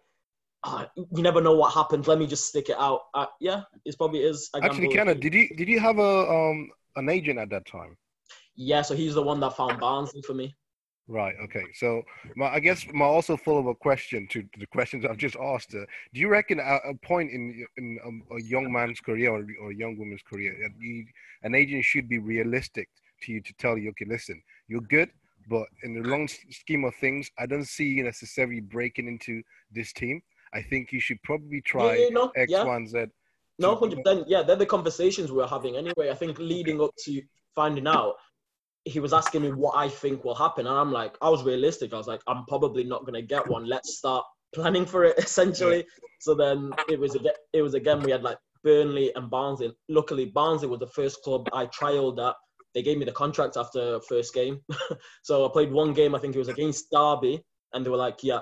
"Ah, 0.67 0.89
you 0.95 1.23
never 1.23 1.41
know 1.41 1.55
what 1.55 1.73
happens. 1.73 2.07
Let 2.07 2.19
me 2.19 2.27
just 2.27 2.47
stick 2.47 2.69
it 2.69 2.77
out. 2.77 3.01
Uh, 3.13 3.27
yeah, 3.39 3.61
it's 3.85 3.95
probably 3.95 4.19
is. 4.19 4.49
A 4.53 4.63
actually. 4.63 4.89
Kenna, 4.89 5.15
did 5.15 5.33
you 5.33 5.47
did 5.55 5.69
you 5.69 5.79
have 5.79 5.97
a 5.97 6.13
um 6.29 6.69
an 6.95 7.09
agent 7.09 7.39
at 7.39 7.49
that 7.51 7.65
time? 7.65 7.97
Yeah, 8.55 8.81
so 8.81 8.95
he's 8.95 9.13
the 9.13 9.21
one 9.21 9.39
that 9.41 9.55
found 9.55 9.79
Barnsley 9.79 10.21
for 10.23 10.33
me. 10.33 10.55
Right. 11.07 11.35
Okay. 11.45 11.63
So, 11.73 12.01
my, 12.35 12.47
I 12.47 12.59
guess 12.59 12.85
my 12.93 13.05
also 13.05 13.37
follow 13.37 13.69
up 13.69 13.79
question 13.79 14.27
to 14.31 14.43
the 14.59 14.67
questions 14.67 15.05
I've 15.05 15.17
just 15.17 15.37
asked. 15.37 15.73
Uh, 15.73 15.85
do 16.13 16.19
you 16.19 16.27
reckon 16.27 16.59
at 16.59 16.81
a 16.89 16.93
point 16.95 17.31
in 17.31 17.65
in 17.77 17.97
um, 18.05 18.23
a 18.37 18.41
young 18.41 18.71
man's 18.71 18.99
career 18.99 19.31
or, 19.31 19.47
or 19.61 19.71
a 19.71 19.75
young 19.75 19.97
woman's 19.97 20.23
career, 20.23 20.53
you, 20.79 21.05
an 21.43 21.55
agent 21.55 21.85
should 21.85 22.09
be 22.09 22.17
realistic 22.17 22.89
to 23.21 23.31
you 23.31 23.41
to 23.41 23.53
tell 23.53 23.77
you, 23.77 23.89
okay, 23.91 24.05
listen, 24.05 24.41
you're 24.67 24.81
good, 24.81 25.09
but 25.49 25.67
in 25.83 25.93
the 25.93 26.07
long 26.09 26.27
scheme 26.27 26.83
of 26.83 26.93
things, 26.95 27.31
I 27.39 27.45
don't 27.45 27.67
see 27.67 27.85
you 27.85 28.03
necessarily 28.03 28.59
breaking 28.59 29.07
into 29.07 29.41
this 29.71 29.93
team. 29.93 30.21
I 30.53 30.61
think 30.61 30.91
you 30.91 30.99
should 30.99 31.21
probably 31.23 31.61
try 31.61 31.95
yeah, 31.95 32.03
yeah, 32.03 32.09
no, 32.09 32.31
X, 32.35 32.51
yeah. 32.51 32.63
Y, 32.63 32.75
and 32.75 32.89
Z. 32.89 33.05
No, 33.59 33.75
hundred 33.75 34.03
percent. 34.03 34.27
Yeah, 34.27 34.43
they're 34.43 34.55
the 34.55 34.65
conversations 34.65 35.31
we 35.31 35.37
were 35.37 35.47
having 35.47 35.75
anyway. 35.75 36.09
I 36.09 36.13
think 36.13 36.37
leading 36.37 36.81
up 36.81 36.91
to 37.05 37.21
finding 37.55 37.87
out, 37.87 38.15
he 38.85 38.99
was 38.99 39.13
asking 39.13 39.41
me 39.41 39.51
what 39.51 39.75
I 39.75 39.89
think 39.89 40.23
will 40.23 40.35
happen, 40.35 40.67
and 40.67 40.75
I'm 40.75 40.91
like, 40.91 41.17
I 41.21 41.29
was 41.29 41.43
realistic. 41.43 41.93
I 41.93 41.97
was 41.97 42.07
like, 42.07 42.21
I'm 42.27 42.45
probably 42.45 42.83
not 42.83 43.05
gonna 43.05 43.21
get 43.21 43.47
one. 43.47 43.65
Let's 43.65 43.97
start 43.97 44.25
planning 44.53 44.85
for 44.85 45.03
it, 45.05 45.17
essentially. 45.17 45.85
So 46.19 46.35
then 46.35 46.71
it 46.89 46.99
was 46.99 47.15
again, 47.15 47.33
it 47.53 47.61
was 47.61 47.73
again 47.73 48.01
we 48.01 48.11
had 48.11 48.23
like 48.23 48.37
Burnley 48.63 49.11
and 49.15 49.29
Barnsley. 49.29 49.73
Luckily, 49.89 50.25
Barnsley 50.25 50.67
was 50.67 50.79
the 50.79 50.87
first 50.87 51.21
club 51.23 51.47
I 51.53 51.65
trialed 51.67 52.25
at. 52.27 52.35
They 52.73 52.83
gave 52.83 52.97
me 52.97 53.05
the 53.05 53.11
contract 53.11 53.57
after 53.57 53.99
first 54.01 54.33
game, 54.35 54.59
so 55.23 55.45
I 55.45 55.49
played 55.51 55.71
one 55.71 55.93
game. 55.93 56.13
I 56.13 56.19
think 56.19 56.35
it 56.35 56.39
was 56.39 56.47
against 56.47 56.91
Derby, 56.91 57.41
and 57.73 57.83
they 57.83 57.89
were 57.89 57.97
like, 57.97 58.23
"Yeah, 58.23 58.41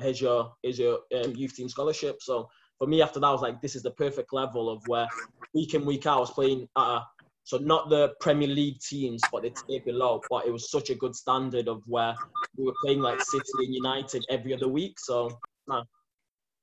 here's 0.00 0.20
your 0.20 0.52
here's 0.62 0.78
your 0.78 1.00
um, 1.14 1.34
youth 1.34 1.54
team 1.54 1.68
scholarship." 1.68 2.18
So 2.20 2.48
for 2.78 2.86
me 2.86 3.02
after 3.02 3.20
that 3.20 3.26
I 3.26 3.32
was 3.32 3.42
like 3.42 3.60
this 3.60 3.76
is 3.76 3.82
the 3.82 3.92
perfect 3.92 4.32
level 4.32 4.68
of 4.70 4.82
where 4.86 5.08
week 5.54 5.74
in 5.74 5.84
week 5.84 6.06
out 6.06 6.16
I 6.16 6.20
was 6.20 6.30
playing 6.30 6.68
at 6.76 6.82
a, 6.82 7.06
so 7.44 7.58
not 7.58 7.90
the 7.90 8.12
Premier 8.20 8.48
League 8.48 8.80
teams 8.80 9.20
but 9.32 9.42
the 9.42 9.50
tier 9.50 9.80
below 9.84 10.20
but 10.30 10.46
it 10.46 10.52
was 10.52 10.70
such 10.70 10.90
a 10.90 10.94
good 10.94 11.14
standard 11.14 11.68
of 11.68 11.82
where 11.86 12.14
we 12.56 12.64
were 12.64 12.74
playing 12.82 13.00
like 13.00 13.20
City 13.22 13.44
and 13.58 13.74
United 13.74 14.24
every 14.30 14.54
other 14.54 14.68
week 14.68 14.98
so 14.98 15.38
no, 15.68 15.82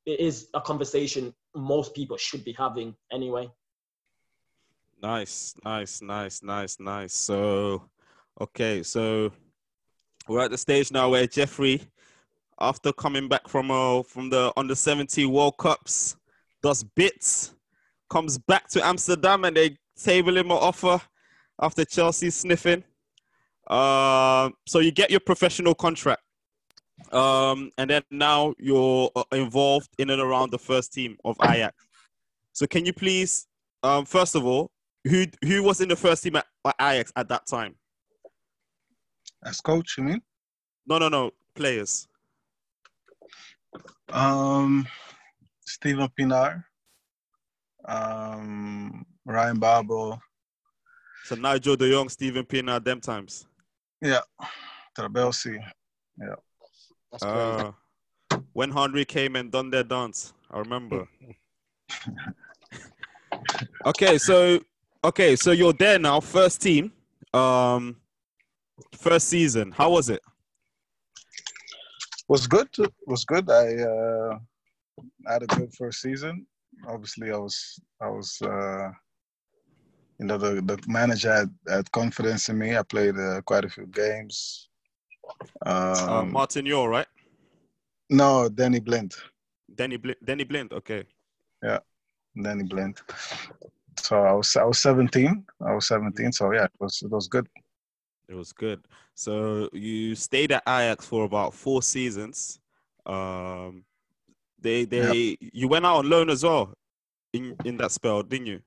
it 0.06 0.20
is 0.20 0.48
a 0.54 0.62
conversation 0.62 1.34
most 1.56 1.93
people 1.93 2.17
should 2.17 2.43
be 2.43 2.54
having 2.54 2.96
anyway 3.12 3.50
Nice, 5.02 5.54
nice, 5.63 6.02
nice, 6.02 6.41
nice, 6.41 6.80
nice. 6.80 7.13
So, 7.13 7.84
okay, 8.41 8.82
so 8.82 9.32
we're 10.28 10.41
at 10.41 10.50
the 10.50 10.58
stage 10.58 10.91
now 10.91 11.10
where 11.10 11.28
Jeffrey, 11.28 11.82
after 12.60 12.91
coming 12.91 13.28
back 13.28 13.48
from 13.48 13.72
uh, 13.72 14.04
from 14.04 14.30
the 14.30 14.52
under 14.58 14.76
70 14.76 15.26
World 15.26 15.58
Cups, 15.58 16.15
does 16.62 16.84
bits, 16.84 17.54
comes 18.10 18.38
back 18.38 18.67
to 18.70 18.86
Amsterdam, 18.86 19.46
and 19.46 19.56
they 19.56 19.78
table 20.02 20.38
him 20.38 20.52
an 20.52 20.58
offer 20.58 21.00
after 21.62 21.86
Chelsea 21.86 22.30
sniffing. 22.30 22.84
Um, 23.67 24.54
so 24.65 24.80
you 24.80 24.91
get 24.91 25.12
your 25.12 25.20
professional 25.20 25.76
contract, 25.76 26.22
um, 27.12 27.72
and 27.78 27.89
then 27.89 28.04
now 28.12 28.54
you're 28.58 29.12
uh, 29.15 29.24
involved 29.34 29.89
in 29.98 30.10
and 30.10 30.22
around 30.22 30.52
the 30.52 30.60
first 30.60 30.93
team 30.93 31.17
of 31.26 31.38
Ajax. 31.43 31.76
So 32.54 32.65
can 32.65 32.86
you 32.86 32.93
please, 32.93 33.48
um, 33.84 34.06
first 34.06 34.36
of 34.36 34.46
all, 34.46 34.72
who 35.04 35.26
who 35.43 35.63
was 35.63 35.82
in 35.82 35.89
the 35.89 35.96
first 35.96 36.24
team 36.24 36.38
at, 36.38 36.46
at 36.65 36.76
Ajax 36.82 37.12
at 37.15 37.30
that 37.30 37.46
time? 37.46 37.76
As 39.43 39.62
coach, 39.62 39.98
you 39.98 40.04
mean? 40.04 40.22
No, 40.88 40.98
no, 40.98 41.10
no, 41.10 41.32
players. 41.54 42.08
Um, 44.10 44.88
Steven 45.65 46.08
Pienaar, 46.17 46.63
um, 47.86 49.06
Ryan 49.26 49.60
Babel, 49.60 50.22
So 51.26 51.36
Nigel 51.36 51.76
De 51.76 51.91
Jong, 51.91 52.10
Steven 52.10 52.46
Pienaar, 52.46 52.84
them 52.84 53.02
times. 53.02 53.46
yeah, 54.02 54.22
Trabelsi. 54.98 55.60
That's 57.12 57.24
crazy. 57.24 57.72
Uh, 58.32 58.39
when 58.54 58.72
Henry 58.72 59.06
came 59.06 59.36
and 59.36 59.52
done 59.52 59.70
their 59.70 59.84
dance, 59.84 60.34
I 60.50 60.60
remember. 60.60 61.08
okay, 63.86 64.17
so 64.17 64.60
okay, 65.04 65.36
so 65.36 65.52
you're 65.52 65.74
there 65.74 66.00
now, 66.00 66.20
first 66.20 66.62
team, 66.62 66.91
um, 67.34 67.98
first 68.93 69.28
season. 69.28 69.72
How 69.72 69.89
was 69.91 70.10
it? 70.10 70.22
Was 72.28 72.48
good. 72.48 72.68
Was 73.06 73.24
good. 73.26 73.50
I 73.50 73.76
uh, 73.76 74.40
had 75.28 75.44
a 75.44 75.48
good 75.48 75.74
first 75.74 76.02
season. 76.02 76.46
Obviously, 76.88 77.32
I 77.32 77.38
was 77.38 77.80
I 78.02 78.10
was 78.10 78.38
uh, 78.42 78.90
you 80.20 80.26
know 80.26 80.38
the 80.38 80.62
the 80.62 80.78
manager 80.88 81.34
had, 81.34 81.52
had 81.68 81.92
confidence 81.92 82.50
in 82.50 82.58
me. 82.58 82.78
I 82.78 82.84
played 82.84 83.18
uh, 83.18 83.42
quite 83.42 83.66
a 83.66 83.70
few 83.70 83.88
games. 83.88 84.70
Uh, 85.66 86.08
Um, 86.10 86.32
Martin 86.32 86.66
Jol, 86.66 86.88
right? 86.88 87.08
no, 88.10 88.50
Danny 88.50 88.80
Blind. 88.80 89.16
Danny 89.74 89.98
Bl- 89.98 90.20
Danny 90.24 90.44
Blind. 90.46 90.74
Okay. 90.74 91.04
Yeah, 91.63 91.80
Danny 92.42 92.63
Blind. 92.63 93.02
So 94.00 94.22
I 94.22 94.34
was 94.34 94.56
I 94.56 94.63
was 94.63 94.80
17. 94.80 95.46
I 95.66 95.74
was 95.74 95.88
17. 95.88 96.32
So 96.32 96.52
yeah, 96.52 96.66
it 96.66 96.72
was 96.80 97.02
it 97.02 97.10
was 97.12 97.28
good. 97.28 97.48
It 98.30 98.36
was 98.36 98.52
good. 98.52 98.82
So 99.16 99.70
you 99.72 100.16
stayed 100.16 100.52
at 100.52 100.63
Ajax 100.68 101.06
for 101.06 101.24
about 101.26 101.54
four 101.54 101.82
seasons. 101.82 102.60
Um, 103.06 103.84
they 104.60 104.86
they 104.86 105.38
you 105.40 105.68
went 105.68 105.86
out 105.86 105.98
on 105.98 106.10
loan 106.10 106.30
as 106.30 106.44
well 106.44 106.74
in 107.34 107.56
in 107.63 107.78
that 107.78 107.92
spell, 107.92 108.24
didn't 108.24 108.48
you? 108.48 108.62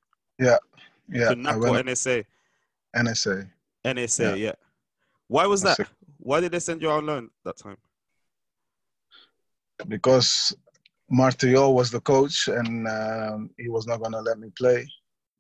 Yeah, 1.09 1.35
to 1.35 1.49
I 1.49 1.57
went 1.57 1.87
NAC? 1.87 2.27
NAC 2.95 3.49
NAC, 3.85 4.19
yeah. 4.19 4.35
Yeah. 4.35 4.53
Why 5.29 5.47
was 5.47 5.63
that? 5.63 5.79
Why 6.19 6.41
did 6.41 6.53
they 6.53 6.61
send 6.61 6.81
you 6.83 6.91
out 6.91 6.99
on 6.99 7.07
loan 7.07 7.31
that 7.45 7.57
time? 7.57 7.77
because 9.89 10.55
Martial 11.11 11.75
was 11.75 11.91
the 11.91 12.01
coach 12.01 12.49
and 12.49 12.87
um, 12.87 13.51
he 13.59 13.69
was 13.69 13.87
not 13.87 14.03
gonna 14.03 14.21
let 14.21 14.39
me 14.39 14.51
play. 14.57 14.87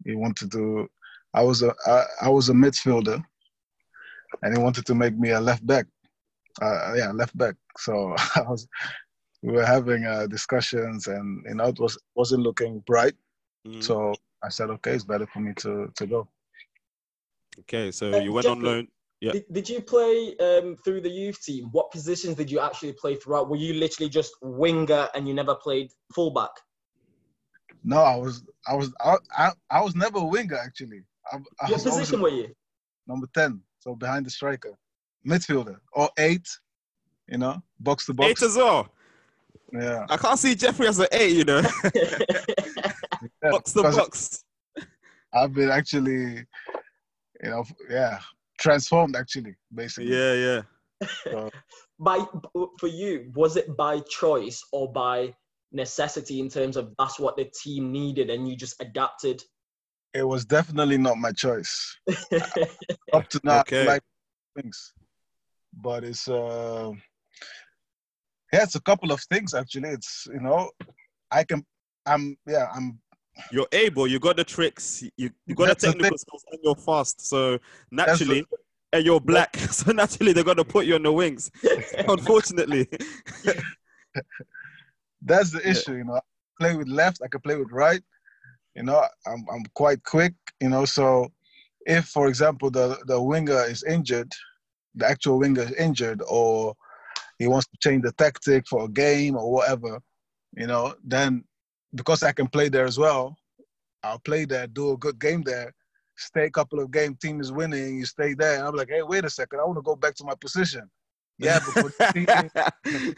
He 0.05 0.15
wanted 0.15 0.51
to. 0.53 0.89
I 1.35 1.43
was 1.43 1.63
a 1.63 1.75
I, 1.87 2.05
I 2.23 2.29
was 2.29 2.49
a 2.49 2.53
midfielder, 2.53 3.23
and 4.43 4.57
he 4.57 4.63
wanted 4.63 4.87
to 4.87 4.95
make 4.95 5.17
me 5.19 5.31
a 5.31 5.41
left 5.41 5.67
back. 5.67 5.87
Uh, 6.61 6.95
yeah, 6.97 7.11
left 7.13 7.37
back. 7.37 7.55
So 7.79 8.15
I 8.37 8.43
was. 8.43 8.67
We 9.43 9.53
were 9.53 9.65
having 9.65 10.05
uh, 10.05 10.27
discussions, 10.27 11.07
and 11.07 11.43
you 11.49 11.55
know 11.55 11.65
it 11.69 11.79
was 11.79 11.99
wasn't 12.15 12.43
looking 12.43 12.81
bright. 12.87 13.15
Mhm. 13.67 13.83
So 13.83 14.13
I 14.43 14.49
said, 14.51 14.69
okay, 14.71 14.93
it's 14.93 15.05
better 15.05 15.27
for 15.27 15.41
me 15.41 15.53
to 15.65 15.91
to 15.97 16.07
go. 16.07 16.29
okay, 17.61 17.91
so 17.91 18.13
Uh, 18.13 18.19
you 18.19 18.33
went 18.33 18.47
on 18.47 18.61
loan. 18.61 18.89
Yeah. 19.21 19.33
Did, 19.33 19.45
did 19.53 19.69
you 19.69 19.83
play 19.83 20.35
um, 20.39 20.77
through 20.83 21.03
the 21.03 21.11
youth 21.11 21.43
team? 21.43 21.69
What 21.73 21.91
positions 21.91 22.37
did 22.37 22.51
you 22.51 22.59
actually 22.61 22.95
play 22.95 23.17
throughout? 23.17 23.51
Were 23.51 23.57
you 23.57 23.75
literally 23.75 24.09
just 24.09 24.33
winger 24.41 25.09
and 25.15 25.29
you 25.29 25.35
never 25.35 25.55
played 25.55 25.91
fullback? 26.15 26.51
No, 27.85 27.99
I 27.99 28.17
was 28.17 28.43
I 28.67 28.75
was 28.75 28.93
I 29.01 29.17
I, 29.37 29.53
I 29.71 29.81
was 29.83 29.95
never 29.95 30.19
a 30.19 30.25
winger 30.25 30.57
actually. 30.57 31.03
I, 31.31 31.37
I 31.37 31.65
What 31.65 31.73
was 31.73 31.87
always 31.87 32.09
position 32.09 32.21
were 32.23 32.31
you? 32.31 32.55
number 33.07 33.27
10, 33.35 33.61
so 33.81 33.95
behind 33.95 34.27
the 34.27 34.31
striker, 34.31 34.75
midfielder, 35.27 35.77
or 35.93 36.09
eight, 36.19 36.47
you 37.29 37.39
know, 37.39 37.63
box 37.81 38.07
to 38.07 38.15
box. 38.15 38.31
Eight 38.31 38.43
as 38.43 38.57
well. 38.57 38.89
Yeah, 39.73 40.07
I 40.09 40.17
can't 40.17 40.39
see 40.39 40.55
Jeffrey 40.55 40.87
as 40.87 40.99
an 40.99 41.07
eight, 41.13 41.37
you 41.37 41.45
know. 41.45 41.63
yeah, 41.95 43.51
box 43.51 43.73
to 43.73 43.83
box. 43.83 44.45
I've 45.33 45.55
been 45.55 45.71
actually, 45.71 46.45
you 47.43 47.51
know, 47.51 47.65
yeah, 47.89 48.19
transformed 48.59 49.17
actually, 49.17 49.55
basically. 49.75 50.13
Yeah, 50.13 50.35
yeah. 50.35 51.09
So, 51.25 51.51
by 51.99 52.25
for 52.79 52.89
you, 52.89 53.31
was 53.35 53.57
it 53.57 53.77
by 53.77 54.01
choice 54.01 54.63
or 54.73 54.93
by 54.93 55.35
necessity 55.73 56.41
in 56.41 56.49
terms 56.49 56.77
of 56.77 56.93
that's 56.99 57.19
what 57.19 57.37
the 57.37 57.51
team 57.63 57.93
needed 57.93 58.29
and 58.29 58.49
you 58.49 58.57
just 58.57 58.81
adapted? 58.81 59.43
It 60.15 60.25
was 60.27 60.45
definitely 60.45 60.99
not 60.99 61.19
my 61.19 61.33
choice. 61.33 61.97
Up 63.13 63.29
to 63.29 63.41
now, 63.45 63.61
Okay. 63.61 63.83
I 63.83 63.87
like 63.87 64.03
things, 64.57 64.93
but 65.73 66.05
it's 66.05 66.29
uh, 66.29 66.91
yeah, 68.53 68.63
it's 68.63 68.75
a 68.75 68.81
couple 68.83 69.13
of 69.13 69.21
things 69.23 69.55
actually. 69.55 69.91
It's 69.91 70.27
you 70.33 70.41
know, 70.41 70.71
I 71.31 71.45
can, 71.45 71.65
I'm 72.07 72.37
yeah, 72.47 72.69
I'm 72.75 73.01
You're 73.53 73.69
able. 73.73 74.07
You 74.07 74.19
got 74.21 74.37
the 74.37 74.45
tricks. 74.45 75.03
You 75.17 75.31
you 75.47 75.55
got 75.55 75.67
That's 75.69 75.85
the 75.85 75.89
the 75.89 75.93
technical 75.95 76.19
skills, 76.19 76.45
and 76.51 76.61
you're 76.63 76.75
fast. 76.77 77.21
So 77.27 77.59
naturally, 77.91 78.47
the, 78.51 78.59
and 78.93 79.07
you're 79.07 79.21
black. 79.21 79.57
So 79.73 79.93
naturally, 79.93 80.33
they're 80.33 80.45
gonna 80.45 80.65
put 80.65 80.87
you 80.87 80.95
on 80.95 81.03
the 81.03 81.13
wings. 81.13 81.51
Unfortunately. 82.09 82.87
that's 85.23 85.51
the 85.51 85.61
Yeah. 85.65 85.71
issue. 85.71 85.95
You 85.95 86.05
know, 86.05 86.15
I 86.15 86.21
play 86.59 86.77
with 86.77 86.89
left, 86.89 87.21
I 87.25 87.29
can 87.29 87.41
play 87.41 87.57
with 87.57 87.71
right. 87.73 88.03
You 88.75 88.85
know, 88.85 89.05
I'm 89.27 89.45
I'm 89.53 89.65
quite 89.75 90.03
quick. 90.05 90.35
You 90.61 90.69
know, 90.69 90.85
so 90.85 91.33
if 91.87 92.07
for 92.07 92.29
example 92.29 92.71
the 92.71 92.99
the 93.07 93.21
winger 93.21 93.65
is 93.65 93.83
injured, 93.85 94.33
the 94.95 95.09
actual 95.09 95.39
winger 95.39 95.63
is 95.63 95.73
injured, 95.73 96.23
or 96.29 96.75
he 97.39 97.47
wants 97.47 97.67
to 97.69 97.79
change 97.81 98.03
the 98.03 98.13
tactic 98.13 98.67
for 98.69 98.85
a 98.85 98.89
game 98.89 99.37
or 99.37 99.51
whatever, 99.51 100.01
you 100.57 100.67
know, 100.67 100.95
then 101.03 101.43
because 101.95 102.23
I 102.23 102.33
can 102.33 102.47
play 102.47 102.69
there 102.69 102.85
as 102.85 102.99
well, 102.99 103.37
I'll 104.03 104.19
play 104.19 104.45
there, 104.45 104.67
do 104.67 104.93
a 104.93 104.97
good 104.97 105.19
game 105.19 105.43
there, 105.43 105.73
stay 106.17 106.45
a 106.45 106.51
couple 106.51 106.81
of 106.81 106.91
game, 106.91 107.17
team 107.17 107.41
is 107.41 107.51
winning, 107.51 107.99
you 107.99 108.05
stay 108.05 108.35
there. 108.35 108.59
And 108.59 108.69
I'm 108.69 108.77
like, 108.77 108.91
hey, 108.91 109.03
wait 109.03 109.25
a 109.25 109.31
second, 109.31 109.61
I 109.61 109.65
want 109.65 109.79
to 109.79 109.83
go 109.83 109.97
back 109.97 110.15
to 110.17 110.25
my 110.25 110.35
position. 110.41 110.89
Yeah, 111.39 111.61
but 111.75 112.13
team, 112.13 112.27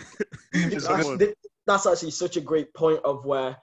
team 0.54 0.72
is 0.72 0.86
that's, 0.86 1.34
that's 1.66 1.86
actually 1.86 2.12
such 2.12 2.36
a 2.36 2.40
great 2.40 2.72
point 2.74 3.00
of 3.04 3.24
where 3.24 3.56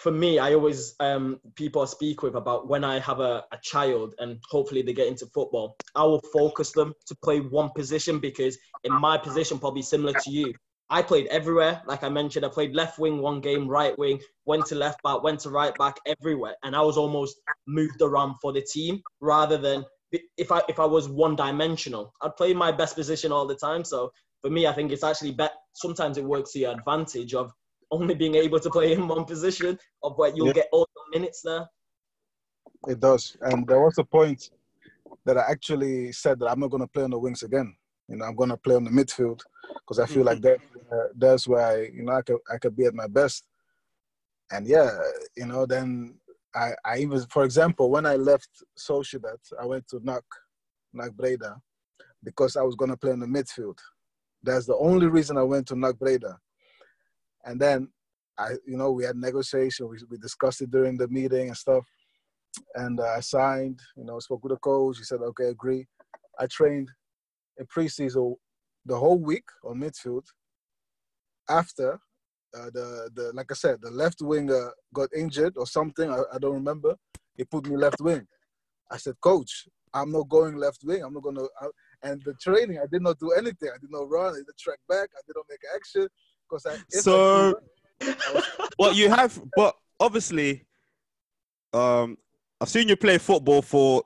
for 0.00 0.10
me 0.10 0.38
i 0.38 0.54
always 0.54 0.94
um 1.00 1.38
people 1.54 1.82
I 1.82 1.84
speak 1.84 2.22
with 2.22 2.34
about 2.34 2.68
when 2.68 2.84
i 2.84 2.98
have 2.98 3.20
a, 3.20 3.44
a 3.52 3.58
child 3.62 4.14
and 4.18 4.38
hopefully 4.48 4.82
they 4.82 4.94
get 4.94 5.08
into 5.08 5.26
football 5.26 5.76
i 5.94 6.02
will 6.02 6.22
focus 6.32 6.72
them 6.72 6.94
to 7.06 7.14
play 7.22 7.40
one 7.40 7.70
position 7.76 8.18
because 8.18 8.56
in 8.84 8.92
my 8.92 9.18
position 9.18 9.58
probably 9.58 9.82
similar 9.82 10.14
to 10.14 10.30
you 10.30 10.54
i 10.88 11.02
played 11.02 11.26
everywhere 11.26 11.82
like 11.86 12.02
i 12.02 12.08
mentioned 12.08 12.46
i 12.46 12.48
played 12.48 12.74
left 12.74 12.98
wing 12.98 13.20
one 13.20 13.40
game 13.40 13.68
right 13.68 13.98
wing 13.98 14.18
went 14.46 14.64
to 14.66 14.74
left 14.74 15.02
back 15.02 15.22
went 15.22 15.40
to 15.40 15.50
right 15.50 15.76
back 15.76 15.96
everywhere 16.06 16.56
and 16.62 16.74
i 16.74 16.80
was 16.80 16.96
almost 16.96 17.36
moved 17.66 18.00
around 18.00 18.34
for 18.40 18.52
the 18.52 18.62
team 18.62 19.00
rather 19.20 19.58
than 19.58 19.84
if 20.38 20.50
i 20.50 20.62
if 20.68 20.80
i 20.80 20.84
was 20.84 21.08
one 21.08 21.36
dimensional 21.36 22.12
i'd 22.22 22.36
play 22.36 22.54
my 22.54 22.72
best 22.72 22.96
position 22.96 23.30
all 23.30 23.46
the 23.46 23.54
time 23.54 23.84
so 23.84 24.10
for 24.40 24.50
me, 24.50 24.66
I 24.66 24.72
think 24.72 24.92
it's 24.92 25.04
actually 25.04 25.32
bet. 25.32 25.52
Sometimes 25.74 26.16
it 26.18 26.24
works 26.24 26.52
to 26.52 26.60
your 26.60 26.72
advantage 26.72 27.34
of 27.34 27.52
only 27.90 28.14
being 28.14 28.34
able 28.34 28.60
to 28.60 28.70
play 28.70 28.92
in 28.92 29.06
one 29.08 29.24
position, 29.24 29.78
of 30.02 30.16
where 30.16 30.30
you'll 30.34 30.46
Yeah. 30.46 30.52
get 30.52 30.68
all 30.72 30.88
the 30.94 31.18
minutes 31.18 31.42
there. 31.42 31.68
It 32.88 33.00
does. 33.00 33.36
And 33.42 33.66
there 33.66 33.80
was 33.80 33.98
a 33.98 34.04
point 34.04 34.50
that 35.24 35.36
I 35.36 35.50
actually 35.50 36.12
said 36.12 36.38
that 36.40 36.50
I'm 36.50 36.60
not 36.60 36.70
going 36.70 36.82
to 36.82 36.86
play 36.86 37.02
on 37.02 37.10
the 37.10 37.18
wings 37.18 37.42
again. 37.42 37.74
You 38.08 38.16
know, 38.16 38.24
I'm 38.24 38.36
going 38.36 38.50
to 38.50 38.56
play 38.56 38.74
on 38.74 38.84
the 38.84 38.90
midfield 38.90 39.40
because 39.80 39.98
I 39.98 40.06
feel 40.06 40.24
like 40.24 40.40
that 40.42 40.58
uh, 40.92 41.08
that's 41.16 41.46
where 41.46 41.64
I, 41.64 41.82
you 41.94 42.02
know 42.02 42.12
I 42.12 42.22
could 42.22 42.38
I 42.52 42.58
could 42.58 42.76
be 42.76 42.84
at 42.86 42.94
my 42.94 43.06
best. 43.06 43.44
And 44.50 44.66
yeah, 44.66 44.90
you 45.36 45.46
know, 45.46 45.66
then 45.66 46.18
I 46.54 46.72
I 46.84 46.98
even 46.98 47.20
for 47.26 47.44
example 47.44 47.90
when 47.90 48.06
I 48.06 48.16
left 48.16 48.48
Sociedad, 48.78 49.38
I 49.60 49.66
went 49.66 49.86
to 49.88 50.00
NAC, 50.02 50.22
NAC 50.92 51.12
Breda, 51.12 51.56
because 52.24 52.56
I 52.56 52.62
was 52.62 52.74
going 52.74 52.90
to 52.90 52.96
play 52.96 53.12
on 53.12 53.20
the 53.20 53.26
midfield. 53.26 53.78
That's 54.42 54.66
the 54.66 54.76
only 54.76 55.06
reason 55.06 55.36
I 55.36 55.42
went 55.42 55.68
to 55.68 55.76
NAC 55.76 55.98
Breda. 55.98 56.38
And 57.44 57.60
then 57.60 57.88
I, 58.38 58.52
you 58.66 58.76
know, 58.76 58.92
we 58.92 59.04
had 59.04 59.16
negotiation. 59.16 59.88
We, 59.88 59.98
we 60.10 60.18
discussed 60.18 60.62
it 60.62 60.70
during 60.70 60.96
the 60.96 61.08
meeting 61.08 61.48
and 61.48 61.56
stuff 61.56 61.84
and 62.74 63.00
uh, 63.00 63.14
I 63.16 63.20
signed. 63.20 63.80
You 63.96 64.04
know, 64.04 64.18
spoke 64.20 64.42
with 64.42 64.52
the 64.52 64.58
coach. 64.58 64.98
He 64.98 65.04
said, 65.04 65.20
"Okay, 65.20 65.46
agree." 65.46 65.86
I 66.38 66.46
trained 66.46 66.88
in 67.58 67.66
preseason 67.66 68.34
the 68.86 68.96
whole 68.96 69.18
week 69.18 69.44
on 69.64 69.80
midfield. 69.80 70.24
After 71.48 71.94
uh, 72.56 72.70
the 72.72 73.10
the 73.14 73.32
like 73.34 73.50
I 73.50 73.54
said, 73.54 73.78
the 73.82 73.90
left 73.90 74.20
winger 74.22 74.72
got 74.94 75.08
injured 75.16 75.54
or 75.56 75.66
something. 75.66 76.10
I, 76.10 76.22
I 76.34 76.38
don't 76.38 76.54
remember. 76.54 76.96
He 77.36 77.44
put 77.44 77.68
me 77.68 77.76
left 77.76 78.00
wing. 78.00 78.26
I 78.90 78.96
said, 78.96 79.14
"Coach, 79.20 79.68
I'm 79.94 80.12
not 80.12 80.28
going 80.28 80.56
left 80.56 80.80
wing. 80.84 81.02
I'm 81.02 81.14
not 81.14 81.22
gonna." 81.22 81.42
And 82.02 82.22
the 82.24 82.34
training, 82.34 82.78
I 82.78 82.86
did 82.90 83.02
not 83.02 83.18
do 83.18 83.32
anything. 83.32 83.68
I 83.74 83.78
did 83.78 83.90
not 83.90 84.08
run. 84.08 84.32
I 84.32 84.38
did 84.38 84.46
not 84.46 84.58
track 84.58 84.78
back. 84.88 85.10
I 85.14 85.20
did 85.26 85.34
not 85.36 85.44
make 85.50 85.60
action 85.74 86.08
because 86.50 86.66
I. 86.66 86.74
I 86.74 87.00
So- 87.00 87.60
do 88.00 88.14
well, 88.78 88.94
you 88.94 89.10
have, 89.10 89.40
but 89.56 89.76
obviously, 89.98 90.64
um, 91.72 92.16
I've 92.60 92.68
seen 92.68 92.88
you 92.88 92.96
play 92.96 93.18
football 93.18 93.62
for 93.62 94.02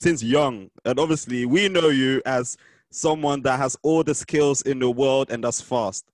since 0.00 0.22
young, 0.22 0.70
and 0.84 0.98
obviously, 0.98 1.46
we 1.46 1.68
know 1.68 1.88
you 1.88 2.22
as 2.26 2.56
someone 2.90 3.42
that 3.42 3.58
has 3.58 3.76
all 3.82 4.02
the 4.04 4.14
skills 4.14 4.62
in 4.62 4.78
the 4.78 4.90
world 4.90 5.30
and 5.30 5.44
that's 5.44 5.60
fast. 5.60 6.04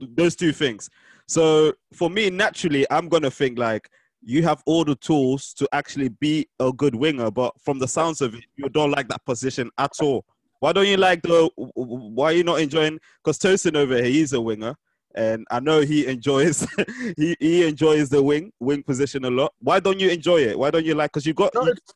Those 0.00 0.34
two 0.34 0.52
things. 0.52 0.88
So 1.26 1.74
for 1.92 2.08
me, 2.08 2.30
naturally, 2.30 2.86
I'm 2.90 3.08
gonna 3.08 3.30
think 3.30 3.58
like 3.58 3.88
you 4.22 4.42
have 4.42 4.62
all 4.66 4.84
the 4.84 4.96
tools 4.96 5.52
to 5.54 5.68
actually 5.72 6.08
be 6.08 6.48
a 6.58 6.72
good 6.72 6.94
winger, 6.94 7.30
but 7.30 7.54
from 7.60 7.78
the 7.78 7.86
sounds 7.88 8.20
of 8.20 8.34
it, 8.34 8.44
you 8.56 8.68
don't 8.68 8.90
like 8.90 9.08
that 9.08 9.24
position 9.24 9.70
at 9.78 9.92
all. 10.00 10.24
Why 10.60 10.72
don't 10.72 10.86
you 10.88 10.96
like 10.96 11.22
the? 11.22 11.48
Why 11.56 12.26
are 12.26 12.32
you 12.32 12.44
not 12.44 12.60
enjoying? 12.60 12.98
Because 13.22 13.38
Tosin 13.38 13.76
over 13.76 13.94
here, 13.96 14.04
he's 14.04 14.32
a 14.32 14.40
winger 14.40 14.74
and 15.14 15.46
I 15.50 15.60
know 15.60 15.80
he 15.80 16.06
enjoys 16.06 16.66
he, 17.16 17.34
he 17.40 17.66
enjoys 17.66 18.08
the 18.08 18.22
wing 18.22 18.52
wing 18.60 18.82
position 18.82 19.24
a 19.24 19.30
lot. 19.30 19.52
Why 19.60 19.80
don't 19.80 19.98
you 20.00 20.10
enjoy 20.10 20.38
it? 20.42 20.58
Why 20.58 20.70
don't 20.70 20.84
you 20.84 20.94
like? 20.94 21.10
Because 21.12 21.26
you 21.26 21.34
got 21.34 21.54
No, 21.54 21.64
you- 21.64 21.72
it's, 21.72 21.94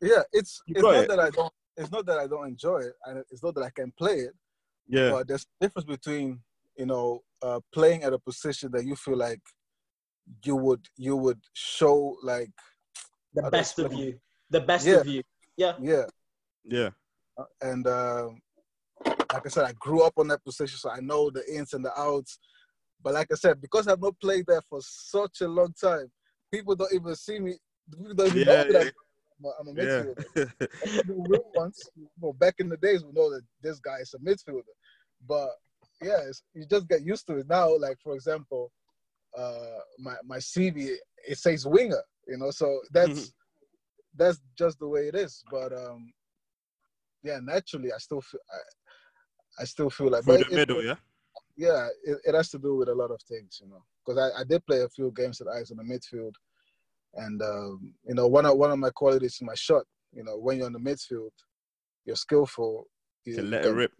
yeah, 0.00 0.22
it's 0.32 0.62
You 0.66 0.82
not 0.82 0.94
it. 0.96 1.08
that 1.08 1.20
I 1.20 1.30
don't. 1.30 1.52
It's 1.76 1.90
not 1.90 2.04
that 2.06 2.18
I 2.18 2.26
don't 2.26 2.46
enjoy 2.48 2.78
it, 2.78 2.92
and 3.06 3.24
it's 3.30 3.42
not 3.42 3.54
that 3.54 3.62
I 3.64 3.70
can 3.70 3.92
play 3.98 4.16
it. 4.16 4.34
yeah 4.88 5.10
But 5.10 5.28
there's 5.28 5.42
a 5.60 5.64
difference 5.64 5.86
between 5.86 6.40
you 6.76 6.86
know 6.86 7.22
uh, 7.42 7.60
playing 7.72 8.02
at 8.04 8.12
a 8.12 8.18
position 8.18 8.70
that 8.72 8.84
you 8.84 8.94
feel 8.96 9.16
like 9.16 9.40
you 10.44 10.56
would 10.56 10.86
you 10.96 11.16
would 11.16 11.40
show 11.54 12.16
like 12.22 12.50
The 13.34 13.42
How 13.42 13.50
do 13.50 13.56
I 13.56 13.60
best 13.60 13.78
of 13.78 13.92
you, 13.92 14.18
the 14.50 14.60
best 14.60 14.86
Yeah. 14.86 14.96
of 15.00 15.06
you. 15.06 15.22
Yeah, 15.56 15.74
yeah, 15.80 16.04
yeah 16.64 16.90
and 17.60 17.86
um, 17.86 18.40
like 19.06 19.46
I 19.46 19.48
said, 19.48 19.64
I 19.64 19.72
grew 19.72 20.02
up 20.02 20.14
on 20.16 20.28
that 20.28 20.44
position, 20.44 20.78
so 20.78 20.90
I 20.90 21.00
know 21.00 21.30
the 21.30 21.42
ins 21.52 21.72
and 21.74 21.84
the 21.84 21.98
outs. 21.98 22.38
But 23.02 23.14
like 23.14 23.28
I 23.32 23.34
said, 23.34 23.60
because 23.60 23.88
I've 23.88 24.00
not 24.00 24.18
played 24.20 24.44
there 24.46 24.62
for 24.68 24.80
such 24.82 25.40
a 25.40 25.48
long 25.48 25.74
time, 25.80 26.10
people 26.52 26.74
don't 26.76 26.92
even 26.92 27.14
see 27.16 27.38
me. 27.40 27.56
People 27.90 28.14
don't 28.14 28.28
even 28.28 28.40
Yeah, 28.40 28.62
know 28.64 28.72
that. 28.72 28.92
I'm, 29.60 29.68
a 29.68 29.72
midfielder. 29.72 30.24
the 31.04 31.14
real 31.28 31.50
ones, 31.54 31.90
you 31.96 32.08
know, 32.20 32.32
back 32.32 32.54
in 32.58 32.68
the 32.68 32.76
days, 32.76 33.04
we 33.04 33.10
know 33.12 33.30
that 33.30 33.42
this 33.60 33.80
guy 33.80 33.96
is 34.00 34.14
a 34.14 34.18
midfielder. 34.18 34.62
But 35.26 35.48
yeah, 36.00 36.18
it's, 36.28 36.42
you 36.54 36.64
just 36.66 36.88
get 36.88 37.04
used 37.04 37.26
to 37.26 37.38
it 37.38 37.48
now. 37.48 37.76
Like 37.76 37.98
for 38.02 38.14
example, 38.14 38.70
uh, 39.36 39.78
my 39.98 40.14
my 40.24 40.38
CV 40.38 40.96
it 41.26 41.38
says 41.38 41.66
winger, 41.66 42.02
you 42.28 42.36
know, 42.38 42.50
so 42.50 42.80
that's 42.92 43.32
that's 44.16 44.40
just 44.56 44.78
the 44.78 44.88
way 44.88 45.08
it 45.08 45.14
is. 45.14 45.42
But 45.50 45.72
um, 45.72 46.12
yeah, 47.22 47.38
naturally, 47.42 47.92
I 47.92 47.98
still 47.98 48.20
feel 48.20 48.40
I, 48.50 49.62
I 49.62 49.64
still 49.64 49.90
feel 49.90 50.10
like 50.10 50.24
through 50.24 50.38
the 50.38 50.46
it- 50.46 50.52
middle. 50.52 50.82
Yeah, 50.82 50.96
yeah, 51.56 51.88
it, 52.04 52.18
it 52.24 52.34
has 52.34 52.50
to 52.50 52.58
do 52.58 52.76
with 52.76 52.88
a 52.88 52.94
lot 52.94 53.10
of 53.10 53.20
things, 53.22 53.60
you 53.62 53.68
know. 53.68 53.82
Because 54.04 54.18
I, 54.18 54.40
I 54.40 54.44
did 54.44 54.64
play 54.66 54.80
a 54.80 54.88
few 54.88 55.12
games 55.14 55.40
at 55.40 55.46
Ajax 55.46 55.70
in 55.70 55.76
the 55.76 55.84
midfield, 55.84 56.34
and 57.14 57.40
um, 57.42 57.92
you 58.06 58.14
know, 58.14 58.26
one 58.26 58.46
of 58.46 58.56
one 58.56 58.70
of 58.70 58.78
my 58.78 58.90
qualities 58.90 59.34
is 59.34 59.42
my 59.42 59.54
shot. 59.54 59.84
You 60.14 60.24
know, 60.24 60.36
when 60.36 60.58
you're 60.58 60.66
in 60.66 60.72
the 60.72 60.78
midfield, 60.78 61.30
you're 62.04 62.16
skillful. 62.16 62.88
You, 63.24 63.36
can 63.36 63.44
you 63.44 63.50
let 63.50 63.62
can, 63.62 63.72
it 63.72 63.74
rip. 63.74 63.92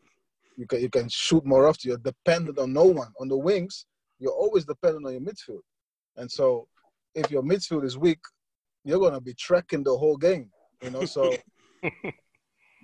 You 0.57 0.67
can 0.67 0.81
you 0.81 0.91
can 0.91 1.09
shoot 1.09 1.45
more 1.45 1.69
often. 1.69 1.91
You're 1.91 1.99
dependent 1.99 2.59
on 2.59 2.73
no 2.73 2.85
one. 2.85 3.13
On 3.21 3.29
the 3.29 3.37
wings, 3.37 3.87
you're 4.19 4.33
always 4.33 4.65
dependent 4.65 5.07
on 5.07 5.13
your 5.13 5.21
midfield, 5.21 5.63
and 6.17 6.31
so 6.31 6.67
if 7.15 7.31
your 7.31 7.43
midfield 7.43 7.85
is 7.85 7.99
weak, 7.99 8.21
you're 8.85 8.99
gonna 8.99 9.21
be 9.21 9.35
tracking 9.35 9.85
the 9.85 9.97
whole 9.97 10.17
game. 10.17 10.51
You 10.83 10.91
know, 10.91 11.05
so. 11.05 11.37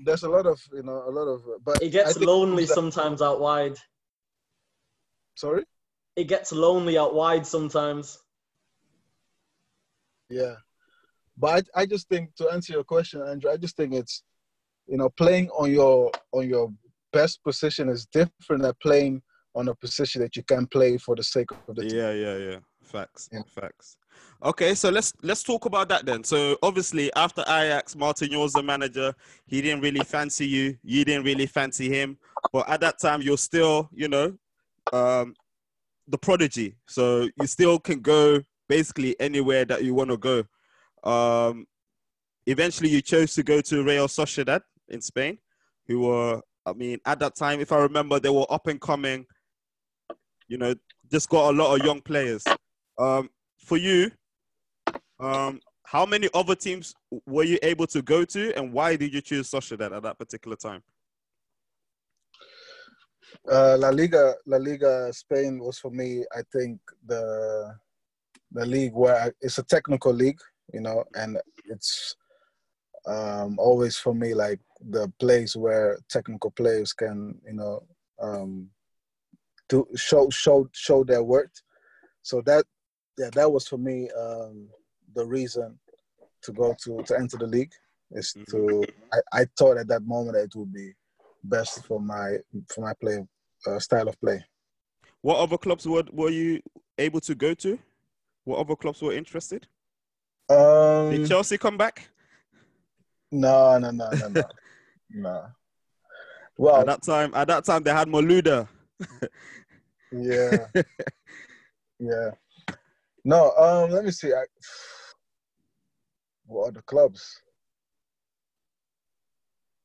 There's 0.04 0.22
a 0.22 0.28
lot 0.28 0.46
of, 0.46 0.60
you 0.72 0.82
know, 0.82 1.02
a 1.06 1.10
lot 1.10 1.26
of, 1.26 1.42
but 1.64 1.82
it 1.82 1.90
gets 1.90 2.14
think- 2.14 2.26
lonely 2.26 2.66
sometimes 2.66 3.22
out 3.22 3.40
wide. 3.40 3.76
Sorry. 5.34 5.64
It 6.16 6.24
gets 6.24 6.52
lonely 6.52 6.98
out 6.98 7.14
wide 7.14 7.46
sometimes. 7.46 8.18
Yeah, 10.30 10.56
but 11.38 11.68
I, 11.74 11.82
I 11.82 11.86
just 11.86 12.08
think 12.08 12.34
to 12.36 12.50
answer 12.50 12.72
your 12.72 12.84
question, 12.84 13.22
Andrew, 13.22 13.50
I 13.50 13.56
just 13.56 13.76
think 13.76 13.94
it's 13.94 14.22
you 14.86 14.98
know 14.98 15.08
playing 15.10 15.48
on 15.50 15.70
your 15.70 16.10
on 16.32 16.48
your 16.48 16.72
best 17.12 17.42
position 17.42 17.88
is 17.88 18.06
different 18.06 18.62
than 18.62 18.72
playing 18.82 19.22
on 19.54 19.68
a 19.68 19.74
position 19.74 20.20
that 20.22 20.36
you 20.36 20.42
can 20.42 20.66
play 20.66 20.98
for 20.98 21.16
the 21.16 21.22
sake 21.22 21.50
of 21.50 21.76
the 21.76 21.82
team. 21.82 21.98
Yeah, 21.98 22.12
yeah, 22.12 22.36
yeah. 22.36 22.58
Facts, 22.88 23.28
Yeah. 23.32 23.42
facts. 23.54 23.96
Okay, 24.42 24.74
so 24.74 24.88
let's 24.88 25.12
let's 25.22 25.42
talk 25.42 25.66
about 25.66 25.88
that 25.90 26.06
then. 26.06 26.24
So 26.24 26.56
obviously, 26.62 27.12
after 27.14 27.42
Ajax, 27.42 27.94
Martin, 27.94 28.30
you 28.30 28.38
was 28.38 28.52
the 28.52 28.62
manager. 28.62 29.14
He 29.46 29.60
didn't 29.60 29.82
really 29.82 30.04
fancy 30.04 30.46
you. 30.46 30.78
You 30.82 31.04
didn't 31.04 31.24
really 31.24 31.46
fancy 31.46 31.88
him. 31.88 32.18
But 32.52 32.68
at 32.68 32.80
that 32.80 32.98
time, 32.98 33.20
you're 33.20 33.36
still, 33.38 33.90
you 33.92 34.08
know, 34.08 34.36
um, 34.92 35.34
the 36.06 36.18
prodigy. 36.18 36.76
So 36.86 37.28
you 37.36 37.46
still 37.46 37.78
can 37.78 38.00
go 38.00 38.40
basically 38.68 39.18
anywhere 39.20 39.64
that 39.66 39.84
you 39.84 39.94
want 39.94 40.10
to 40.10 40.16
go. 40.16 40.44
Um, 41.04 41.66
eventually, 42.46 42.88
you 42.88 43.02
chose 43.02 43.34
to 43.34 43.42
go 43.42 43.60
to 43.60 43.84
Real 43.84 44.08
Sociedad 44.08 44.62
in 44.88 45.00
Spain, 45.02 45.38
who 45.86 46.00
were, 46.00 46.40
I 46.64 46.72
mean, 46.72 46.98
at 47.04 47.18
that 47.20 47.36
time, 47.36 47.60
if 47.60 47.72
I 47.72 47.78
remember, 47.78 48.18
they 48.18 48.30
were 48.30 48.46
up 48.50 48.66
and 48.66 48.80
coming. 48.80 49.26
You 50.48 50.56
know, 50.56 50.74
just 51.10 51.28
got 51.28 51.52
a 51.52 51.56
lot 51.56 51.78
of 51.78 51.84
young 51.84 52.00
players. 52.00 52.44
Um, 52.98 53.30
for 53.58 53.76
you, 53.76 54.10
um, 55.20 55.60
how 55.84 56.04
many 56.04 56.28
other 56.34 56.54
teams 56.54 56.94
were 57.26 57.44
you 57.44 57.58
able 57.62 57.86
to 57.86 58.02
go 58.02 58.24
to, 58.24 58.56
and 58.56 58.72
why 58.72 58.96
did 58.96 59.12
you 59.14 59.20
choose 59.20 59.50
Sociedad 59.50 59.96
at 59.96 60.02
that 60.02 60.18
particular 60.18 60.56
time? 60.56 60.82
Uh, 63.50 63.76
La 63.78 63.90
Liga, 63.90 64.34
La 64.46 64.58
Liga 64.58 65.12
Spain 65.12 65.58
was 65.58 65.78
for 65.78 65.90
me. 65.90 66.24
I 66.36 66.42
think 66.52 66.80
the 67.06 67.74
the 68.52 68.64
league 68.64 68.94
where 68.94 69.16
I, 69.16 69.30
it's 69.40 69.58
a 69.58 69.62
technical 69.62 70.12
league, 70.12 70.40
you 70.72 70.80
know, 70.80 71.04
and 71.14 71.38
it's 71.66 72.16
um, 73.06 73.58
always 73.58 73.96
for 73.96 74.14
me 74.14 74.34
like 74.34 74.60
the 74.90 75.12
place 75.18 75.56
where 75.56 75.98
technical 76.08 76.50
players 76.50 76.92
can, 76.92 77.38
you 77.46 77.54
know, 77.54 77.82
um, 78.20 78.68
to 79.68 79.86
show 79.96 80.28
show 80.30 80.68
show 80.72 81.04
their 81.04 81.22
worth. 81.22 81.62
So 82.22 82.42
that 82.42 82.64
yeah, 83.18 83.30
that 83.34 83.50
was 83.50 83.66
for 83.66 83.78
me 83.78 84.08
um, 84.10 84.68
the 85.14 85.26
reason 85.26 85.78
to 86.42 86.52
go 86.52 86.74
to 86.84 87.02
to 87.02 87.18
enter 87.18 87.36
the 87.36 87.46
league 87.46 87.72
is 88.12 88.34
to 88.50 88.84
I, 89.12 89.40
I 89.40 89.46
thought 89.58 89.76
at 89.76 89.88
that 89.88 90.02
moment 90.02 90.34
that 90.36 90.44
it 90.44 90.52
would 90.54 90.72
be 90.72 90.92
best 91.44 91.84
for 91.84 92.00
my 92.00 92.36
for 92.72 92.82
my 92.82 92.94
play 93.00 93.26
uh, 93.66 93.78
style 93.78 94.08
of 94.08 94.20
play. 94.20 94.44
What 95.20 95.38
other 95.38 95.58
clubs 95.58 95.86
were 95.86 96.04
were 96.12 96.30
you 96.30 96.60
able 96.96 97.20
to 97.20 97.34
go 97.34 97.54
to? 97.54 97.78
What 98.44 98.60
other 98.60 98.76
clubs 98.76 99.02
were 99.02 99.12
interested? 99.12 99.66
Um, 100.48 101.10
Did 101.10 101.28
Chelsea 101.28 101.58
come 101.58 101.76
back? 101.76 102.08
no, 103.30 103.78
no, 103.78 103.90
no, 103.90 104.10
no, 104.10 104.28
no, 104.28 104.42
no. 105.10 105.46
Well, 106.56 106.80
At 106.80 106.86
that 106.86 107.02
time, 107.02 107.32
at 107.34 107.46
that 107.48 107.64
time 107.64 107.82
they 107.82 107.92
had 107.92 108.08
Malouda. 108.08 108.66
yeah, 110.10 110.66
yeah. 111.98 112.30
No, 113.28 113.52
um, 113.58 113.90
let 113.90 114.06
me 114.06 114.10
see. 114.10 114.32
I, 114.32 114.42
what 116.46 116.68
are 116.70 116.72
the 116.72 116.80
clubs? 116.80 117.22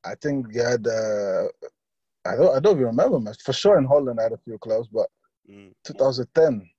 I 0.05 0.15
think 0.15 0.47
you 0.53 0.61
had. 0.61 0.87
Uh, 0.87 1.47
I 2.25 2.37
don't. 2.37 2.55
I 2.55 2.59
don't 2.61 2.75
even 2.77 2.85
remember 2.85 3.19
much. 3.19 3.41
For 3.43 3.51
sure, 3.51 3.77
in 3.77 3.83
Holland, 3.83 4.17
I 4.21 4.23
had 4.23 4.31
a 4.31 4.37
few 4.37 4.57
clubs, 4.59 4.87
but 4.87 5.07
Mm. 5.49 5.73
2010. 5.83 6.69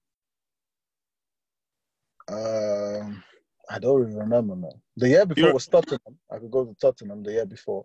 Um, 2.28 3.22
I 3.68 3.78
don't 3.78 4.00
even 4.04 4.16
remember, 4.16 4.56
man. 4.56 4.80
The 4.96 5.08
year 5.10 5.26
before 5.26 5.42
You're- 5.42 5.52
was 5.52 5.66
Tottenham. 5.66 6.18
I 6.30 6.38
could 6.38 6.50
go 6.50 6.64
to 6.64 6.74
Tottenham 6.76 7.22
the 7.22 7.32
year 7.32 7.44
before. 7.44 7.84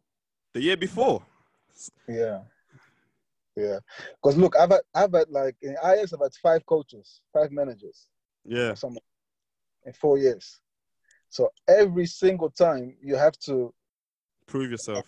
The 0.53 0.61
year 0.61 0.77
before. 0.77 1.21
Yeah, 2.07 2.43
yeah. 3.57 3.79
Because 4.15 4.37
look, 4.37 4.55
I've 4.55 4.69
had, 4.71 4.81
I've 4.95 5.11
had 5.11 5.29
like 5.29 5.57
in 5.61 5.75
Ajax, 5.83 6.13
I've 6.13 6.21
had 6.21 6.33
five 6.35 6.65
coaches, 6.65 7.19
five 7.33 7.51
managers, 7.51 8.07
Yeah. 8.49 8.73
in 9.85 9.93
four 9.93 10.17
years. 10.17 10.59
So 11.29 11.49
every 11.67 12.07
single 12.07 12.49
time 12.49 12.95
you 13.01 13.15
have 13.15 13.37
to 13.45 13.73
Prove 14.47 14.71
yourself. 14.71 15.05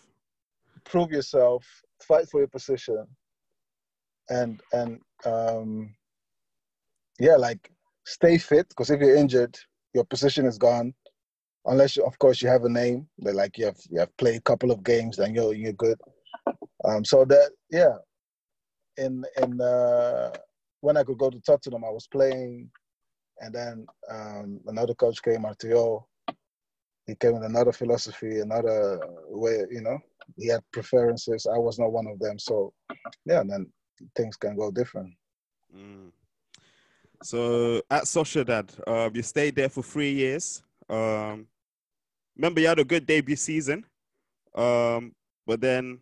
prove 0.86 1.12
yourself, 1.12 1.66
fight 2.04 2.30
for 2.30 2.40
your 2.40 2.48
position, 2.48 3.08
and 4.30 4.62
and 4.72 5.00
um, 5.26 5.96
yeah, 7.20 7.36
like 7.36 7.72
stay 8.06 8.38
fit. 8.38 8.70
Because 8.70 8.92
if 8.92 9.02
you're 9.02 9.16
injured, 9.16 9.58
your 9.96 10.06
position 10.06 10.46
is 10.46 10.60
gone. 10.60 10.94
Unless, 11.66 11.96
you, 11.96 12.04
of 12.06 12.18
course, 12.20 12.42
you 12.42 12.50
have 12.50 12.64
a 12.66 12.70
name. 12.70 13.08
That 13.20 13.36
like 13.36 13.58
you 13.58 13.66
have 13.66 13.78
you 13.90 14.00
have 14.00 14.16
played 14.18 14.38
a 14.38 14.42
couple 14.42 14.72
of 14.72 14.84
games, 14.84 15.18
then 15.18 15.34
you're 15.34 15.54
you're 15.54 15.74
good. 15.74 16.00
Um, 16.86 17.04
so 17.04 17.26
that 17.26 17.50
yeah, 17.72 17.98
in 18.98 19.26
in 19.42 19.60
uh, 19.60 20.32
when 20.82 20.98
I 20.98 21.04
could 21.04 21.18
go 21.18 21.32
to 21.32 21.42
Tottenham, 21.42 21.84
I 21.84 21.90
was 21.90 22.08
playing, 22.08 22.70
and 23.42 23.54
then 23.54 23.86
um, 24.10 24.60
another 24.68 24.94
coach 24.94 25.22
came, 25.22 25.44
Artio. 25.44 26.06
He 27.08 27.16
came 27.16 27.34
with 27.34 27.44
another 27.44 27.72
philosophy, 27.74 28.40
another 28.40 29.00
way, 29.28 29.66
you 29.70 29.82
know 29.82 30.00
he 30.38 30.48
had 30.48 30.62
preferences. 30.72 31.46
I 31.46 31.58
was 31.58 31.80
not 31.80 31.92
one 31.92 32.08
of 32.08 32.20
them. 32.20 32.40
So 32.40 32.74
yeah, 33.26 33.44
then 33.46 33.68
things 34.16 34.36
can 34.38 34.56
go 34.56 34.72
different. 34.72 35.14
Mm. 35.76 36.12
So 37.24 37.82
at 37.90 38.04
Sociedad, 38.04 38.70
uh, 38.88 39.10
you 39.14 39.22
stayed 39.22 39.56
there 39.56 39.70
for 39.70 39.84
three 39.84 40.12
years. 40.12 40.64
Um, 40.90 41.48
remember, 42.36 42.62
you 42.62 42.68
had 42.68 42.80
a 42.80 42.84
good 42.84 43.06
debut 43.06 43.36
season, 43.36 43.86
um, 44.56 45.14
but 45.46 45.62
then 45.62 46.00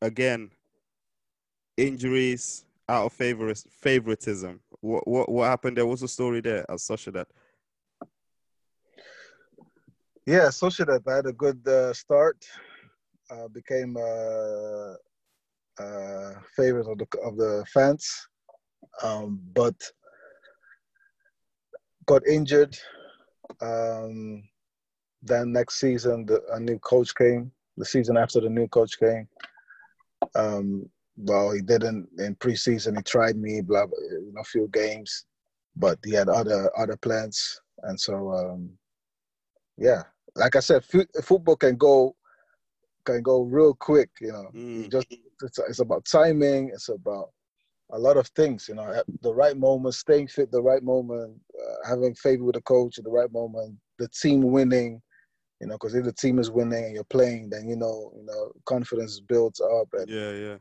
again, 0.00 0.50
injuries 1.76 2.64
out 2.88 3.06
of 3.06 3.12
favor 3.12 3.52
favoritism. 3.54 4.60
What 4.80 5.06
what 5.06 5.28
what 5.28 5.44
happened 5.44 5.76
there? 5.76 5.86
What's 5.86 6.02
the 6.02 6.08
story 6.08 6.40
there 6.40 6.70
at 6.70 6.78
Sociedad? 6.78 7.26
Yeah, 10.26 10.48
Sociedad 10.48 11.02
I 11.06 11.16
had 11.16 11.26
a 11.26 11.32
good 11.32 11.66
uh, 11.66 11.92
start. 11.92 12.44
Uh, 13.30 13.48
became 13.48 13.96
uh, 13.96 14.94
uh, 15.82 16.34
favorite 16.54 16.86
of 16.86 16.98
the 16.98 17.06
of 17.24 17.36
the 17.36 17.64
fans, 17.72 18.28
um, 19.02 19.40
but 19.54 19.74
got 22.06 22.26
injured. 22.26 22.76
Um, 23.60 24.42
then 25.22 25.52
next 25.52 25.80
season, 25.80 26.26
the, 26.26 26.42
a 26.52 26.60
new 26.60 26.78
coach 26.78 27.14
came. 27.14 27.50
The 27.78 27.84
season 27.84 28.16
after, 28.16 28.40
the 28.40 28.50
new 28.50 28.68
coach 28.68 28.98
came. 28.98 29.26
Um, 30.34 30.90
well, 31.16 31.52
he 31.52 31.60
didn't 31.62 32.08
in 32.18 32.34
preseason. 32.36 32.96
He 32.96 33.02
tried 33.02 33.36
me, 33.36 33.60
blah, 33.60 33.86
blah, 33.86 33.98
you 34.10 34.32
know, 34.34 34.40
a 34.40 34.44
few 34.44 34.68
games, 34.72 35.26
but 35.76 35.98
he 36.04 36.12
had 36.12 36.28
other 36.28 36.70
other 36.76 36.96
plans, 36.96 37.60
and 37.84 37.98
so 37.98 38.32
um, 38.32 38.70
yeah, 39.76 40.02
like 40.36 40.56
I 40.56 40.60
said, 40.60 40.84
fu- 40.84 41.06
football 41.22 41.56
can 41.56 41.76
go 41.76 42.14
can 43.04 43.22
go 43.22 43.42
real 43.42 43.74
quick. 43.74 44.10
You 44.20 44.32
know, 44.32 44.50
You 44.54 44.84
Mm. 44.84 44.90
just 44.90 45.06
it's, 45.42 45.58
it's 45.58 45.80
about 45.80 46.04
timing. 46.04 46.70
It's 46.72 46.88
about 46.88 47.30
a 47.92 47.98
lot 47.98 48.16
of 48.16 48.26
things. 48.28 48.68
You 48.68 48.74
know, 48.76 48.90
at 48.92 49.04
the 49.22 49.34
right 49.34 49.56
moment, 49.56 49.94
staying 49.94 50.28
fit, 50.28 50.50
the 50.50 50.62
right 50.62 50.82
moment, 50.82 51.40
uh, 51.60 51.88
having 51.88 52.14
favor 52.14 52.44
with 52.44 52.54
the 52.54 52.62
coach 52.62 52.98
at 52.98 53.04
the 53.04 53.10
right 53.10 53.30
moment, 53.32 53.76
the 53.98 54.08
team 54.08 54.42
winning. 54.42 55.00
You 55.60 55.68
know, 55.68 55.74
because 55.74 55.94
if 55.94 56.04
the 56.04 56.12
team 56.12 56.38
is 56.38 56.50
winning 56.50 56.84
and 56.84 56.94
you're 56.94 57.04
playing, 57.04 57.48
then 57.50 57.68
you 57.68 57.76
know, 57.76 58.12
you 58.16 58.24
know, 58.24 58.52
confidence 58.66 59.20
builds 59.20 59.60
up, 59.60 59.88
and 59.92 60.08
Yeah, 60.08 60.32
yeah. 60.32 60.56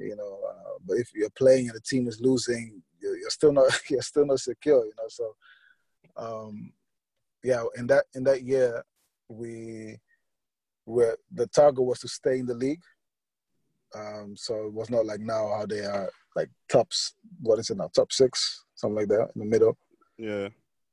You 0.00 0.16
know. 0.16 0.40
Uh, 0.48 0.78
but 0.86 0.94
if 0.94 1.10
you're 1.14 1.30
playing 1.30 1.68
and 1.68 1.76
the 1.76 1.80
team 1.80 2.08
is 2.08 2.20
losing, 2.20 2.82
you're, 3.00 3.16
you're 3.18 3.30
still 3.30 3.52
not 3.52 3.66
you're 3.90 4.02
still 4.02 4.26
not 4.26 4.40
secure. 4.40 4.84
You 4.84 4.92
know, 4.98 5.08
so 5.08 5.34
um, 6.16 6.72
yeah. 7.42 7.64
In 7.76 7.86
that 7.88 8.04
in 8.14 8.24
that 8.24 8.42
year, 8.42 8.82
we 9.28 9.98
were 10.86 11.16
the 11.32 11.46
target 11.48 11.84
was 11.84 12.00
to 12.00 12.08
stay 12.08 12.38
in 12.38 12.46
the 12.46 12.54
league. 12.54 12.82
Um, 13.94 14.34
so 14.36 14.66
it 14.66 14.72
was 14.72 14.88
not 14.90 15.04
like 15.04 15.20
now 15.20 15.48
how 15.56 15.66
they 15.66 15.80
are 15.80 16.10
like 16.36 16.50
tops. 16.68 17.14
What 17.40 17.58
is 17.58 17.70
it 17.70 17.76
now? 17.76 17.90
Top 17.94 18.12
six, 18.12 18.64
something 18.74 18.96
like 18.96 19.08
that 19.08 19.30
in 19.34 19.40
the 19.40 19.44
middle. 19.44 19.76
Yeah. 20.18 20.48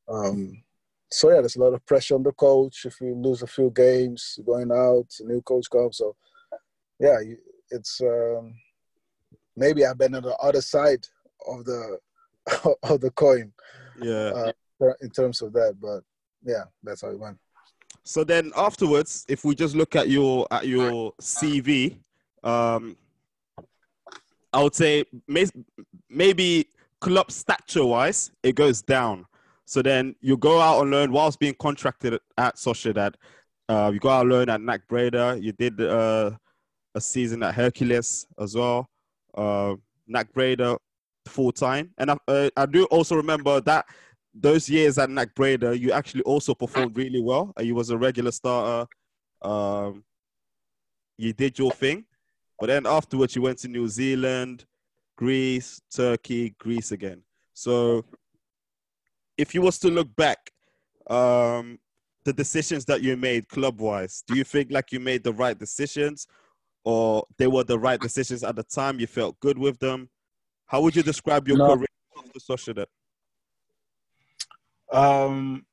Um, 0.08 0.64
so 1.12 1.30
yeah, 1.30 1.39
there's 1.39 1.55
a 1.55 1.62
lot 1.62 1.74
of 1.74 1.86
pressure 1.86 2.16
on 2.16 2.24
the 2.24 2.32
coach. 2.34 2.86
If 2.86 2.99
you 3.01 3.16
lose 3.16 3.41
a 3.41 3.47
few 3.47 3.72
games, 3.72 4.39
going 4.45 4.72
out, 4.72 5.08
a 5.20 5.24
new 5.24 5.41
coach 5.41 5.70
comes. 5.70 5.97
So 5.97 6.16
yeah, 6.99 7.18
it's 7.70 8.01
um, 8.01 8.53
maybe 9.58 9.86
I've 9.86 9.97
been 9.97 10.16
on 10.16 10.24
the 10.24 10.36
other 10.38 10.62
side 10.62 11.05
of 11.47 11.66
the 11.66 11.97
of 12.84 13.01
the 13.01 13.12
coin 13.12 13.51
Yeah. 14.01 14.51
uh, 14.80 14.93
in 15.01 15.10
terms 15.10 15.41
of 15.41 15.51
that. 15.53 15.76
But 15.82 16.03
yeah, 16.43 16.66
that's 16.84 17.01
how 17.01 17.10
it 17.10 17.20
went. 17.20 17.38
So 18.03 18.24
then 18.24 18.53
afterwards, 18.55 19.26
if 19.28 19.43
we 19.43 19.53
just 19.55 19.76
look 19.76 19.95
at 19.97 20.08
your 20.08 20.47
at 20.51 20.66
your 20.68 21.12
CV, 21.20 21.97
um, 22.43 22.95
I 24.53 24.64
would 24.64 24.76
say 24.76 25.03
may, 25.28 25.45
maybe 26.10 26.68
club 27.01 27.32
stature 27.32 27.86
wise, 27.86 28.32
it 28.43 28.55
goes 28.55 28.82
down. 28.82 29.26
So 29.66 29.82
then 29.82 30.16
you 30.22 30.38
go 30.38 30.62
out 30.62 30.82
and 30.82 30.91
learn 30.91 31.12
whilst 31.12 31.39
being 31.39 31.55
contracted 31.60 32.18
at 32.38 32.55
Sociedad. 32.55 33.16
Uh, 33.68 33.91
you 33.93 33.99
go 33.99 34.08
out 34.10 34.22
and 34.22 34.30
learn 34.30 34.49
at 34.49 34.62
NAC 34.62 34.88
Breda. 34.88 35.38
You 35.41 35.51
did 35.51 35.82
uh, 35.82 36.32
a 36.95 37.01
season 37.01 37.43
at 37.43 37.53
Hercules 37.53 38.26
as 38.39 38.55
well. 38.55 38.88
Uh, 39.38 39.76
Breda 40.34 40.78
full 41.28 41.52
time, 41.52 41.92
and 41.98 42.12
I, 42.12 42.18
uh, 42.28 42.50
I 42.58 42.66
do 42.66 42.86
also 42.86 43.16
remember 43.16 43.62
that 43.62 43.86
those 44.34 44.70
years 44.70 44.98
at 44.98 45.10
NAC 45.10 45.36
Breda, 45.36 45.78
you 45.78 45.92
actually 45.92 46.24
also 46.24 46.54
performed 46.54 46.98
really 46.98 47.22
well. 47.22 47.54
Uh, 47.60 47.64
You 47.64 47.76
was 47.76 47.90
a 47.90 47.98
regular 47.98 48.32
starter. 48.32 48.88
Um, 49.42 50.04
you 51.18 51.34
did 51.34 51.58
your 51.58 51.72
thing, 51.72 52.06
but 52.60 52.68
then 52.68 52.86
afterwards 52.86 53.36
you 53.36 53.42
went 53.42 53.60
to 53.60 53.68
New 53.68 53.88
Zealand, 53.88 54.66
Greece, 55.16 55.82
Turkey, 55.94 56.56
Greece 56.60 56.92
again. 56.92 57.22
So, 57.54 58.06
if 59.38 59.54
you 59.54 59.62
was 59.62 59.80
to 59.80 59.90
look 59.90 60.16
back, 60.16 60.52
um, 61.10 61.80
the 62.28 62.34
decisions 62.34 62.84
that 62.86 63.02
you 63.02 63.16
made 63.16 63.48
club 63.48 63.80
wise? 63.80 64.22
Do 64.28 64.36
you 64.36 64.44
think 64.44 64.70
like 64.70 64.92
you 64.92 65.00
made 65.00 65.24
the 65.24 65.32
right 65.34 65.58
decisions, 65.58 66.28
or 66.88 67.26
they 67.38 67.48
were 67.48 67.66
the 67.66 67.78
right 67.78 68.00
decisions 68.00 68.46
at 68.46 68.56
the 68.56 68.64
time? 68.64 68.98
You 68.98 69.08
felt 69.08 69.38
good 69.42 69.58
with 69.58 69.78
them. 69.80 70.10
How 70.68 70.80
would 70.82 70.96
you 70.96 71.04
describe 71.04 71.46
your 71.46 71.58
No. 71.58 71.76
career 71.76 71.88
after 72.18 72.40
Sociedad? 72.40 72.86
Um, 74.94 75.66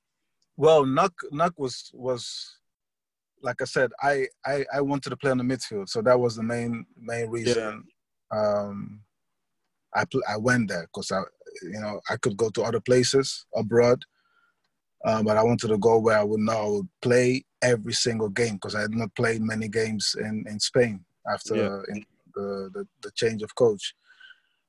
well, 0.56 0.84
NAC 0.84 1.12
NAC 1.30 1.52
was 1.56 1.92
was 1.94 2.56
like 3.42 3.62
I 3.62 3.64
said, 3.64 3.92
I, 4.02 4.26
I 4.44 4.64
I 4.74 4.80
wanted 4.80 5.10
to 5.10 5.16
play 5.16 5.30
on 5.30 5.38
the 5.38 5.44
midfield, 5.44 5.88
so 5.88 6.02
that 6.02 6.18
was 6.18 6.34
the 6.34 6.42
main 6.42 6.84
main 6.96 7.30
reason. 7.30 7.84
Um, 8.32 9.02
I 9.94 10.04
pl- 10.06 10.28
I 10.28 10.36
went 10.36 10.68
there 10.68 10.88
because 10.92 11.12
I 11.12 11.20
you 11.62 11.80
know 11.80 12.00
I 12.10 12.16
could 12.16 12.36
go 12.36 12.50
to 12.50 12.62
other 12.64 12.80
places 12.80 13.46
abroad, 13.54 14.04
um, 15.04 15.24
but 15.24 15.36
I 15.36 15.42
wanted 15.42 15.68
to 15.68 15.78
go 15.78 15.98
where 15.98 16.18
I 16.18 16.24
would 16.24 16.40
know 16.40 16.52
I 16.52 16.68
would 16.68 16.88
play 17.02 17.44
every 17.62 17.92
single 17.92 18.28
game 18.28 18.54
because 18.54 18.74
I 18.74 18.82
had 18.82 18.94
not 18.94 19.14
played 19.14 19.42
many 19.42 19.68
games 19.68 20.14
in 20.18 20.44
in 20.48 20.58
Spain 20.60 21.04
after 21.32 21.54
Yeah. 21.56 21.80
in 21.88 22.04
the, 22.34 22.70
the 22.74 22.86
the 23.02 23.10
change 23.14 23.42
of 23.42 23.54
coach. 23.54 23.94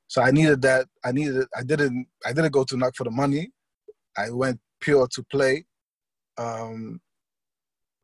So 0.07 0.21
I 0.21 0.31
needed 0.31 0.61
that. 0.61 0.87
I 1.03 1.11
needed. 1.11 1.47
I 1.57 1.63
didn't. 1.63 2.07
I 2.25 2.31
didn't 2.33 2.51
go 2.51 2.63
to 2.65 2.77
NAC 2.77 2.95
for 2.95 3.05
the 3.05 3.11
money. 3.11 3.51
I 4.17 4.29
went 4.29 4.59
pure 4.79 5.07
to 5.07 5.23
play, 5.23 5.65
um, 6.37 7.01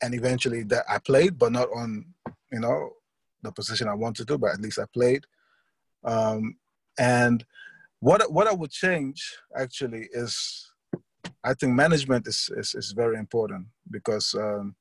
and 0.01 0.13
eventually 0.15 0.63
that 0.63 0.85
I 0.89 0.97
played, 0.97 1.37
but 1.37 1.51
not 1.51 1.69
on 1.75 2.05
you 2.51 2.59
know 2.59 2.91
the 3.43 3.51
position 3.51 3.87
I 3.87 3.93
wanted 3.93 4.27
to. 4.29 4.37
But 4.37 4.53
at 4.53 4.61
least 4.61 4.79
I 4.79 4.85
played. 4.93 5.23
Um, 6.03 6.55
and 6.97 7.45
what 7.99 8.31
what 8.31 8.47
I 8.47 8.53
would 8.53 8.71
change 8.71 9.37
actually 9.55 10.09
is, 10.11 10.70
I 11.43 11.53
think 11.53 11.73
management 11.73 12.27
is 12.27 12.49
is, 12.55 12.75
is 12.75 12.91
very 12.91 13.17
important 13.17 13.67
because 13.89 14.33
um, 14.35 14.75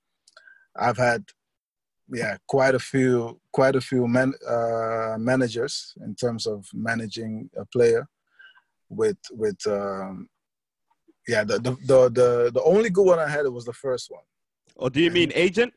I've 0.77 0.99
had 0.99 1.25
yeah 2.13 2.37
quite 2.47 2.75
a 2.75 2.79
few 2.79 3.41
quite 3.53 3.77
a 3.77 3.81
few 3.81 4.07
man, 4.07 4.33
uh, 4.47 5.17
managers 5.19 5.95
in 6.05 6.15
terms 6.15 6.47
of 6.47 6.67
managing 6.75 7.51
a 7.57 7.65
player 7.67 8.07
with 8.89 9.19
with 9.33 9.59
um, 9.67 10.29
yeah 11.29 11.45
the, 11.45 11.59
the 11.59 11.71
the 11.87 11.99
the 12.11 12.51
the 12.55 12.63
only 12.63 12.91
good 12.91 13.07
one 13.07 13.19
I 13.19 13.29
had 13.29 13.47
was 13.49 13.65
the 13.65 13.73
first 13.73 14.11
one 14.11 14.25
Or 14.77 14.91
do 14.91 15.01
you 15.01 15.11
mean 15.11 15.31
agent? 15.35 15.73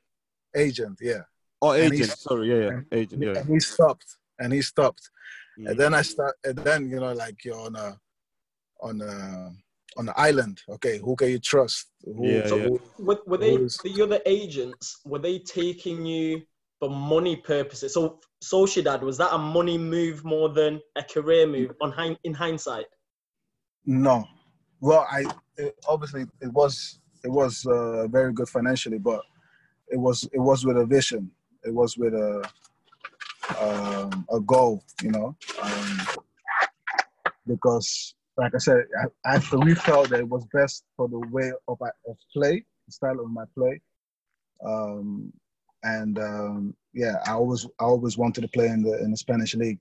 agent 0.55 0.97
yeah 1.01 1.23
Or 1.61 1.75
agent? 1.77 2.11
Sorry, 2.27 2.49
yeah, 2.51 2.61
yeah, 2.69 2.79
agent. 2.99 3.21
Yeah. 3.23 3.37
and 3.39 3.49
he 3.53 3.59
stopped 3.59 4.09
and 4.39 4.53
he 4.53 4.61
stopped 4.61 5.09
Mm. 5.59 5.69
and 5.69 5.79
then 5.79 5.93
I 5.93 6.01
start 6.01 6.35
and 6.47 6.57
then 6.57 6.89
you 6.89 6.99
know 6.99 7.13
like 7.13 7.45
you're 7.45 7.63
on 7.69 7.75
a 7.75 7.89
on 8.81 8.95
a 9.01 9.13
on 9.97 10.05
the 10.05 10.19
island 10.19 10.61
okay 10.69 10.97
who 10.97 11.15
can 11.15 11.29
you 11.29 11.39
trust 11.39 11.87
who, 12.05 12.27
Yeah, 12.27 12.47
so 12.47 12.55
yeah. 12.57 12.63
who- 12.67 12.81
Were, 12.99 13.19
were 13.25 13.37
they 13.37 13.55
Who's- 13.55 13.77
the 13.83 14.01
other 14.01 14.19
agents? 14.25 14.99
Were 15.05 15.19
they 15.19 15.39
taking 15.39 16.05
you 16.05 16.41
for 16.79 16.89
money 16.89 17.35
purposes? 17.37 17.93
So 17.93 18.19
Sociedad 18.43 19.01
was 19.01 19.17
that 19.17 19.33
a 19.33 19.37
money 19.37 19.77
move 19.77 20.25
more 20.25 20.49
than 20.49 20.81
a 20.97 21.03
career 21.03 21.47
move 21.47 21.71
on 21.81 22.17
in 22.25 22.33
hindsight? 22.33 22.87
No. 23.85 24.25
Well, 24.81 25.07
I 25.09 25.23
it, 25.57 25.75
obviously 25.87 26.23
it 26.41 26.51
was 26.51 26.99
it 27.23 27.31
was 27.31 27.65
uh, 27.65 28.07
very 28.09 28.33
good 28.33 28.49
financially, 28.49 28.97
but 28.99 29.21
it 29.87 29.97
was 29.97 30.23
it 30.33 30.39
was 30.39 30.65
with 30.65 30.77
a 30.77 30.85
vision. 30.85 31.31
It 31.63 31.73
was 31.73 31.97
with 31.97 32.13
a 32.13 32.43
um, 33.61 34.25
a 34.29 34.39
goal, 34.41 34.83
you 35.01 35.11
know. 35.11 35.35
Um, 35.61 35.97
because, 37.47 38.15
like 38.37 38.55
I 38.55 38.57
said, 38.57 38.85
I, 39.01 39.35
after 39.35 39.59
we 39.59 39.75
felt 39.75 40.09
that 40.09 40.19
it 40.19 40.29
was 40.29 40.45
best 40.53 40.83
for 40.97 41.07
the 41.07 41.19
way 41.19 41.51
of 41.67 41.77
of 41.81 42.17
play, 42.33 42.65
the 42.87 42.91
style 42.91 43.19
of 43.19 43.29
my 43.29 43.45
play, 43.55 43.81
um, 44.65 45.31
and 45.83 46.17
um, 46.19 46.75
yeah, 46.93 47.15
I 47.27 47.33
always 47.33 47.65
I 47.79 47.85
always 47.85 48.17
wanted 48.17 48.41
to 48.41 48.47
play 48.47 48.67
in 48.67 48.83
the 48.83 48.99
in 49.03 49.11
the 49.11 49.17
Spanish 49.17 49.55
league. 49.55 49.79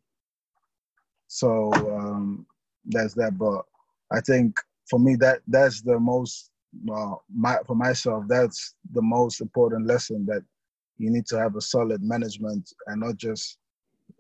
So 1.28 1.72
um, 1.72 2.46
that's 2.86 3.14
that, 3.14 3.38
but. 3.38 3.64
I 4.12 4.20
think 4.20 4.58
for 4.88 4.98
me 4.98 5.16
that 5.16 5.40
that's 5.48 5.80
the 5.80 5.98
most 5.98 6.50
uh, 6.94 7.14
my 7.34 7.56
for 7.66 7.74
myself 7.74 8.24
that's 8.28 8.74
the 8.92 9.02
most 9.02 9.40
important 9.40 9.86
lesson 9.86 10.26
that 10.26 10.42
you 10.98 11.10
need 11.10 11.26
to 11.26 11.38
have 11.38 11.56
a 11.56 11.60
solid 11.60 12.02
management 12.02 12.70
and 12.86 13.00
not 13.00 13.16
just 13.16 13.58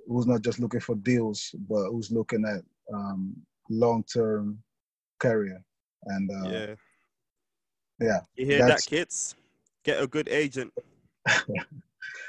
who's 0.08 0.26
not 0.26 0.42
just 0.42 0.58
looking 0.60 0.80
for 0.80 0.94
deals 0.96 1.54
but 1.68 1.90
who's 1.90 2.10
looking 2.10 2.44
at 2.46 2.62
um, 2.94 3.36
long 3.72 4.04
term 4.04 4.62
career 5.18 5.62
and 6.06 6.30
uh, 6.30 6.48
yeah. 6.50 6.74
yeah, 8.00 8.20
You 8.36 8.46
hear 8.46 8.66
that, 8.66 8.84
kids? 8.86 9.34
Get 9.84 10.02
a 10.02 10.06
good 10.06 10.28
agent. 10.28 10.72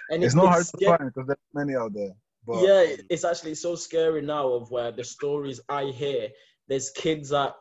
And 0.10 0.24
it's 0.24 0.34
it- 0.34 0.38
not 0.38 0.50
hard 0.50 0.62
it's 0.62 0.72
to 0.72 0.86
find 0.86 1.12
because 1.14 1.28
there's 1.28 1.40
many 1.54 1.76
out 1.76 1.94
there. 1.94 2.12
But 2.46 2.62
yeah, 2.64 2.96
it's 3.10 3.24
actually 3.24 3.56
so 3.56 3.76
scary 3.76 4.22
now 4.22 4.50
of 4.50 4.70
where 4.70 4.92
the 4.92 5.04
stories 5.04 5.62
I 5.70 5.86
hear. 5.86 6.28
There's 6.68 6.90
kids 6.92 7.32
at 7.32 7.56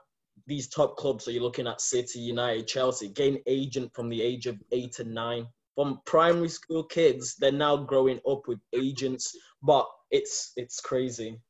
these 0.47 0.69
top 0.69 0.97
clubs. 0.97 1.25
So 1.25 1.31
you're 1.31 1.43
looking 1.43 1.69
at 1.69 1.81
City, 1.81 2.19
United, 2.19 2.67
Chelsea, 2.67 3.09
gain 3.09 3.39
agent 3.47 3.95
from 3.95 4.09
the 4.09 4.21
age 4.21 4.47
of 4.47 4.61
eight 4.73 4.99
and 4.99 5.15
nine. 5.15 5.47
From 5.77 6.01
primary 6.05 6.49
school 6.49 6.85
kids, 6.85 7.37
they're 7.39 7.53
now 7.53 7.77
growing 7.77 8.21
up 8.29 8.43
with 8.49 8.59
agents. 8.73 9.35
But 9.63 9.87
it's 10.11 10.53
it's 10.57 10.81
crazy. 10.81 11.41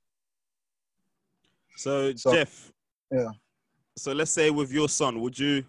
So, 1.77 2.15
So- 2.17 2.35
Jeff. 2.35 2.73
yeah. 3.11 3.29
So 3.99 4.13
let's 4.13 4.31
say 4.31 4.51
with 4.51 4.73
your 4.73 4.89
son, 4.89 5.21
would 5.21 5.39
you 5.39 5.65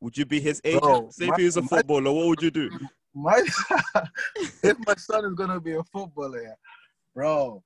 would 0.00 0.16
you 0.18 0.26
be 0.26 0.40
his 0.40 0.60
agent? 0.64 0.82
Bro, 0.82 1.08
say 1.10 1.26
my- 1.26 1.34
if 1.34 1.38
he 1.38 1.44
was 1.46 1.56
a 1.56 1.62
my- 1.62 1.68
footballer, 1.68 2.12
what 2.12 2.26
would 2.26 2.42
you 2.42 2.50
do? 2.50 2.70
my 3.14 3.38
if 4.62 4.76
my 4.86 4.94
son 4.96 5.24
is 5.26 5.34
gonna 5.34 5.60
be 5.60 5.72
a 5.72 5.82
footballer, 5.84 6.54
bro, 7.14 7.62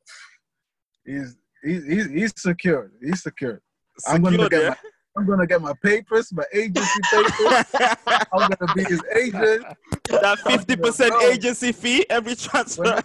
he's 1.05 1.37
he's 1.62 1.84
he's, 1.87 2.07
he's 2.11 2.32
secured. 2.37 2.93
He's 3.03 3.22
secured. 3.22 3.61
I'm 4.07 4.22
gonna 4.22 4.49
get 4.49 4.62
yeah? 4.62 4.68
my 4.70 4.76
I'm 5.18 5.26
gonna 5.26 5.47
get 5.47 5.62
my 5.62 5.72
papers, 5.82 6.30
my 6.32 6.45
agency 6.53 7.01
papers. 7.11 7.32
I'm 8.32 8.51
gonna 8.51 8.74
be 8.74 8.84
his 8.84 9.03
agent. 9.16 9.64
that 10.11 10.39
fifty 10.47 10.76
percent 10.76 11.14
agency 11.22 11.72
fee 11.72 12.05
every 12.11 12.37
transfer. 12.37 12.82
When- 12.84 13.05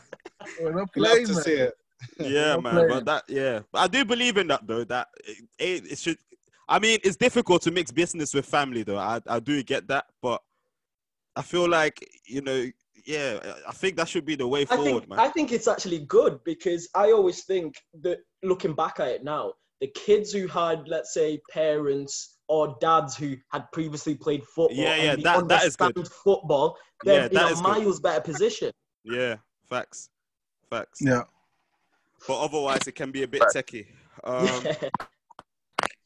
We're 0.62 0.72
not 0.72 0.80
Love 0.80 0.92
playing, 0.94 1.28
to 1.28 1.34
man. 1.34 1.44
see 1.44 1.52
it. 1.54 1.74
Yeah, 2.20 2.58
man. 2.64 2.74
playing. 2.74 2.90
But 2.90 3.06
that, 3.06 3.24
yeah, 3.28 3.60
but 3.72 3.80
I 3.80 3.88
do 3.88 4.06
believe 4.06 4.38
in 4.38 4.48
that 4.48 4.66
though. 4.68 4.84
That 4.84 5.08
it, 5.26 5.38
it, 5.60 5.92
it 5.94 5.98
should. 5.98 6.18
I 6.70 6.80
mean, 6.80 7.00
it's 7.04 7.18
difficult 7.18 7.62
to 7.64 7.72
mix 7.72 7.92
business 7.92 8.34
with 8.34 8.46
family, 8.46 8.84
though. 8.84 8.98
I 8.98 9.20
I 9.28 9.40
do 9.40 9.62
get 9.64 9.88
that, 9.88 10.06
but 10.22 10.42
I 11.36 11.42
feel 11.42 11.68
like 11.68 12.08
you 12.26 12.42
know, 12.42 12.66
yeah, 13.06 13.40
I 13.68 13.72
think 13.74 13.96
that 13.98 14.08
should 14.08 14.26
be 14.26 14.36
the 14.36 14.48
way 14.48 14.62
I 14.62 14.66
forward, 14.66 14.86
think 15.02 15.10
man. 15.10 15.20
I 15.20 15.30
think 15.30 15.52
it's 15.52 15.68
actually 15.68 16.00
good 16.06 16.40
because 16.46 16.88
I 16.96 17.12
always 17.12 17.44
think 17.44 17.76
that 18.02 18.20
looking 18.44 18.74
back 18.74 19.00
at 19.00 19.08
it 19.10 19.24
now, 19.24 19.54
the 19.82 19.88
kids 19.88 20.32
who 20.32 20.48
had, 20.48 20.88
let's 20.88 21.14
say, 21.14 21.40
parents 21.52 22.38
or 22.48 22.78
dads 22.82 23.16
who 23.16 23.36
had 23.52 23.64
previously 23.72 24.14
played 24.16 24.44
football, 24.44 24.76
Yeah, 24.78 24.96
yeah, 24.96 25.16
they 25.16 25.22
that- 25.24 25.48
that 25.48 25.64
is 25.64 25.76
good. 25.76 25.96
understand 25.96 26.08
football, 26.24 26.78
Yeah, 27.06 27.14
they're 27.14 27.28
in 27.28 27.34
that 27.34 27.50
a 27.50 27.54
is 27.54 27.62
good. 27.62 27.68
miles 27.68 28.00
better 28.02 28.22
position. 28.22 28.72
yeah, 29.04 29.38
facts, 29.70 30.10
facts. 30.70 31.00
Yeah. 31.02 31.24
But 32.28 32.40
otherwise, 32.42 32.88
it 32.88 32.96
can 32.96 33.12
be 33.12 33.24
a 33.24 33.28
bit 33.28 33.44
techie. 33.54 33.88
Um, 34.24 34.64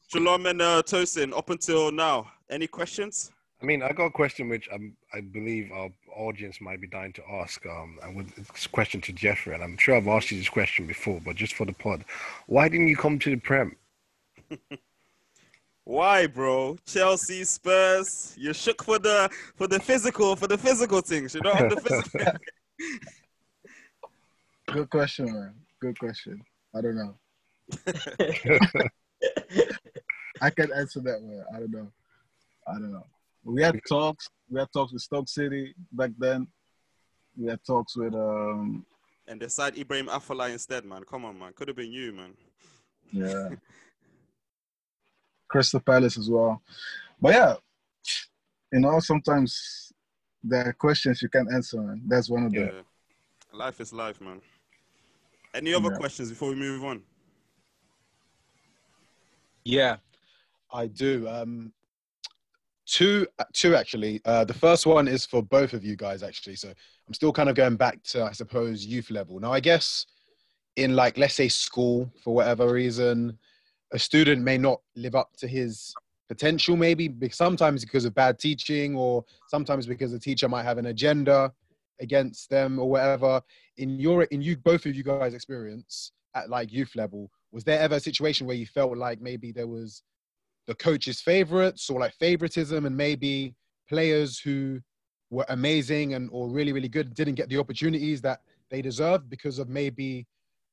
Shalom 0.08 0.46
and 0.46 0.62
uh, 0.62 0.82
Tosin, 0.82 1.36
up 1.36 1.50
until 1.50 1.92
now, 1.92 2.30
any 2.48 2.66
questions? 2.66 3.30
I 3.60 3.66
mean, 3.66 3.82
I 3.82 3.92
got 3.92 4.06
a 4.06 4.10
question 4.10 4.48
which 4.48 4.68
I'm, 4.72 4.96
I 5.12 5.20
believe 5.20 5.70
our 5.72 5.90
audience 6.14 6.60
might 6.60 6.80
be 6.80 6.86
dying 6.86 7.12
to 7.14 7.22
ask. 7.28 7.66
Um, 7.66 7.98
and 8.02 8.16
with 8.16 8.32
it's 8.38 8.66
a 8.66 8.68
question 8.68 9.00
to 9.02 9.12
Jeffrey, 9.12 9.54
and 9.54 9.62
I'm 9.62 9.76
sure 9.76 9.96
I've 9.96 10.08
asked 10.08 10.30
you 10.30 10.38
this 10.38 10.48
question 10.48 10.86
before, 10.86 11.20
but 11.24 11.36
just 11.36 11.54
for 11.54 11.66
the 11.66 11.72
pod, 11.72 12.04
why 12.46 12.68
didn't 12.68 12.88
you 12.88 12.96
come 12.96 13.18
to 13.18 13.30
the 13.30 13.36
Prem? 13.36 13.76
Why, 15.84 16.26
bro? 16.26 16.76
Chelsea, 16.84 17.44
Spurs. 17.44 18.34
You 18.36 18.52
shook 18.52 18.82
for 18.82 18.98
the 18.98 19.30
for 19.54 19.68
the 19.68 19.78
physical 19.78 20.34
for 20.34 20.48
the 20.48 20.58
physical 20.58 21.00
things. 21.00 21.32
You 21.36 21.42
know, 21.42 21.52
on 21.52 21.68
the 21.68 21.76
physical. 21.76 22.32
Good 24.66 24.90
question, 24.90 25.26
man. 25.26 25.54
Good 25.86 25.98
question. 26.00 26.42
I 26.74 26.80
don't 26.80 26.96
know. 26.96 27.14
I 30.42 30.50
can 30.50 30.72
answer 30.72 30.98
that 31.00 31.22
one. 31.22 31.44
I 31.54 31.58
don't 31.60 31.70
know. 31.70 31.92
I 32.66 32.72
don't 32.72 32.92
know. 32.92 33.06
We 33.44 33.62
had 33.62 33.80
talks. 33.88 34.28
We 34.50 34.58
had 34.58 34.66
talks 34.72 34.92
with 34.92 35.02
Stoke 35.02 35.28
City 35.28 35.76
back 35.92 36.10
then. 36.18 36.48
We 37.36 37.48
had 37.50 37.60
talks 37.64 37.96
with 37.96 38.14
um 38.14 38.84
and 39.28 39.38
decide 39.38 39.78
Ibrahim 39.78 40.08
Afellay 40.08 40.50
instead, 40.50 40.84
man. 40.84 41.04
Come 41.04 41.24
on, 41.24 41.38
man. 41.38 41.52
Could 41.54 41.68
have 41.68 41.76
been 41.76 41.92
you, 41.92 42.12
man. 42.12 42.34
yeah 43.12 43.50
Crystal 45.48 45.78
Palace 45.78 46.18
as 46.18 46.28
well. 46.28 46.60
But 47.20 47.34
yeah, 47.34 47.54
you 48.72 48.80
know, 48.80 48.98
sometimes 48.98 49.92
there 50.42 50.66
are 50.68 50.72
questions 50.72 51.22
you 51.22 51.28
can't 51.28 51.52
answer, 51.52 51.80
man. 51.80 52.02
That's 52.08 52.28
one 52.28 52.46
of 52.46 52.52
Yeah. 52.52 52.70
the 53.52 53.56
Life 53.56 53.80
is 53.80 53.92
life, 53.92 54.20
man. 54.20 54.40
Any 55.56 55.72
other 55.72 55.90
Yeah. 55.90 55.96
questions 55.96 56.28
before 56.28 56.50
we 56.50 56.54
move 56.54 56.84
on? 56.84 57.02
Yeah, 59.64 59.96
I 60.70 60.86
do. 60.86 61.26
Um, 61.26 61.72
two, 62.84 63.26
two 63.54 63.74
actually. 63.74 64.20
Uh, 64.26 64.44
the 64.44 64.52
first 64.52 64.84
one 64.86 65.08
is 65.08 65.24
for 65.24 65.42
both 65.42 65.72
of 65.72 65.82
you 65.82 65.96
guys 65.96 66.22
actually. 66.22 66.56
So 66.56 66.68
I'm 66.68 67.14
still 67.14 67.32
kind 67.32 67.48
of 67.48 67.56
going 67.56 67.76
back 67.76 68.02
to, 68.04 68.22
I 68.24 68.32
suppose, 68.32 68.84
youth 68.84 69.10
level. 69.10 69.40
Now, 69.40 69.50
I 69.52 69.60
guess 69.60 70.04
in 70.76 70.94
like, 70.94 71.16
let's 71.16 71.34
say, 71.34 71.48
school 71.48 72.12
for 72.22 72.34
whatever 72.34 72.70
reason, 72.70 73.38
a 73.92 73.98
student 73.98 74.42
may 74.42 74.58
not 74.58 74.82
live 74.94 75.14
up 75.14 75.34
to 75.38 75.48
his 75.48 75.94
potential, 76.28 76.76
maybe 76.76 77.08
be- 77.08 77.30
sometimes 77.30 77.82
because 77.82 78.04
of 78.04 78.14
bad 78.14 78.38
teaching, 78.38 78.94
or 78.94 79.24
sometimes 79.48 79.86
because 79.86 80.12
the 80.12 80.18
teacher 80.18 80.50
might 80.50 80.64
have 80.64 80.76
an 80.76 80.86
agenda 80.86 81.50
against 81.98 82.50
them 82.50 82.78
or 82.78 82.90
whatever. 82.90 83.40
In 83.78 83.98
your, 83.98 84.24
in 84.24 84.40
you, 84.40 84.56
both 84.56 84.86
of 84.86 84.94
you 84.94 85.02
guys' 85.02 85.34
experience 85.34 86.12
at 86.34 86.48
like 86.48 86.72
youth 86.72 86.96
level, 86.96 87.30
was 87.52 87.64
there 87.64 87.80
ever 87.80 87.96
a 87.96 88.00
situation 88.00 88.46
where 88.46 88.56
you 88.56 88.66
felt 88.66 88.96
like 88.96 89.20
maybe 89.20 89.52
there 89.52 89.66
was 89.66 90.02
the 90.66 90.74
coach's 90.74 91.20
favorites 91.20 91.88
or 91.90 92.00
like 92.00 92.14
favoritism 92.14 92.86
and 92.86 92.96
maybe 92.96 93.54
players 93.88 94.38
who 94.38 94.80
were 95.30 95.46
amazing 95.48 96.14
and 96.14 96.28
or 96.32 96.48
really 96.48 96.72
really 96.72 96.88
good 96.88 97.14
didn't 97.14 97.34
get 97.34 97.48
the 97.48 97.58
opportunities 97.58 98.20
that 98.20 98.40
they 98.70 98.82
deserved 98.82 99.28
because 99.28 99.58
of 99.58 99.68
maybe 99.68 100.26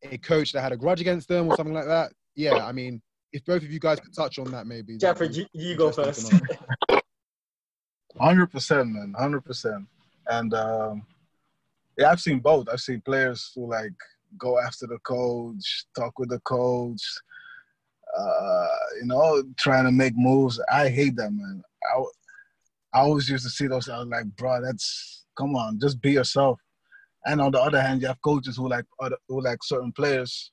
a 0.04 0.18
coach 0.18 0.52
that 0.52 0.62
had 0.62 0.72
a 0.72 0.78
grudge 0.78 1.02
against 1.02 1.28
them 1.28 1.48
or 1.48 1.56
something 1.56 1.74
like 1.74 1.86
that 1.86 2.12
yeah 2.36 2.66
i 2.66 2.72
mean 2.72 3.02
if 3.34 3.44
both 3.46 3.64
of 3.64 3.72
you 3.72 3.80
guys 3.80 4.00
could 4.00 4.14
touch 4.14 4.38
on 4.38 4.50
that 4.52 4.68
maybe 4.68 4.98
Jeffrey, 4.98 5.28
be 5.28 5.36
you, 5.36 5.46
you 5.54 5.76
go 5.76 5.92
first. 5.92 6.32
Hundred 8.20 8.48
percent, 8.48 8.90
man. 8.90 9.14
Hundred 9.18 9.42
percent. 9.42 9.88
And 10.28 10.54
um, 10.54 11.06
yeah, 11.98 12.12
I've 12.12 12.22
seen 12.22 12.40
both. 12.40 12.68
I've 12.70 12.80
seen 12.80 13.02
players 13.02 13.52
who 13.56 13.70
like 13.70 13.94
go 14.38 14.60
after 14.60 14.88
the 14.88 14.98
coach, 15.00 15.86
talk 15.96 16.18
with 16.18 16.30
the 16.30 16.40
coach, 16.40 17.02
uh, 18.18 18.68
you 19.00 19.08
know, 19.08 19.44
trying 19.58 19.86
to 19.86 19.92
make 19.92 20.14
moves. 20.16 20.60
I 20.72 20.90
hate 20.90 21.16
that, 21.18 21.32
man. 21.32 21.62
I, 21.96 22.04
I 22.98 23.02
always 23.02 23.30
used 23.30 23.44
to 23.46 23.50
see 23.50 23.68
those. 23.68 23.90
I 23.90 24.00
was 24.00 24.08
like, 24.08 24.26
bro, 24.36 24.62
that's 24.62 25.26
come 25.38 25.56
on, 25.56 25.80
just 25.80 26.02
be 26.02 26.12
yourself. 26.12 26.60
And 27.26 27.40
on 27.42 27.52
the 27.52 27.62
other 27.62 27.82
hand, 27.82 28.02
you 28.02 28.08
have 28.08 28.22
coaches 28.22 28.58
who 28.58 28.68
like 28.68 28.86
other, 29.00 29.18
who 29.30 29.42
like 29.42 29.60
certain 29.64 29.92
players 29.94 30.52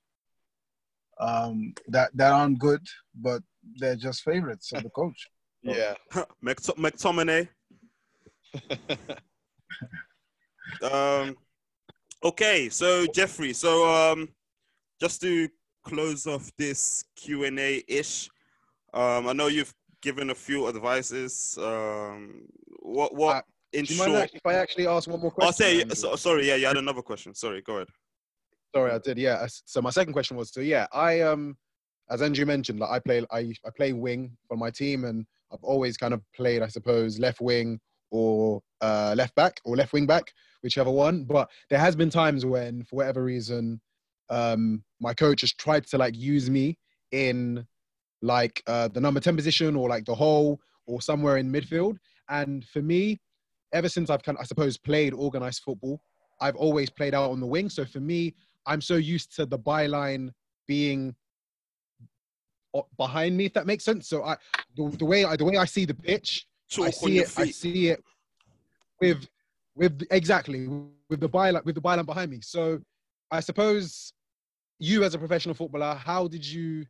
um, 1.20 1.74
that 1.88 2.10
that 2.14 2.32
aren't 2.32 2.58
good, 2.58 2.86
but 3.14 3.42
they're 3.78 3.96
just 3.96 4.22
favorites 4.22 4.72
of 4.72 4.82
the 4.82 4.90
coach. 4.90 5.28
yeah 5.62 5.94
Mc- 6.42 6.58
McTominay. 6.78 7.48
um, 10.82 11.36
okay, 12.24 12.68
so 12.68 13.06
Jeffrey, 13.14 13.52
so 13.52 13.88
um, 13.88 14.28
just 15.00 15.20
to 15.22 15.48
close 15.84 16.26
off 16.26 16.50
this 16.58 17.04
Q 17.16 17.44
and 17.44 17.58
A 17.58 17.82
ish, 17.88 18.28
um, 18.94 19.28
I 19.28 19.32
know 19.32 19.46
you've 19.46 19.74
given 20.02 20.30
a 20.30 20.34
few 20.34 20.68
advices. 20.68 21.58
Um, 21.60 22.42
what 22.80 23.14
what 23.14 23.36
Uh, 23.36 23.42
in 23.72 23.84
do 23.84 23.94
you 23.94 24.04
short? 24.04 24.22
actually- 24.22 24.36
if 24.44 24.46
i 24.46 24.54
actually 24.54 24.86
ask 24.86 25.08
one 25.08 25.20
more 25.20 25.30
question 25.30 25.46
I'll 25.46 25.52
say 25.52 25.88
so, 25.94 26.16
sorry. 26.16 26.48
Yeah, 26.48 26.56
you 26.56 26.66
had 26.66 26.76
another 26.76 27.02
question. 27.02 27.34
Sorry, 27.34 27.62
go 27.62 27.76
ahead. 27.76 27.88
Sorry, 28.74 28.92
I 28.92 28.98
did. 28.98 29.18
Yeah. 29.18 29.46
So 29.64 29.80
my 29.82 29.90
second 29.90 30.12
question 30.12 30.36
was 30.36 30.52
so 30.52 30.60
yeah, 30.60 30.86
I 30.92 31.20
um, 31.20 31.56
as 32.10 32.22
Andrew 32.22 32.46
mentioned, 32.46 32.80
like 32.80 32.90
I 32.90 32.98
play 32.98 33.24
I 33.30 33.52
I 33.66 33.70
play 33.76 33.92
wing 33.92 34.36
for 34.48 34.56
my 34.56 34.70
team, 34.70 35.04
and 35.04 35.26
I've 35.52 35.62
always 35.64 35.96
kind 35.96 36.14
of 36.14 36.22
played, 36.34 36.62
I 36.62 36.68
suppose, 36.68 37.18
left 37.18 37.40
wing 37.40 37.80
or 38.10 38.60
uh, 38.80 39.14
left 39.16 39.34
back 39.34 39.60
or 39.64 39.76
left 39.76 39.92
wing 39.92 40.06
back, 40.06 40.32
whichever 40.62 40.90
one. 40.90 41.24
But 41.24 41.48
there 41.68 41.78
has 41.78 41.96
been 41.96 42.10
times 42.10 42.44
when, 42.44 42.84
for 42.84 42.96
whatever 42.96 43.22
reason, 43.22 43.80
um, 44.28 44.82
my 45.00 45.14
coach 45.14 45.40
has 45.42 45.52
tried 45.52 45.86
to 45.88 45.98
like 45.98 46.16
use 46.16 46.48
me 46.50 46.78
in 47.12 47.66
like 48.22 48.62
uh, 48.66 48.88
the 48.88 49.00
number 49.00 49.20
ten 49.20 49.36
position 49.36 49.76
or 49.76 49.88
like 49.88 50.04
the 50.04 50.14
hole 50.14 50.60
or 50.86 51.00
somewhere 51.00 51.36
in 51.38 51.52
midfield. 51.52 51.96
And 52.28 52.64
for 52.66 52.82
me, 52.82 53.20
ever 53.72 53.88
since 53.88 54.10
I've 54.10 54.22
kind 54.22 54.36
of, 54.38 54.42
I 54.42 54.46
suppose, 54.46 54.76
played 54.76 55.14
organized 55.14 55.62
football, 55.64 56.00
I've 56.40 56.56
always 56.56 56.90
played 56.90 57.14
out 57.14 57.30
on 57.30 57.40
the 57.40 57.46
wing. 57.46 57.68
So 57.68 57.84
for 57.84 58.00
me, 58.00 58.34
I'm 58.66 58.80
so 58.80 58.96
used 58.96 59.34
to 59.36 59.46
the 59.46 59.58
byline 59.58 60.30
being 60.68 61.14
behind 62.96 63.36
me, 63.36 63.46
if 63.46 63.52
that 63.54 63.66
makes 63.66 63.84
sense. 63.84 64.08
So 64.08 64.22
I, 64.22 64.36
the, 64.76 64.94
the 64.98 65.04
way 65.04 65.24
I, 65.24 65.36
the 65.36 65.44
way 65.44 65.56
I 65.56 65.64
see 65.64 65.84
the 65.84 65.94
pitch, 65.94 66.46
I 66.78 66.90
see 66.90 67.18
it, 67.18 67.32
I 67.36 67.50
see 67.50 67.88
it 67.88 68.04
with, 69.00 69.26
with 69.74 70.06
exactly 70.10 70.68
with 71.08 71.20
the 71.20 71.28
byline, 71.28 71.64
with 71.64 71.74
the 71.74 71.80
byline 71.80 72.06
behind 72.06 72.30
me. 72.30 72.40
So 72.42 72.80
I 73.30 73.40
suppose 73.40 74.12
you 74.78 75.04
as 75.04 75.14
a 75.14 75.18
professional 75.18 75.54
footballer, 75.54 75.94
how 75.94 76.28
did 76.28 76.46
you 76.46 76.86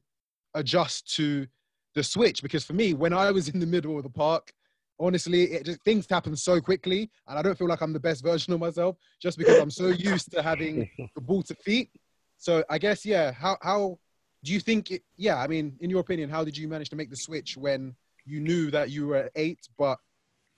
adjust 0.55 1.14
to 1.16 1.47
the 1.95 2.03
switch? 2.03 2.43
Because 2.43 2.64
for 2.64 2.74
me, 2.74 2.95
when 2.95 3.12
I 3.12 3.31
was 3.31 3.49
in 3.49 3.59
the 3.59 3.66
middle 3.66 3.97
of 3.97 4.05
the 4.05 4.11
park, 4.11 4.53
honestly, 4.99 5.45
it 5.45 5.64
just 5.64 5.83
things 5.83 6.07
happen 6.09 6.37
so 6.37 6.61
quickly, 6.61 7.11
and 7.26 7.39
I 7.39 7.43
don't 7.43 7.59
feel 7.59 7.68
like 7.68 7.81
I'm 7.81 7.93
the 7.93 8.01
best 8.01 8.22
version 8.22 8.53
of 8.53 8.61
myself 8.61 8.97
just 9.20 9.39
because 9.39 9.59
I'm 9.59 9.70
so 9.70 9.89
used 9.89 10.31
to 10.33 10.43
having 10.43 10.89
the 11.14 11.20
ball 11.20 11.43
to 11.45 11.55
feet. 11.55 11.91
So 12.37 12.64
I 12.70 12.78
guess 12.78 13.05
yeah, 13.05 13.33
how 13.33 13.57
how 13.62 13.99
do 14.45 14.53
you 14.53 14.61
think 14.61 14.91
it? 14.91 15.03
Yeah, 15.16 15.37
I 15.37 15.47
mean, 15.47 15.76
in 15.81 15.91
your 15.91 16.01
opinion, 16.01 16.31
how 16.31 16.45
did 16.45 16.57
you 16.57 16.68
manage 16.68 16.91
to 16.91 16.97
make 16.97 17.11
the 17.11 17.16
switch 17.16 17.57
when 17.57 17.95
you 18.31 18.41
knew 18.41 18.70
that 18.70 18.91
you 18.91 19.09
were 19.09 19.31
eight, 19.35 19.68
but 19.78 19.99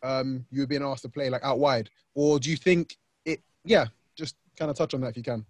um, 0.03 0.45
you 0.51 0.61
were 0.61 0.66
being 0.66 0.83
asked 0.83 1.03
to 1.03 1.09
play 1.09 1.31
like 1.31 1.45
out 1.45 1.59
wide, 1.59 1.91
or 2.14 2.39
do 2.39 2.51
you 2.51 2.57
think 2.57 2.97
it? 3.25 3.41
Yeah, 3.64 3.87
just 4.16 4.37
kind 4.59 4.70
of 4.70 4.77
touch 4.77 4.95
on 4.95 5.01
that 5.01 5.09
if 5.09 5.16
you 5.16 5.23
can. 5.23 5.45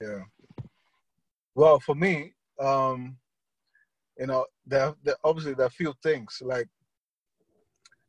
Yeah. 0.00 0.22
Well, 1.54 1.80
for 1.80 1.94
me, 1.94 2.34
um, 2.60 3.16
you 4.18 4.26
know, 4.26 4.46
there, 4.66 4.94
there 5.02 5.16
obviously 5.24 5.54
there 5.54 5.66
are 5.66 5.70
few 5.70 5.92
things 6.02 6.40
like 6.44 6.68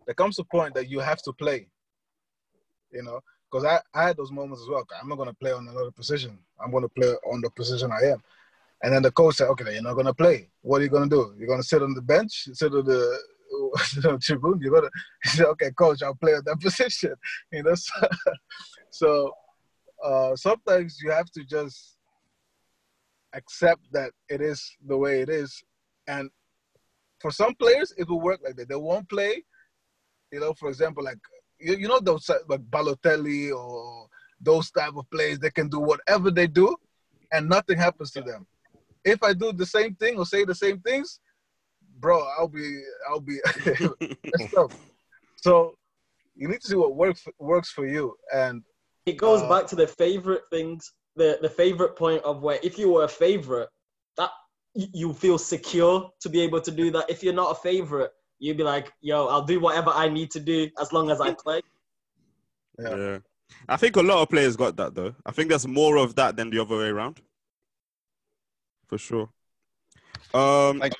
there 0.06 0.16
comes 0.16 0.40
a 0.40 0.44
point 0.44 0.74
that 0.76 0.90
you 0.90 1.00
have 1.00 1.22
to 1.24 1.34
play. 1.34 1.68
You 2.92 3.04
know, 3.04 3.22
because 3.50 3.66
I, 3.66 3.80
I 3.94 4.08
had 4.08 4.18
those 4.18 4.32
moments 4.32 4.64
as 4.64 4.70
well. 4.70 4.86
I'm 5.00 5.10
not 5.10 5.18
going 5.18 5.30
to 5.30 5.36
play 5.36 5.52
on 5.52 5.68
another 5.68 5.92
position. 5.92 6.38
I'm 6.60 6.72
going 6.72 6.84
to 6.84 6.90
play 6.90 7.14
on 7.32 7.42
the 7.42 7.50
position 7.52 7.92
I 7.92 8.08
am. 8.08 8.24
And 8.82 8.94
then 8.94 9.02
the 9.02 9.12
coach 9.12 9.36
said, 9.36 9.50
"Okay, 9.50 9.74
you're 9.74 9.82
not 9.82 9.94
going 9.94 10.06
to 10.06 10.14
play. 10.14 10.50
What 10.62 10.80
are 10.80 10.84
you 10.84 10.90
going 10.90 11.10
to 11.10 11.16
do? 11.16 11.36
You're 11.38 11.48
going 11.48 11.62
to 11.62 11.68
sit 11.68 11.84
on 11.84 11.94
the 11.94 12.02
bench, 12.02 12.48
sit 12.54 12.74
on 12.74 12.86
the, 12.86 13.20
sit 13.78 14.06
on 14.06 14.14
the 14.14 14.20
tribune. 14.20 14.60
You're 14.62 14.72
going 14.72 14.84
to." 14.90 14.92
He 15.24 15.30
said, 15.30 15.46
"Okay, 15.48 15.72
coach, 15.72 16.02
I'll 16.02 16.16
play 16.16 16.34
at 16.34 16.46
that 16.46 16.60
position." 16.62 17.14
You 17.52 17.64
know, 17.64 17.76
so, 17.76 18.08
so 18.90 19.32
uh, 20.04 20.36
sometimes 20.36 21.00
you 21.04 21.12
have 21.12 21.30
to 21.32 21.44
just 21.44 21.98
accept 23.34 23.82
that 23.92 24.12
it 24.30 24.42
is 24.42 24.78
the 24.88 24.98
way 24.98 25.22
it 25.22 25.30
is. 25.30 25.64
And 26.08 26.30
for 27.20 27.32
some 27.32 27.54
players, 27.56 27.94
it 27.98 28.08
will 28.08 28.22
work 28.22 28.40
like 28.44 28.56
that. 28.56 28.70
They 28.70 28.76
won't 28.76 29.10
play. 29.10 29.44
You 30.32 30.40
know, 30.40 30.54
for 30.54 30.70
example, 30.70 31.04
like 31.04 31.20
you, 31.60 31.76
you 31.76 31.88
know 31.88 32.00
those 32.00 32.30
like 32.48 32.62
Balotelli 32.70 33.54
or 33.56 34.08
those 34.40 34.72
type 34.72 34.94
of 34.96 35.10
players. 35.12 35.40
They 35.40 35.52
can 35.52 35.68
do 35.68 35.80
whatever 35.80 36.32
they 36.32 36.48
do, 36.48 36.76
and 37.32 37.50
nothing 37.50 37.78
happens 37.78 38.12
to 38.12 38.22
them. 38.22 38.48
If 39.04 39.24
I 39.24 39.34
do 39.34 39.52
the 39.54 39.66
same 39.66 39.96
thing 39.96 40.18
or 40.18 40.26
say 40.26 40.44
the 40.46 40.56
same 40.56 40.80
things, 40.82 41.20
bro, 42.00 42.26
I'll 42.38 42.48
be 42.48 42.82
I'll 43.10 43.20
be 43.22 43.40
messed 44.38 44.58
up. 44.58 44.72
So 45.38 45.76
you 46.36 46.48
need 46.48 46.62
to 46.62 46.68
see 46.68 46.76
what 46.76 46.96
works 46.96 47.24
works 47.40 47.72
for 47.72 47.86
you. 47.86 48.16
And 48.34 48.64
It 49.06 49.18
goes 49.18 49.42
Uh, 49.42 49.50
back 49.50 49.68
to 49.68 49.76
the 49.76 49.88
favorite 49.88 50.44
things, 50.50 50.92
the 51.16 51.38
the 51.42 51.50
favorite 51.50 51.96
point 51.96 52.24
of 52.24 52.42
where 52.42 52.60
if 52.64 52.78
you 52.78 52.92
were 52.92 53.04
a 53.06 53.10
favorite, 53.10 53.70
that 54.18 54.32
you 54.74 55.14
feel 55.14 55.38
secure 55.38 56.10
to 56.22 56.30
be 56.30 56.42
able 56.42 56.62
to 56.62 56.72
do 56.72 56.92
that. 56.92 57.10
If 57.10 57.24
you're 57.24 57.34
not 57.34 57.52
a 57.52 57.56
favorite, 57.56 58.12
you'd 58.40 58.58
be 58.58 58.64
like, 58.64 58.92
yo, 59.02 59.28
I'll 59.28 59.44
do 59.54 59.60
whatever 59.60 59.90
I 59.90 60.08
need 60.10 60.32
to 60.32 60.40
do 60.40 60.70
as 60.80 60.94
long 60.94 61.10
as 61.10 61.20
I 61.22 61.34
play. 61.34 61.62
Yeah. 62.78 62.96
Yeah. 62.96 63.18
I 63.68 63.78
think 63.78 63.96
a 63.96 64.02
lot 64.02 64.22
of 64.22 64.30
players 64.30 64.56
got 64.56 64.76
that 64.78 64.94
though. 64.96 65.16
I 65.26 65.32
think 65.32 65.50
there's 65.50 65.68
more 65.68 65.98
of 65.98 66.16
that 66.16 66.36
than 66.38 66.50
the 66.52 66.60
other 66.60 66.78
way 66.78 66.90
around. 66.90 67.20
For 68.90 68.98
sure. 68.98 69.30
Um 70.34 70.80
Thanks, 70.82 70.98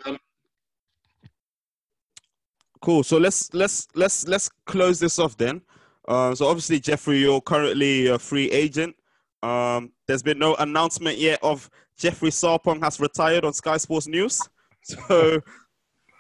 cool. 2.82 3.04
So 3.04 3.18
let's 3.18 3.54
let's 3.54 3.88
let's 3.96 4.28
let's 4.28 4.50
close 4.66 5.00
this 5.00 5.20
off 5.20 5.36
then. 5.36 5.62
Um 6.08 6.36
so 6.36 6.48
obviously 6.48 6.80
Jeffrey, 6.80 7.20
you're 7.20 7.42
currently 7.42 8.08
a 8.08 8.18
free 8.18 8.50
agent. 8.52 8.96
Um 9.44 9.92
there's 10.08 10.24
been 10.24 10.40
no 10.40 10.56
announcement 10.56 11.18
yet 11.18 11.40
of 11.44 11.70
Jeffrey 11.98 12.30
Sarpong 12.30 12.82
has 12.82 13.00
retired 13.02 13.44
on 13.44 13.54
Sky 13.54 13.78
Sports 13.78 14.08
News. 14.08 14.40
So 14.82 15.42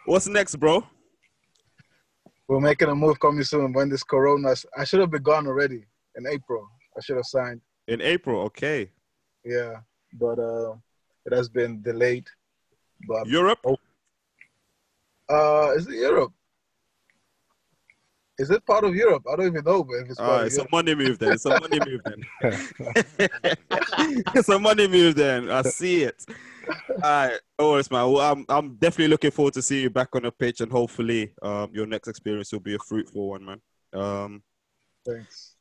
what's 0.05 0.27
next, 0.27 0.57
bro? 0.57 0.83
we're 2.49 2.59
making 2.59 2.89
a 2.89 2.95
move 2.95 3.19
coming 3.19 3.43
soon 3.43 3.71
when 3.71 3.89
this 3.89 4.03
corona. 4.03 4.55
I 4.75 4.83
should 4.83 4.99
have 4.99 5.11
been 5.11 5.21
gone 5.21 5.45
already 5.45 5.85
in 6.15 6.27
April. 6.27 6.67
I 6.97 7.01
should 7.01 7.15
have 7.17 7.25
signed. 7.25 7.61
In 7.87 8.01
April, 8.01 8.41
okay. 8.41 8.91
Yeah, 9.45 9.75
but 10.13 10.39
uh, 10.39 10.73
it 11.31 11.35
has 11.35 11.49
been 11.49 11.81
delayed. 11.81 12.27
But 13.07 13.27
Europe? 13.27 13.59
uh, 15.29 15.71
is 15.75 15.87
it 15.87 15.95
Europe? 15.95 16.33
Is 18.37 18.49
it 18.49 18.65
part 18.65 18.85
of 18.85 18.95
Europe? 18.95 19.23
I 19.31 19.35
don't 19.35 19.47
even 19.47 19.65
know, 19.65 19.83
but 19.83 19.95
if 19.95 20.09
it's 20.09 20.19
part 20.19 20.43
Uh, 20.43 20.45
it's 20.45 20.57
a 20.57 20.67
money 20.71 20.95
move 20.95 21.19
then. 21.19 21.33
It's 21.33 21.45
a 21.45 21.59
money 21.59 21.79
move 21.79 22.01
then. 22.05 22.25
it's 24.33 24.49
a 24.49 24.57
money 24.57 24.87
move 24.87 25.15
then. 25.15 25.51
I 25.51 25.61
see 25.63 26.03
it. 26.03 26.25
All 26.89 27.01
right, 27.01 27.39
no 27.59 27.71
worries, 27.71 27.91
man. 27.91 28.11
Well, 28.11 28.31
I'm 28.31 28.45
I'm 28.47 28.75
definitely 28.75 29.09
looking 29.09 29.31
forward 29.31 29.53
to 29.55 29.61
seeing 29.61 29.83
you 29.83 29.89
back 29.89 30.15
on 30.15 30.23
the 30.23 30.31
pitch, 30.31 30.61
and 30.61 30.71
hopefully, 30.71 31.33
um, 31.41 31.69
your 31.73 31.85
next 31.85 32.07
experience 32.07 32.51
will 32.51 32.59
be 32.59 32.75
a 32.75 32.79
fruitful 32.79 33.29
one, 33.29 33.45
man. 33.45 33.61
Um, 33.93 34.43
Thanks. 35.05 35.55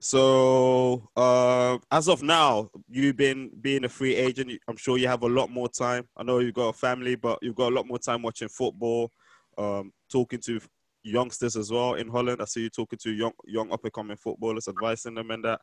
So, 0.00 1.08
uh, 1.16 1.78
as 1.90 2.08
of 2.08 2.22
now, 2.22 2.70
you've 2.88 3.16
been 3.16 3.50
being 3.60 3.84
a 3.84 3.88
free 3.88 4.14
agent. 4.14 4.52
I'm 4.68 4.76
sure 4.76 4.96
you 4.96 5.08
have 5.08 5.22
a 5.22 5.28
lot 5.28 5.50
more 5.50 5.68
time. 5.68 6.08
I 6.16 6.22
know 6.22 6.38
you've 6.38 6.54
got 6.54 6.68
a 6.68 6.72
family, 6.72 7.16
but 7.16 7.38
you've 7.42 7.56
got 7.56 7.72
a 7.72 7.74
lot 7.74 7.86
more 7.86 7.98
time 7.98 8.22
watching 8.22 8.48
football, 8.48 9.10
um, 9.56 9.92
talking 10.10 10.40
to 10.46 10.60
youngsters 11.02 11.56
as 11.56 11.72
well 11.72 11.94
in 11.94 12.08
Holland. 12.08 12.40
I 12.40 12.44
see 12.44 12.62
you 12.62 12.70
talking 12.70 12.98
to 13.02 13.10
young, 13.10 13.32
young 13.44 13.72
up 13.72 13.82
and 13.82 13.92
coming 13.92 14.16
footballers, 14.16 14.68
advising 14.68 15.14
them 15.14 15.32
and 15.32 15.44
that. 15.44 15.60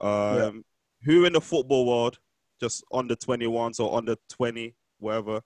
Um, 0.00 0.64
Who 1.04 1.24
in 1.24 1.32
the 1.32 1.40
football 1.40 1.86
world, 1.86 2.18
just 2.60 2.84
under 2.92 3.16
21s 3.16 3.80
or 3.80 3.96
under 3.96 4.14
20, 4.30 4.76
wherever, 5.00 5.40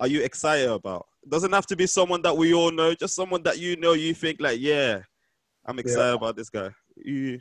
are 0.00 0.06
you 0.06 0.22
excited 0.22 0.70
about? 0.70 1.06
Doesn't 1.28 1.52
have 1.52 1.66
to 1.66 1.76
be 1.76 1.86
someone 1.86 2.22
that 2.22 2.36
we 2.36 2.54
all 2.54 2.70
know, 2.70 2.94
just 2.94 3.14
someone 3.14 3.42
that 3.42 3.58
you 3.58 3.76
know. 3.76 3.92
You 3.92 4.14
think 4.14 4.40
like, 4.40 4.60
yeah, 4.60 5.00
I'm 5.66 5.78
excited 5.78 6.14
about 6.14 6.36
this 6.36 6.48
guy. 6.48 6.70
You, 6.96 7.40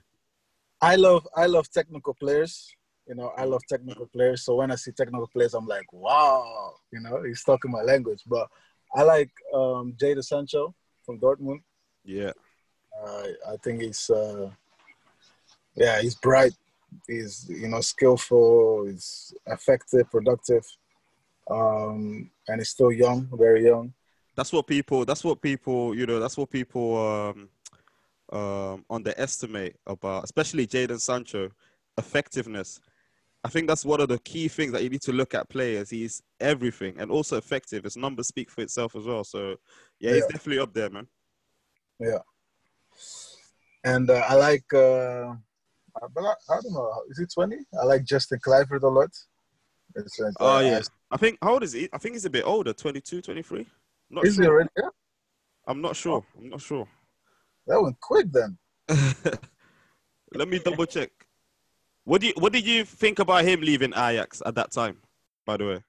I 0.82 0.96
love 0.96 1.28
I 1.36 1.46
love 1.46 1.70
technical 1.70 2.14
players. 2.14 2.72
You 3.08 3.16
know, 3.16 3.32
I 3.38 3.44
love 3.46 3.62
technical 3.70 4.08
players. 4.08 4.44
So 4.44 4.56
when 4.56 4.72
I 4.72 4.76
see 4.76 4.92
technical 4.92 5.28
players, 5.28 5.54
I'm 5.54 5.68
like, 5.68 5.92
wow. 5.94 6.74
You 6.92 7.02
know, 7.02 7.22
he's 7.24 7.44
talking 7.44 7.72
my 7.72 7.82
language. 7.82 8.22
But 8.26 8.48
I 8.96 9.04
like 9.04 9.30
um, 9.54 9.94
Jadon 9.98 10.24
Sancho 10.24 10.74
from 11.06 11.20
Dortmund. 11.20 11.62
yeah, 12.04 12.32
Uh, 13.04 13.28
I 13.50 13.58
think 13.62 13.82
he's, 13.82 14.10
uh, 14.10 14.50
yeah, 15.76 16.02
he's 16.02 16.16
bright. 16.16 16.54
He's 17.08 17.48
you 17.50 17.68
know 17.68 17.82
skillful. 17.82 18.86
He's 18.86 19.34
effective, 19.48 20.10
productive, 20.10 20.66
um, 21.50 22.32
and 22.48 22.60
he's 22.62 22.70
still 22.70 22.92
young, 22.92 23.28
very 23.34 23.66
young. 23.66 23.94
that's 24.36 24.52
what 24.54 24.66
people. 24.68 25.06
That's 25.06 25.24
what 25.24 25.42
people. 25.42 25.94
You 25.96 26.06
know, 26.06 26.20
that's 26.20 26.38
what 26.38 26.50
people 26.50 26.98
um, 26.98 27.50
um, 28.32 28.86
underestimate 28.90 29.76
about, 29.86 30.24
especially 30.24 30.68
Jadon 30.68 31.00
Sancho, 31.00 31.50
effectiveness. 31.98 32.80
I 33.44 33.50
think 33.50 33.68
that's 33.68 33.86
one 33.86 34.02
of 34.02 34.10
the 34.10 34.18
key 34.20 34.48
things 34.48 34.72
that 34.72 34.82
you 34.82 34.90
need 34.90 35.04
to 35.04 35.12
look 35.12 35.36
at 35.36 35.50
players. 35.50 35.90
He's 35.92 36.24
everything 36.40 36.96
and 37.00 37.12
also 37.12 37.38
effective. 37.38 37.84
His 37.84 37.96
numbers 37.96 38.28
speak 38.28 38.50
for 38.50 38.62
itself 38.62 38.96
as 38.96 39.06
well. 39.06 39.24
So, 39.24 39.58
yeah, 40.00 40.14
he's 40.14 40.26
definitely 40.26 40.60
up 40.60 40.74
there, 40.74 40.90
man. 40.90 41.08
Yeah. 42.00 42.20
And 43.84 44.10
uh, 44.10 44.24
I 44.28 44.34
like, 44.34 44.74
uh, 44.74 45.36
but 46.14 46.24
I, 46.24 46.34
I 46.50 46.62
don't 46.62 46.74
know, 46.74 46.92
is 47.10 47.20
he 47.20 47.26
20? 47.26 47.58
I 47.80 47.86
like 47.86 48.04
Justin 48.04 48.40
Kluivert 48.46 48.82
a 48.82 48.88
lot. 48.88 49.12
Uh, 49.96 50.02
Oh, 50.40 50.58
uh, 50.58 50.62
yes. 50.62 50.90
I 51.12 51.18
think, 51.18 51.38
how 51.42 51.54
old 51.54 51.64
is 51.64 51.72
he? 51.72 51.88
I 51.94 51.98
think 51.98 52.16
he's 52.16 52.26
a 52.26 52.30
bit 52.30 52.46
older, 52.46 52.74
22, 52.74 53.22
23. 53.22 53.66
Not 54.10 54.26
Is 54.26 54.38
he 54.38 54.44
sure. 54.44 54.54
already? 54.54 54.70
Yeah, 54.78 54.90
I'm 55.68 55.82
not 55.82 55.96
sure. 55.96 56.26
I'm 56.38 56.50
not 56.50 56.62
sure. 56.62 56.88
That 57.68 57.82
went 57.82 58.00
quick 58.00 58.28
then. 58.32 58.58
Let 60.34 60.48
me 60.48 60.60
double 60.60 60.86
check. 60.86 61.12
What 62.04 62.22
do 62.22 62.28
you 62.28 62.34
What 62.38 62.54
did 62.54 62.66
you 62.66 62.86
think 62.86 63.20
about 63.20 63.46
him 63.46 63.62
leaving 63.62 63.92
Ajax 63.94 64.42
at 64.46 64.56
that 64.56 64.72
time? 64.72 64.98
By 65.46 65.58
the 65.58 65.66
way, 65.66 65.84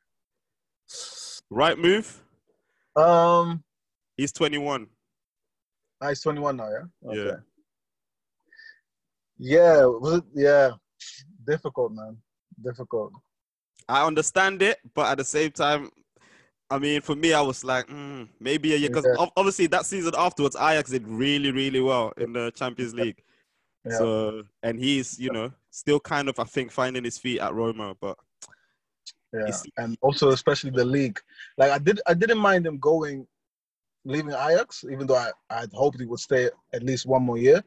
right 1.51 1.79
move. 1.79 2.23
Um, 2.95 3.63
He's 4.17 4.33
21. 4.33 4.87
ah, 6.01 6.09
he's 6.09 6.23
21 6.23 6.57
now, 6.57 6.69
yeah? 6.71 7.15
Yeah. 7.15 7.33
Yeah, 9.39 9.85
was 9.85 10.19
it? 10.19 10.25
Yeah, 10.35 10.71
difficult, 11.47 11.93
man. 11.93 12.17
Difficult. 12.65 13.13
I 13.89 14.07
understand 14.07 14.63
it, 14.63 14.79
but 14.95 15.11
at 15.13 15.19
the 15.19 15.25
same 15.25 15.51
time, 15.51 15.91
I 16.71 16.79
mean, 16.79 17.01
for 17.01 17.15
me, 17.15 17.33
I 17.33 17.41
was 17.41 17.63
like, 17.63 17.87
mm, 17.87 18.29
maybe 18.41 18.75
a 18.75 18.77
year 18.77 18.89
because 18.89 19.05
Yeah. 19.05 19.27
obviously 19.37 19.67
that 19.69 19.87
season 19.87 20.15
afterwards, 20.17 20.57
Ajax 20.57 20.91
did 20.91 21.07
really, 21.07 21.53
really 21.53 21.81
well 21.81 22.13
in 22.17 22.33
the 22.33 22.51
Champions 22.53 22.93
League. 22.95 23.23
Yeah. 23.85 23.99
So, 23.99 24.43
and 24.65 24.79
he's, 24.81 25.19
you 25.21 25.31
know, 25.31 25.53
still 25.71 26.01
kind 26.01 26.29
of, 26.29 26.39
I 26.41 26.45
think, 26.45 26.73
finding 26.73 27.05
his 27.05 27.19
feet 27.19 27.41
at 27.41 27.55
Roma. 27.55 27.95
But 28.01 28.19
Yeah, 29.33 29.53
and 29.77 29.97
also 30.03 30.31
especially 30.31 30.71
the 30.71 30.85
league. 30.85 31.21
Like 31.57 31.71
I 31.71 31.79
did, 31.79 32.01
I 32.07 32.15
didn't 32.15 32.39
mind 32.39 32.67
him 32.67 32.79
going, 32.79 33.29
leaving 34.05 34.33
Ajax, 34.33 34.85
even 34.91 35.07
though 35.07 35.17
I 35.17 35.31
I'd 35.51 35.73
hoped 35.73 36.01
he 36.01 36.07
would 36.07 36.19
stay 36.21 36.51
at 36.73 36.83
least 36.83 37.07
one 37.07 37.23
more 37.23 37.39
year. 37.39 37.63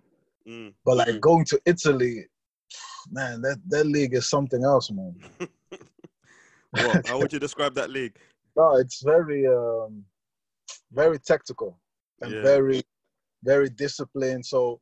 mm, 0.45 0.73
But 0.83 0.97
like 0.97 1.07
Mhm. 1.09 1.21
going 1.21 1.45
to 1.45 1.61
Italy, 1.65 2.27
man, 3.11 3.41
that 3.43 3.59
that 3.69 3.85
league 3.85 4.13
is 4.13 4.27
something 4.27 4.63
else, 4.63 4.91
man. 4.91 5.15
how 7.05 7.19
would 7.19 7.31
you 7.31 7.39
describe 7.39 7.75
that 7.75 7.89
league? 7.89 8.17
No, 8.59 8.75
it's 8.75 9.01
very, 9.01 9.47
um, 9.47 10.03
very 10.91 11.17
tactical 11.17 11.79
and 12.19 12.33
Yeah. 12.33 12.41
very, 12.41 12.81
very 13.41 13.69
disciplined. 13.69 14.45
So 14.45 14.81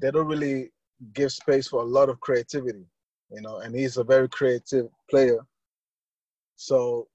they 0.00 0.10
don't 0.10 0.26
really 0.26 0.70
give 1.12 1.30
space 1.32 1.68
for 1.68 1.82
a 1.82 1.90
lot 1.98 2.08
of 2.08 2.18
creativity, 2.20 2.86
you 3.30 3.42
know. 3.42 3.58
And 3.58 3.74
he's 3.74 3.98
a 3.98 4.04
very 4.04 4.30
creative 4.30 4.86
player. 5.10 5.40
So, 6.56 7.08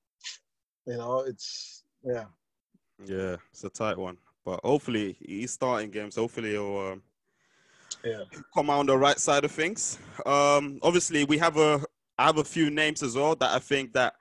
you 0.86 0.98
know, 0.98 1.22
it's 1.22 1.84
yeah. 2.04 2.26
Yeah, 3.04 3.38
it's 3.52 3.64
a 3.64 3.70
tight 3.70 3.98
one. 3.98 4.18
But 4.46 4.60
hopefully, 4.64 5.18
he's 5.20 5.52
starting 5.52 5.90
games. 5.90 6.16
Hopefully, 6.16 6.52
he'll 6.52 6.78
um, 6.78 7.04
Yeah. 8.04 8.26
come 8.54 8.70
out 8.70 8.80
on 8.80 8.86
the 8.86 8.98
right 8.98 9.20
side 9.20 9.46
of 9.46 9.52
things. 9.52 9.98
Um, 10.28 10.78
obviously, 10.84 11.24
we 11.24 11.40
have 11.40 11.58
a 11.58 11.84
I 12.20 12.26
have 12.26 12.38
a 12.38 12.44
few 12.44 12.70
names 12.70 13.02
as 13.02 13.16
well 13.16 13.36
that 13.38 13.56
I 13.56 13.58
think 13.58 13.94
that 13.94 14.14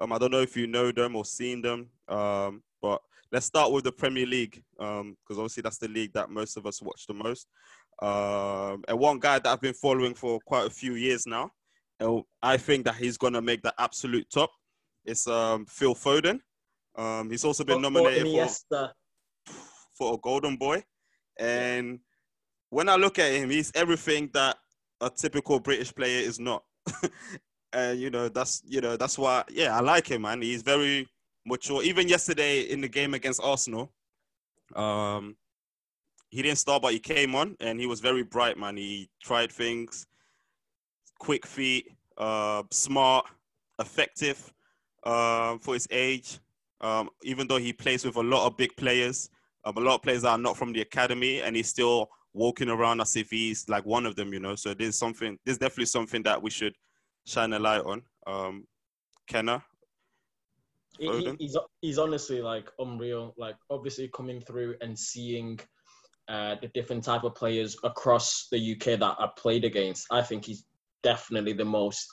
um, 0.00 0.12
I 0.12 0.18
don't 0.18 0.30
know 0.30 0.40
if 0.40 0.56
you 0.56 0.66
know 0.66 0.92
them 0.92 1.16
or 1.16 1.24
seen 1.24 1.60
them. 1.62 1.88
Um, 2.08 2.62
but 2.80 3.00
let's 3.32 3.46
start 3.46 3.72
with 3.72 3.84
the 3.84 3.92
Premier 3.92 4.26
League 4.26 4.62
because 4.78 5.14
obviously 5.30 5.62
that's 5.62 5.78
the 5.78 5.88
league 5.88 6.12
that 6.14 6.30
most 6.30 6.56
of 6.56 6.66
us 6.66 6.82
watch 6.82 7.06
the 7.06 7.14
most. 7.14 7.46
Um, 8.02 8.82
and 8.88 8.98
one 8.98 9.18
guy 9.18 9.38
that 9.38 9.46
I've 9.46 9.60
been 9.60 9.74
following 9.74 10.14
for 10.14 10.40
quite 10.46 10.66
a 10.66 10.70
few 10.70 10.94
years 10.94 11.26
now, 11.26 11.50
and 11.98 12.22
I 12.42 12.56
think 12.56 12.86
that 12.86 12.96
he's 12.96 13.18
gonna 13.18 13.42
make 13.42 13.62
the 13.62 13.74
absolute 13.78 14.28
top. 14.30 14.50
Is 15.04 15.26
um, 15.26 15.66
Phil 15.66 15.94
Foden. 15.94 16.40
Um, 16.96 17.30
he's 17.30 17.44
also 17.44 17.64
been 17.64 17.82
nominated 17.82 18.26
for 18.70 18.90
for 19.94 20.14
a 20.14 20.18
golden 20.18 20.56
boy. 20.56 20.82
And 21.38 22.00
when 22.70 22.88
I 22.88 22.96
look 22.96 23.18
at 23.18 23.32
him, 23.32 23.50
he's 23.50 23.70
everything 23.74 24.30
that 24.32 24.56
a 25.00 25.10
typical 25.10 25.60
British 25.60 25.94
player 25.94 26.20
is 26.20 26.38
not. 26.40 26.64
and 27.72 28.00
you 28.00 28.10
know, 28.10 28.28
that's 28.28 28.62
you 28.66 28.80
know, 28.80 28.96
that's 28.96 29.18
why 29.18 29.44
yeah, 29.50 29.76
I 29.76 29.80
like 29.80 30.10
him, 30.10 30.22
man. 30.22 30.42
He's 30.42 30.62
very 30.62 31.08
mature. 31.46 31.82
Even 31.82 32.08
yesterday 32.08 32.62
in 32.62 32.80
the 32.80 32.88
game 32.88 33.14
against 33.14 33.40
Arsenal, 33.42 33.92
um, 34.74 35.36
he 36.30 36.42
didn't 36.42 36.58
start, 36.58 36.82
but 36.82 36.92
he 36.92 36.98
came 36.98 37.34
on 37.34 37.56
and 37.60 37.80
he 37.80 37.86
was 37.86 38.00
very 38.00 38.22
bright, 38.22 38.56
man. 38.56 38.76
He 38.76 39.08
tried 39.22 39.50
things, 39.50 40.06
quick 41.18 41.46
feet, 41.46 41.88
uh, 42.18 42.62
smart, 42.70 43.26
effective 43.78 44.52
uh, 45.04 45.58
for 45.58 45.74
his 45.74 45.88
age. 45.90 46.38
Um, 46.80 47.10
even 47.22 47.46
though 47.46 47.58
he 47.58 47.72
plays 47.72 48.04
with 48.04 48.16
a 48.16 48.22
lot 48.22 48.46
of 48.46 48.56
big 48.56 48.74
players, 48.76 49.28
um, 49.64 49.76
a 49.76 49.80
lot 49.80 49.96
of 49.96 50.02
players 50.02 50.22
that 50.22 50.30
are 50.30 50.38
not 50.38 50.56
from 50.56 50.72
the 50.72 50.80
academy, 50.80 51.42
and 51.42 51.54
he's 51.54 51.68
still 51.68 52.08
walking 52.32 52.70
around 52.70 53.00
as 53.00 53.16
if 53.16 53.28
he's 53.30 53.68
like 53.68 53.84
one 53.84 54.06
of 54.06 54.16
them, 54.16 54.32
you 54.32 54.40
know. 54.40 54.54
So 54.54 54.72
there's 54.72 54.96
something, 54.96 55.38
there's 55.44 55.58
definitely 55.58 55.86
something 55.86 56.22
that 56.22 56.40
we 56.40 56.48
should 56.48 56.74
shine 57.26 57.52
a 57.52 57.58
light 57.58 57.84
on. 57.84 58.02
Um, 58.26 58.66
Kenna, 59.26 59.62
He- 60.98 61.06
he- 61.08 61.36
he's 61.38 61.56
he's 61.80 61.98
honestly 61.98 62.42
like 62.42 62.70
unreal. 62.78 63.34
Like 63.38 63.56
obviously 63.70 64.08
coming 64.08 64.40
through 64.40 64.76
and 64.80 64.98
seeing 64.98 65.58
uh, 66.28 66.56
the 66.60 66.68
different 66.68 67.02
type 67.04 67.24
of 67.24 67.34
players 67.34 67.76
across 67.84 68.48
the 68.50 68.58
UK 68.72 68.98
that 68.98 69.16
I 69.18 69.28
played 69.36 69.64
against. 69.64 70.06
I 70.10 70.22
think 70.22 70.44
he's 70.44 70.64
definitely 71.02 71.54
the 71.54 71.64
most 71.64 72.06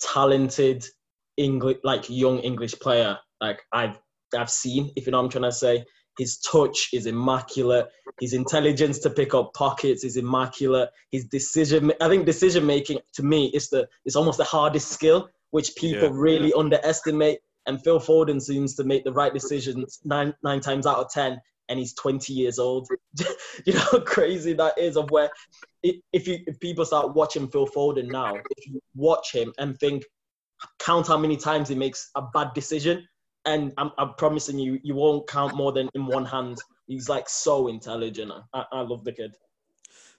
talented 0.00 0.84
English, 1.36 1.78
like 1.82 2.08
young 2.08 2.38
English 2.40 2.74
player 2.78 3.18
like 3.40 3.60
I've 3.72 3.98
I've 4.36 4.50
seen. 4.50 4.92
If 4.96 5.06
you 5.06 5.12
know 5.12 5.18
what 5.18 5.24
I'm 5.24 5.30
trying 5.30 5.44
to 5.44 5.52
say. 5.52 5.84
His 6.18 6.38
touch 6.38 6.90
is 6.92 7.06
immaculate. 7.06 7.88
His 8.20 8.32
intelligence 8.32 8.98
to 9.00 9.10
pick 9.10 9.34
up 9.34 9.52
pockets 9.54 10.04
is 10.04 10.16
immaculate. 10.16 10.90
His 11.10 11.24
decision, 11.24 11.92
I 12.00 12.08
think, 12.08 12.26
decision 12.26 12.64
making 12.66 13.00
to 13.14 13.22
me 13.22 13.46
is 13.46 13.68
the 13.68 13.88
it's 14.04 14.16
almost 14.16 14.38
the 14.38 14.44
hardest 14.44 14.92
skill, 14.92 15.28
which 15.50 15.74
people 15.76 16.08
Yeah. 16.08 16.14
really 16.14 16.52
underestimate. 16.52 17.40
And 17.66 17.82
Phil 17.82 17.98
Foden 17.98 18.40
seems 18.40 18.74
to 18.76 18.84
make 18.84 19.04
the 19.04 19.12
right 19.12 19.32
decisions 19.32 20.00
nine 20.04 20.34
nine 20.42 20.60
times 20.60 20.86
out 20.86 20.98
of 20.98 21.10
ten, 21.10 21.40
and 21.68 21.78
he's 21.78 21.94
20 21.94 22.32
years 22.32 22.58
old. 22.58 22.86
you 23.66 23.72
know 23.72 23.80
how 23.92 24.00
crazy 24.00 24.52
that 24.52 24.78
is. 24.78 24.96
Of 24.96 25.10
where 25.10 25.30
if 25.82 26.28
you 26.28 26.38
if 26.46 26.60
people 26.60 26.84
start 26.84 27.14
watching 27.14 27.48
Phil 27.48 27.66
Foden 27.66 28.10
now, 28.10 28.34
if 28.56 28.66
you 28.66 28.80
watch 28.94 29.32
him 29.32 29.52
and 29.58 29.78
think, 29.78 30.04
count 30.78 31.08
how 31.08 31.18
many 31.18 31.36
times 31.36 31.68
he 31.68 31.74
makes 31.74 32.10
a 32.14 32.22
bad 32.22 32.52
decision, 32.54 33.06
and 33.46 33.72
I'm, 33.78 33.90
I'm 33.98 34.14
promising 34.14 34.58
you, 34.58 34.78
you 34.82 34.94
won't 34.94 35.26
count 35.28 35.54
more 35.54 35.72
than 35.72 35.88
in 35.94 36.06
one 36.06 36.24
hand. 36.24 36.58
He's 36.86 37.08
like 37.08 37.28
so 37.28 37.68
intelligent. 37.68 38.32
I, 38.52 38.64
I 38.72 38.80
love 38.80 39.04
the 39.04 39.12
kid. 39.12 39.34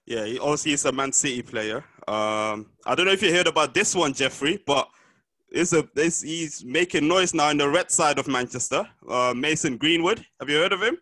yeah, 0.05 0.26
he 0.26 0.39
obviously 0.39 0.73
is 0.73 0.86
a 0.86 0.91
Man 0.91 1.11
City 1.11 1.41
player. 1.41 1.78
Um, 2.07 2.71
I 2.86 2.93
don't 2.95 3.05
know 3.05 3.11
if 3.11 3.21
you 3.21 3.34
heard 3.34 3.47
about 3.47 3.73
this 3.73 3.95
one, 3.95 4.13
Jeffrey, 4.13 4.61
but 4.65 4.88
It's 5.49 5.73
a 5.73 5.88
this, 5.93 6.21
he's 6.21 6.63
making 6.65 7.07
noise 7.07 7.34
now 7.34 7.49
in 7.49 7.57
the 7.57 7.69
red 7.69 7.89
side 7.91 8.19
of 8.19 8.28
Manchester. 8.28 8.88
Uh, 9.07 9.34
Mason 9.36 9.78
Greenwood. 9.78 10.26
Have 10.39 10.49
you 10.49 10.57
heard 10.57 10.73
of 10.73 10.82
him? 10.82 10.97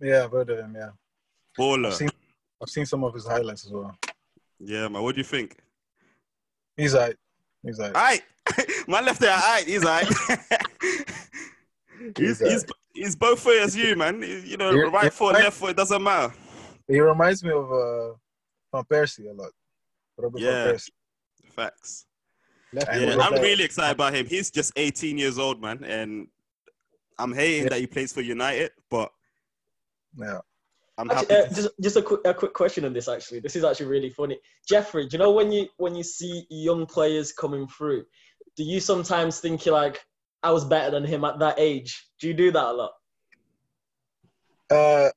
Yeah, 0.00 0.24
I've 0.24 0.32
heard 0.32 0.50
of 0.50 0.58
him. 0.58 0.74
Yeah, 0.76 0.90
Baller. 1.58 1.86
I've 1.88 1.94
seen 1.94 2.10
I've 2.62 2.68
seen 2.68 2.86
some 2.86 3.04
of 3.04 3.14
his 3.14 3.26
highlights 3.26 3.66
as 3.66 3.72
well. 3.72 3.94
Yeah, 4.58 4.88
man. 4.88 5.02
What 5.02 5.14
do 5.14 5.20
you 5.20 5.24
think? 5.24 5.56
He's 6.76 6.94
like, 6.94 7.16
He's 7.62 7.78
like, 7.78 7.94
Alright. 7.94 8.22
Man 8.88 9.04
left 9.04 9.20
there, 9.20 9.32
alright, 9.32 9.66
he's 9.66 9.84
alright. 9.84 10.06
he's, 12.16 12.38
He's 12.38 12.40
he's 12.40 12.64
he's 12.94 13.16
both 13.16 13.40
foot 13.40 13.58
as 13.62 13.76
you, 13.76 13.96
man. 13.96 14.22
You 14.22 14.56
know, 14.56 14.70
You're- 14.70 14.90
right 14.90 15.04
you're 15.04 15.10
foot, 15.10 15.34
right. 15.34 15.44
left 15.44 15.56
foot, 15.58 15.70
it 15.70 15.76
doesn't 15.76 16.02
matter. 16.02 16.32
He 16.88 17.00
reminds 17.00 17.42
me 17.42 17.50
of 17.50 17.70
uh, 17.72 18.12
Van 18.72 18.84
Persie 18.84 19.28
a 19.30 19.32
lot. 19.34 19.50
Robert 20.18 20.40
Yeah. 20.40 20.64
Van 20.64 20.74
Persie. 20.74 20.90
Facts. 21.54 22.06
Left 22.72 22.88
Yeah, 22.88 23.12
I'm 23.14 23.32
about- 23.32 23.40
really 23.42 23.64
excited 23.64 23.92
about 23.94 24.14
him. 24.14 24.26
He's 24.26 24.50
just 24.50 24.72
18 24.76 25.18
years 25.18 25.38
old, 25.38 25.60
man, 25.60 25.82
and 25.84 26.28
I'm 27.18 27.32
hating 27.32 27.64
Yeah. 27.64 27.68
that 27.70 27.80
he 27.80 27.86
plays 27.86 28.12
for 28.12 28.20
United, 28.20 28.70
but 28.90 29.10
Yeah. 30.16 30.40
I'm 30.98 31.10
Actually, 31.10 31.34
happy. 31.34 31.50
uh, 31.50 31.54
just 31.54 31.68
just 31.82 31.96
a 31.98 32.02
quick 32.02 32.20
a 32.24 32.32
quick 32.32 32.54
question 32.54 32.84
on 32.86 32.94
this. 32.94 33.06
Actually, 33.06 33.40
this 33.40 33.54
is 33.54 33.64
actually 33.64 33.86
really 33.86 34.08
funny. 34.08 34.38
Jeffrey, 34.66 35.06
do 35.06 35.16
you 35.16 35.18
know 35.22 35.30
when 35.30 35.52
you 35.52 35.68
when 35.76 35.94
you 35.94 36.02
see 36.02 36.46
young 36.48 36.86
players 36.86 37.32
coming 37.32 37.68
through, 37.68 38.06
do 38.56 38.62
you 38.64 38.80
sometimes 38.80 39.38
think 39.40 39.66
you're 39.66 39.74
like, 39.74 40.02
I 40.46 40.50
was 40.50 40.64
better 40.64 40.92
than 40.92 41.04
him 41.04 41.24
at 41.24 41.40
that 41.40 41.58
age? 41.58 42.06
Do 42.20 42.28
you 42.28 42.34
do 42.34 42.52
that 42.52 42.64
a 42.64 42.72
lot? 42.72 42.92
Uh, 44.70 45.10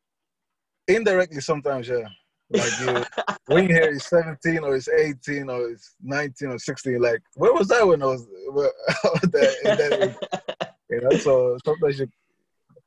indirectly, 0.87 1.39
sometimes, 1.39 1.87
yeah. 1.87 2.07
Like 2.49 2.79
you, 2.81 3.05
when 3.53 3.67
you 3.67 3.75
hear 3.75 3.93
he's 3.93 4.07
17 4.07 4.57
or 4.63 4.73
he's 4.73 4.89
18 4.89 5.47
or 5.51 5.69
he's 5.69 5.93
19 6.01 6.49
or 6.49 6.57
16, 6.57 6.99
like 6.99 7.21
where 7.35 7.53
was 7.53 7.71
I 7.71 7.83
when 7.83 8.01
I 8.01 8.07
was 8.07 8.25
where, 8.51 8.71
that, 9.21 9.55
in 9.63 9.77
that 9.77 10.01
age? 10.01 10.69
You 10.89 11.01
know, 11.01 11.15
so 11.17 11.59
sometimes 11.63 11.99
you 11.99 12.07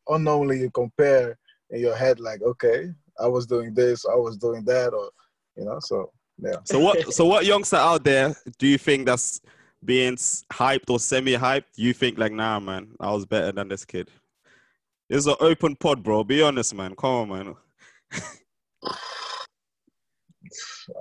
unknowingly 0.08 0.58
you 0.62 0.70
compare 0.70 1.38
in 1.70 1.80
your 1.80 1.94
head, 1.94 2.18
like, 2.18 2.42
okay, 2.42 2.90
I 3.20 3.28
was 3.28 3.46
doing 3.46 3.72
this, 3.72 4.04
I 4.04 4.16
was 4.16 4.36
doing 4.36 4.64
that, 4.64 4.92
or 4.92 5.10
you 5.56 5.64
know, 5.64 5.78
so 5.78 6.10
yeah. 6.38 6.56
So 6.64 6.80
what? 6.80 7.14
So 7.14 7.24
what 7.24 7.46
youngster 7.46 7.76
out 7.76 8.02
there 8.02 8.34
do 8.58 8.66
you 8.66 8.78
think 8.78 9.06
that's 9.06 9.40
being 9.84 10.16
hyped 10.16 10.88
or 10.90 10.98
semi-hyped? 10.98 11.64
You 11.76 11.92
think 11.92 12.18
like, 12.18 12.32
nah, 12.32 12.60
man, 12.60 12.88
I 13.00 13.10
was 13.12 13.26
better 13.26 13.52
than 13.52 13.68
this 13.68 13.84
kid. 13.84 14.10
It's 15.10 15.26
an 15.26 15.36
open 15.40 15.76
pod, 15.76 16.02
bro. 16.02 16.24
Be 16.24 16.42
honest, 16.42 16.74
man. 16.74 16.94
Come 16.94 17.10
on, 17.10 17.28
man. 17.28 17.54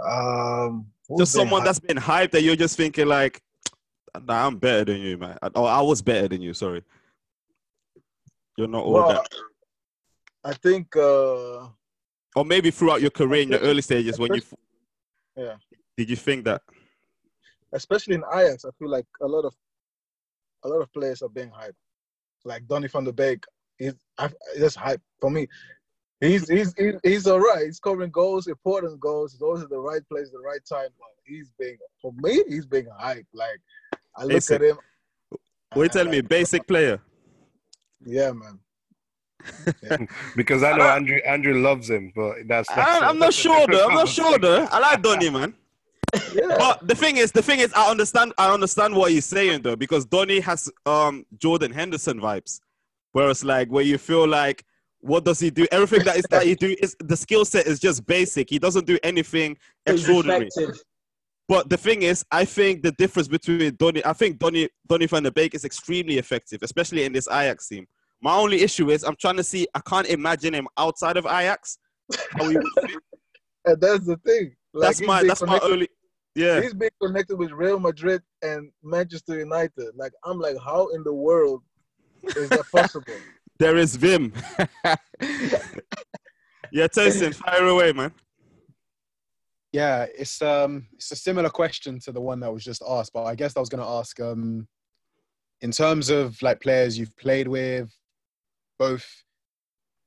Um, 0.05 0.86
Just 1.17 1.34
someone 1.34 1.61
hyped? 1.61 1.65
that's 1.65 1.79
been 1.79 1.97
hyped 1.97 2.32
that 2.32 2.41
you're 2.43 2.55
just 2.55 2.77
thinking 2.77 3.07
like, 3.07 3.41
nah, 4.25 4.47
I'm 4.47 4.57
better 4.57 4.86
than 4.86 5.01
you, 5.01 5.17
man. 5.17 5.38
Oh, 5.55 5.65
I 5.65 5.82
was 5.82 6.01
better 6.01 6.27
than 6.27 6.41
you. 6.41 6.53
Sorry. 6.53 6.84
You're 8.57 8.67
not 8.67 8.84
all 8.84 8.93
Well, 8.93 9.09
that. 9.09 9.27
I 10.43 10.53
think 10.53 10.95
uh, 10.95 11.67
Or 12.36 12.45
maybe 12.45 12.71
throughout 12.71 13.01
your 13.01 13.11
career 13.11 13.41
in 13.43 13.49
your 13.49 13.59
early 13.59 13.82
stages 13.82 14.19
when 14.19 14.34
you. 14.34 14.41
Yeah. 15.36 15.55
Did 15.97 16.09
you 16.09 16.15
think 16.15 16.45
that? 16.45 16.61
Especially 17.74 18.15
in 18.15 18.24
Ajax, 18.34 18.65
I 18.65 18.69
feel 18.78 18.89
like 18.89 19.05
a 19.22 19.28
lot 19.28 19.45
of 19.45 19.53
a 20.63 20.67
lot 20.67 20.82
of 20.82 20.91
players 20.93 21.22
are 21.22 21.30
being 21.30 21.49
hyped. 21.49 21.74
Like 22.45 22.67
Donny 22.67 22.88
van 22.88 23.03
de 23.03 23.13
Beek, 23.13 23.43
he's 23.78 23.93
I, 24.17 24.30
just 24.57 24.78
hype 24.78 25.01
for 25.19 25.30
me. 25.30 25.47
He's 26.19 26.47
he's 26.47 26.74
he's, 26.78 26.95
he's 27.03 27.28
all 27.28 27.39
right. 27.39 27.65
He's 27.65 27.78
scoring 27.78 28.11
goals, 28.11 28.47
important 28.47 28.99
goals. 28.99 29.34
He's 29.34 29.41
always 29.41 29.63
at 29.63 29.69
the 29.69 29.80
right 29.80 30.07
place, 30.07 30.28
at 30.28 30.34
the 30.34 30.39
right 30.39 30.61
time. 30.67 30.89
But 30.99 31.09
he's 31.26 31.51
being 31.59 31.78
for 32.01 32.13
me, 32.17 32.43
he's 32.47 32.65
being 32.65 32.88
hyped. 32.99 33.26
Like 33.34 33.59
I 34.15 34.24
look 34.24 34.34
Basic. 34.34 34.61
at 34.61 34.61
him. 34.61 34.78
What 35.74 35.78
you 35.78 35.82
and 35.84 35.91
telling 35.91 36.11
me? 36.11 36.17
like, 36.17 36.26
uh, 36.26 36.28
Basic 36.28 36.67
player. 36.67 37.01
Yeah, 38.05 38.32
man. 38.32 38.59
Because 40.36 40.61
I 40.61 40.78
know 40.78 40.84
Andrew 40.84 41.17
Andrew 41.26 41.61
loves 41.61 41.89
him, 41.89 42.11
but 42.15 42.36
that's, 42.47 42.69
that's 42.69 43.01
I, 43.01 43.07
I'm 43.07 43.17
not 43.17 43.34
sure 43.34 43.65
though. 43.67 43.88
I'm 43.88 43.95
not 43.95 44.07
sure 44.07 44.38
though. 44.38 44.67
I 44.72 44.80
like 44.80 45.01
Donny, 45.01 45.32
man. 45.32 45.55
Yeah. 46.34 46.55
But 46.57 46.88
the 46.88 46.95
thing 46.95 47.18
is, 47.18 47.32
the 47.32 47.41
thing 47.41 47.59
is, 47.59 47.72
I 47.74 47.89
understand. 47.89 48.34
I 48.38 48.53
understand 48.53 48.95
what 48.95 49.12
he's 49.12 49.26
saying 49.26 49.62
though, 49.62 49.76
because 49.76 50.05
Donny 50.05 50.39
has 50.39 50.70
um 50.86 51.26
Jordan 51.38 51.72
Henderson 51.72 52.20
vibes, 52.20 52.59
whereas 53.12 53.43
like 53.43 53.70
where 53.70 53.84
you 53.84 53.97
feel 53.97 54.28
like, 54.28 54.64
what 54.99 55.24
does 55.24 55.39
he 55.39 55.49
do? 55.49 55.68
Everything 55.72 56.05
that 56.05 56.18
is 56.18 56.26
that 56.30 56.43
he 56.43 56.55
do 56.55 56.76
is 56.82 56.95
the 56.99 57.18
skill 57.18 57.45
set 57.45 57.66
is 57.68 57.80
just 57.80 58.05
basic. 58.05 58.49
He 58.49 58.59
doesn't 58.59 58.86
do 58.86 58.97
anything 59.03 59.57
He's 59.86 59.95
extraordinary. 59.95 60.47
effective. 60.47 60.82
But 61.47 61.70
the 61.70 61.78
thing 61.78 62.03
is, 62.03 62.24
I 62.32 62.45
think 62.45 62.82
the 62.82 62.93
difference 62.93 63.28
between 63.28 63.76
Donny, 63.76 64.05
I 64.05 64.14
think 64.14 64.39
Donny 64.39 64.70
Donny 64.88 65.05
van 65.05 65.24
de 65.24 65.32
Beek 65.32 65.53
is 65.53 65.66
extremely 65.66 66.18
effective, 66.18 66.64
especially 66.64 67.03
in 67.03 67.12
this 67.12 67.28
Ajax 67.28 67.68
team. 67.68 67.88
My 68.22 68.36
only 68.36 68.62
issue 68.62 68.89
is 68.89 69.03
I'm 69.03 69.16
trying 69.16 69.38
to 69.38 69.43
see. 69.43 69.68
I 69.74 69.82
can't 69.82 70.07
imagine 70.07 70.53
him 70.53 70.68
outside 70.78 71.18
of 71.18 71.26
Ajax. 71.26 71.78
How 72.38 72.47
he 72.47 72.55
would 72.55 72.66
fit. 72.82 72.91
and 73.66 73.82
that's 73.82 74.05
the 74.05 74.18
thing. 74.18 74.55
Like, 74.74 74.88
that's 74.88 75.01
my 75.01 75.24
that's 75.24 75.41
my 75.41 75.59
only. 75.64 75.89
Yeah. 76.36 76.61
He's 76.61 76.73
being 76.73 76.91
connected 77.01 77.38
with 77.38 77.51
Real 77.51 77.79
Madrid 77.79 78.21
and 78.41 78.71
Manchester 78.84 79.38
United. 79.38 79.91
Like 79.95 80.13
I'm 80.23 80.39
like, 80.39 80.55
how 80.63 80.88
in 80.89 81.03
the 81.03 81.13
world 81.13 81.61
is 82.23 82.49
that 82.49 82.65
possible? 82.71 83.13
There 83.59 83.77
is 83.77 83.95
Vim. 83.95 84.34
yeah, 86.71 86.88
Tosin, 86.88 87.36
fire 87.36 87.67
away, 87.67 87.93
man. 87.93 88.11
Yeah, 89.71 90.07
it's 90.17 90.41
um 90.41 90.88
it's 90.93 91.11
a 91.11 91.15
similar 91.15 91.49
question 91.49 91.99
to 91.99 92.11
the 92.11 92.19
one 92.19 92.39
that 92.39 92.51
was 92.51 92.63
just 92.63 92.82
asked, 92.89 93.13
but 93.13 93.25
I 93.25 93.36
guess 93.36 93.55
I 93.55 93.59
was 93.59 93.69
gonna 93.69 93.88
ask 93.88 94.19
um 94.19 94.67
in 95.61 95.69
terms 95.69 96.09
of 96.09 96.41
like 96.41 96.59
players 96.59 96.97
you've 96.97 97.15
played 97.17 97.47
with, 97.47 97.95
both 98.79 99.05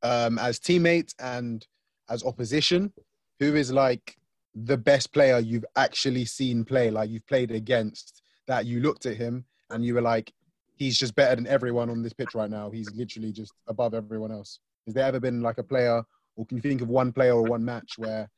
um 0.02 0.36
as 0.40 0.58
teammates 0.58 1.14
and 1.20 1.64
as 2.10 2.24
opposition, 2.24 2.92
who 3.38 3.54
is 3.54 3.70
like 3.70 4.16
the 4.54 4.76
best 4.76 5.12
player 5.12 5.38
you've 5.38 5.64
actually 5.76 6.24
seen 6.24 6.64
play, 6.64 6.90
like 6.90 7.10
you've 7.10 7.26
played 7.26 7.50
against, 7.50 8.22
that 8.46 8.66
you 8.66 8.80
looked 8.80 9.06
at 9.06 9.16
him 9.16 9.44
and 9.70 9.84
you 9.84 9.94
were 9.94 10.02
like, 10.02 10.32
he's 10.76 10.98
just 10.98 11.14
better 11.14 11.34
than 11.36 11.46
everyone 11.46 11.90
on 11.90 12.02
this 12.02 12.12
pitch 12.12 12.34
right 12.34 12.50
now. 12.50 12.70
He's 12.70 12.90
literally 12.94 13.32
just 13.32 13.52
above 13.68 13.94
everyone 13.94 14.30
else. 14.30 14.60
Has 14.86 14.94
there 14.94 15.06
ever 15.06 15.18
been 15.20 15.40
like 15.40 15.58
a 15.58 15.62
player, 15.62 16.02
or 16.36 16.46
can 16.46 16.56
you 16.58 16.62
think 16.62 16.82
of 16.82 16.88
one 16.88 17.12
player 17.12 17.32
or 17.34 17.42
one 17.42 17.64
match 17.64 17.94
where 17.96 18.28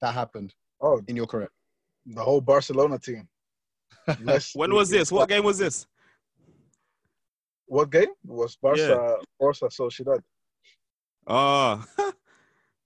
that 0.00 0.14
happened 0.14 0.54
Oh, 0.80 1.00
in 1.08 1.16
your 1.16 1.26
career? 1.26 1.50
the 2.06 2.22
whole 2.22 2.40
Barcelona 2.40 2.98
team. 2.98 3.28
When 4.54 4.72
was 4.72 4.88
this? 4.88 5.12
What 5.12 5.28
game 5.28 5.44
was 5.44 5.58
this? 5.58 5.86
What 7.66 7.90
game? 7.90 8.04
It 8.04 8.10
was 8.24 8.56
Barca, 8.56 9.16
Barca 9.38 9.66
Sociedad. 9.66 10.22
Oh, 11.26 11.84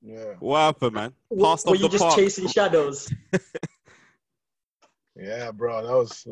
Yeah, 0.05 0.35
what 0.41 0.59
happened, 0.59 0.95
man? 0.95 1.13
W- 1.31 1.47
Passed 1.47 1.67
Were 1.67 1.73
off 1.75 1.77
you 1.79 1.83
the 1.89 1.89
just 1.91 2.05
park. 2.05 2.17
chasing 2.17 2.49
shadows? 2.49 3.09
yeah, 5.17 5.51
bro. 5.53 5.87
That 5.87 5.93
was 5.95 6.27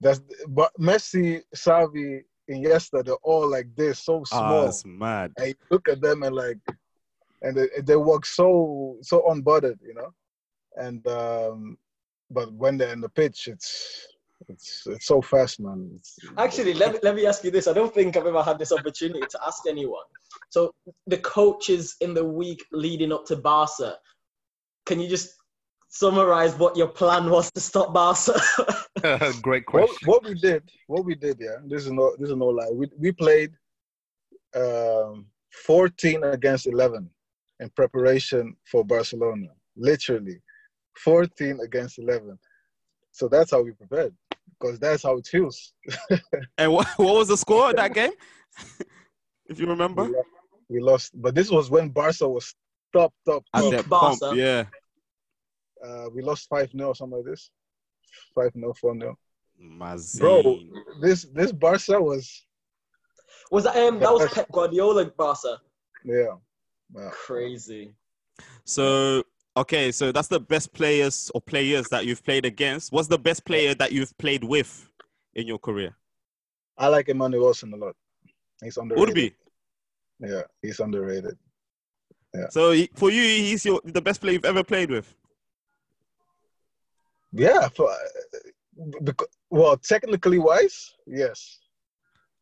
that's 0.00 0.20
but 0.48 0.70
Messi, 0.80 1.42
Xavi, 1.54 2.20
Iniesta, 2.50 3.04
they're 3.04 3.14
all 3.22 3.48
like 3.50 3.68
this, 3.76 4.00
so 4.04 4.22
Ah, 4.32 4.38
small. 4.40 4.64
that's 4.64 4.84
mad. 4.84 5.32
and 5.38 5.48
you 5.48 5.54
look 5.70 5.88
at 5.88 6.00
them 6.00 6.22
and 6.22 6.34
like, 6.34 6.58
and 7.42 7.56
they, 7.56 7.68
they 7.82 7.96
walk 7.96 8.24
so 8.26 8.96
so 9.02 9.22
unbothered, 9.28 9.78
you 9.82 9.94
know. 9.94 10.12
And 10.76 11.06
um, 11.06 11.76
but 12.30 12.52
when 12.52 12.76
they're 12.78 12.92
in 12.92 13.00
the 13.00 13.08
pitch, 13.10 13.48
it's 13.48 14.06
it's 14.48 14.86
it's 14.86 15.06
so 15.06 15.20
fast, 15.20 15.60
man. 15.60 15.90
It's, 15.94 16.18
Actually, 16.36 16.74
let 16.74 16.92
me, 16.92 16.98
let 17.02 17.14
me 17.14 17.26
ask 17.26 17.42
you 17.44 17.50
this. 17.50 17.66
I 17.66 17.72
don't 17.72 17.92
think 17.92 18.16
I've 18.16 18.26
ever 18.26 18.42
had 18.42 18.58
this 18.58 18.72
opportunity 18.72 19.26
to 19.28 19.40
ask 19.46 19.62
anyone. 19.68 20.04
So, 20.50 20.72
the 21.06 21.18
coaches 21.18 21.96
in 22.00 22.14
the 22.14 22.24
week 22.24 22.64
leading 22.72 23.12
up 23.12 23.24
to 23.26 23.36
Barca, 23.36 23.96
can 24.84 25.00
you 25.00 25.08
just 25.08 25.34
summarize 25.88 26.54
what 26.56 26.76
your 26.76 26.88
plan 26.88 27.30
was 27.30 27.50
to 27.52 27.60
stop 27.60 27.94
Barca? 27.94 28.38
Great 29.42 29.64
what, 29.66 29.88
question. 29.88 30.06
what 30.06 30.24
we 30.24 30.34
did, 30.34 30.62
what 30.86 31.04
we 31.04 31.14
did, 31.14 31.38
yeah. 31.40 31.56
This 31.66 31.86
is 31.86 31.92
no 31.92 32.14
this 32.18 32.30
is 32.30 32.36
no 32.36 32.46
lie. 32.46 32.70
We 32.72 32.88
we 32.98 33.12
played 33.12 33.52
um, 34.54 35.26
14 35.64 36.24
against 36.24 36.66
11 36.66 37.08
in 37.60 37.70
preparation 37.70 38.54
for 38.70 38.84
Barcelona. 38.84 39.48
Literally, 39.76 40.40
14 40.98 41.60
against 41.62 41.98
11. 41.98 42.38
So 43.12 43.28
that's 43.28 43.50
how 43.50 43.62
we 43.62 43.72
prepared 43.72 44.14
because 44.58 44.78
that's 44.78 45.02
how 45.02 45.16
it 45.16 45.26
feels. 45.26 45.72
And 46.58 46.72
what, 46.72 46.86
what 46.96 47.14
was 47.14 47.28
the 47.28 47.36
score 47.36 47.70
of 47.70 47.76
that 47.76 47.94
game? 47.94 48.12
if 49.46 49.60
you 49.60 49.66
remember. 49.66 50.04
We 50.04 50.10
lost, 50.10 50.28
we 50.68 50.80
lost, 50.80 51.22
but 51.22 51.34
this 51.34 51.50
was 51.50 51.70
when 51.70 51.90
Barca 51.90 52.28
was 52.28 52.54
top, 52.92 53.12
top, 53.26 53.44
At 53.54 53.60
top. 53.62 53.70
that 53.72 53.88
Barca. 53.88 54.16
pump, 54.20 54.36
yeah. 54.36 54.64
Uh, 55.86 56.08
we 56.14 56.22
lost 56.22 56.48
5 56.48 56.72
0 56.72 56.92
something 56.94 57.18
like 57.18 57.26
this. 57.26 57.50
5 58.34 58.52
0, 58.54 58.74
4 58.74 58.98
0. 58.98 59.18
Bro, 60.18 60.60
this 61.00 61.24
this 61.32 61.52
Barca 61.52 62.00
was, 62.00 62.46
was 63.50 63.64
that 63.64 63.76
um 63.76 63.98
that 64.00 64.12
was 64.12 64.30
Pep 64.32 64.50
Guardiola 64.52 65.06
Barca? 65.06 65.60
yeah. 66.04 66.34
yeah. 66.94 67.10
Crazy. 67.10 67.94
So 68.64 69.22
okay, 69.56 69.90
so 69.92 70.12
that's 70.12 70.28
the 70.28 70.40
best 70.40 70.72
players 70.72 71.30
or 71.34 71.40
players 71.40 71.88
that 71.88 72.06
you've 72.06 72.24
played 72.24 72.44
against. 72.44 72.92
What's 72.92 73.08
the 73.08 73.18
best 73.18 73.44
player 73.44 73.74
that 73.74 73.92
you've 73.92 74.16
played 74.18 74.44
with 74.44 74.88
in 75.34 75.46
your 75.46 75.58
career? 75.58 75.96
I 76.78 76.88
like 76.88 77.06
Emanuelson 77.06 77.72
a 77.72 77.76
lot. 77.76 77.96
He's 78.62 78.76
underrated. 78.76 79.08
Would 79.08 79.14
be. 79.14 79.34
Yeah, 80.20 80.42
he's 80.62 80.80
underrated. 80.80 81.36
Yeah. 82.34 82.48
So 82.50 82.72
he, 82.72 82.90
for 82.94 83.10
you, 83.10 83.22
he's 83.22 83.64
your 83.64 83.80
the 83.84 84.00
best 84.00 84.20
player 84.20 84.34
you've 84.34 84.44
ever 84.44 84.62
played 84.64 84.90
with. 84.90 85.14
Yeah, 87.32 87.68
for, 87.68 87.90
uh, 87.90 88.94
because, 89.02 89.28
well, 89.50 89.76
technically 89.76 90.38
wise, 90.38 90.94
yes. 91.06 91.58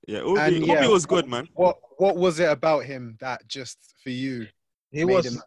Yeah, 0.07 0.21
Urby, 0.21 0.39
And 0.47 0.57
Urby 0.65 0.67
yeah, 0.67 0.89
was 0.89 1.07
good, 1.07 1.27
man. 1.27 1.49
What 1.55 1.79
what 1.99 2.17
was 2.17 2.39
it 2.39 2.49
about 2.49 2.85
him 2.85 3.17
that 3.21 3.47
just 3.49 3.95
for 4.03 4.11
you? 4.11 4.47
He 4.93 5.05
Made 5.05 5.15
was 5.15 5.27
him- 5.27 5.43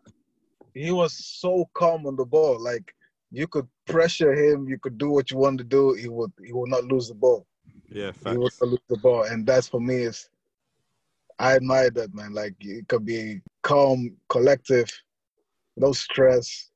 he 0.77 0.91
was 0.91 1.13
so 1.13 1.69
calm 1.73 2.05
on 2.05 2.15
the 2.15 2.25
ball. 2.25 2.59
Like 2.59 2.93
you 3.31 3.47
could 3.47 3.67
pressure 3.85 4.33
him, 4.33 4.67
you 4.67 4.77
could 4.79 4.97
do 4.97 5.09
what 5.09 5.31
you 5.31 5.37
want 5.37 5.57
to 5.57 5.63
do. 5.63 5.93
He 5.93 6.07
would 6.07 6.31
he 6.45 6.53
will 6.53 6.67
not 6.67 6.83
lose 6.85 7.07
the 7.07 7.15
ball. 7.15 7.45
Yeah, 7.89 8.11
He 8.11 8.11
facts. 8.11 8.37
will 8.37 8.51
not 8.61 8.69
lose 8.69 8.87
the 8.89 8.97
ball, 8.97 9.23
and 9.23 9.45
that's 9.45 9.67
for 9.67 9.79
me 9.81 9.95
is 10.03 10.29
I 11.39 11.55
admire 11.55 11.89
that 11.91 12.13
man. 12.13 12.33
Like 12.33 12.55
it 12.59 12.87
could 12.87 13.05
be 13.05 13.41
calm, 13.63 14.15
collective, 14.29 14.89
no 15.75 15.91
stress, 15.93 16.71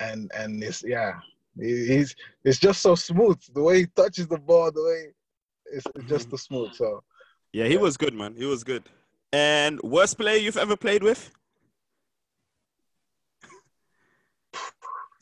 and 0.00 0.30
and 0.34 0.62
it's 0.62 0.82
yeah, 0.84 1.14
he's 1.58 2.14
it's 2.44 2.58
just 2.58 2.82
so 2.82 2.94
smooth. 2.94 3.40
The 3.54 3.62
way 3.62 3.78
he 3.80 3.86
touches 3.86 4.26
the 4.26 4.38
ball, 4.38 4.70
the 4.72 4.82
way 4.82 5.00
it's 5.72 5.86
just 6.06 6.28
Mm-hmm. 6.28 6.36
smooth. 6.36 6.72
So 6.74 7.02
Yeah, 7.52 7.66
he 7.66 7.76
was 7.76 7.96
good, 7.96 8.14
man. 8.14 8.34
He 8.36 8.44
was 8.46 8.64
good. 8.64 8.84
And 9.32 9.80
worst 9.82 10.18
player 10.18 10.36
you've 10.36 10.56
ever 10.58 10.76
played 10.76 11.02
with? 11.02 11.30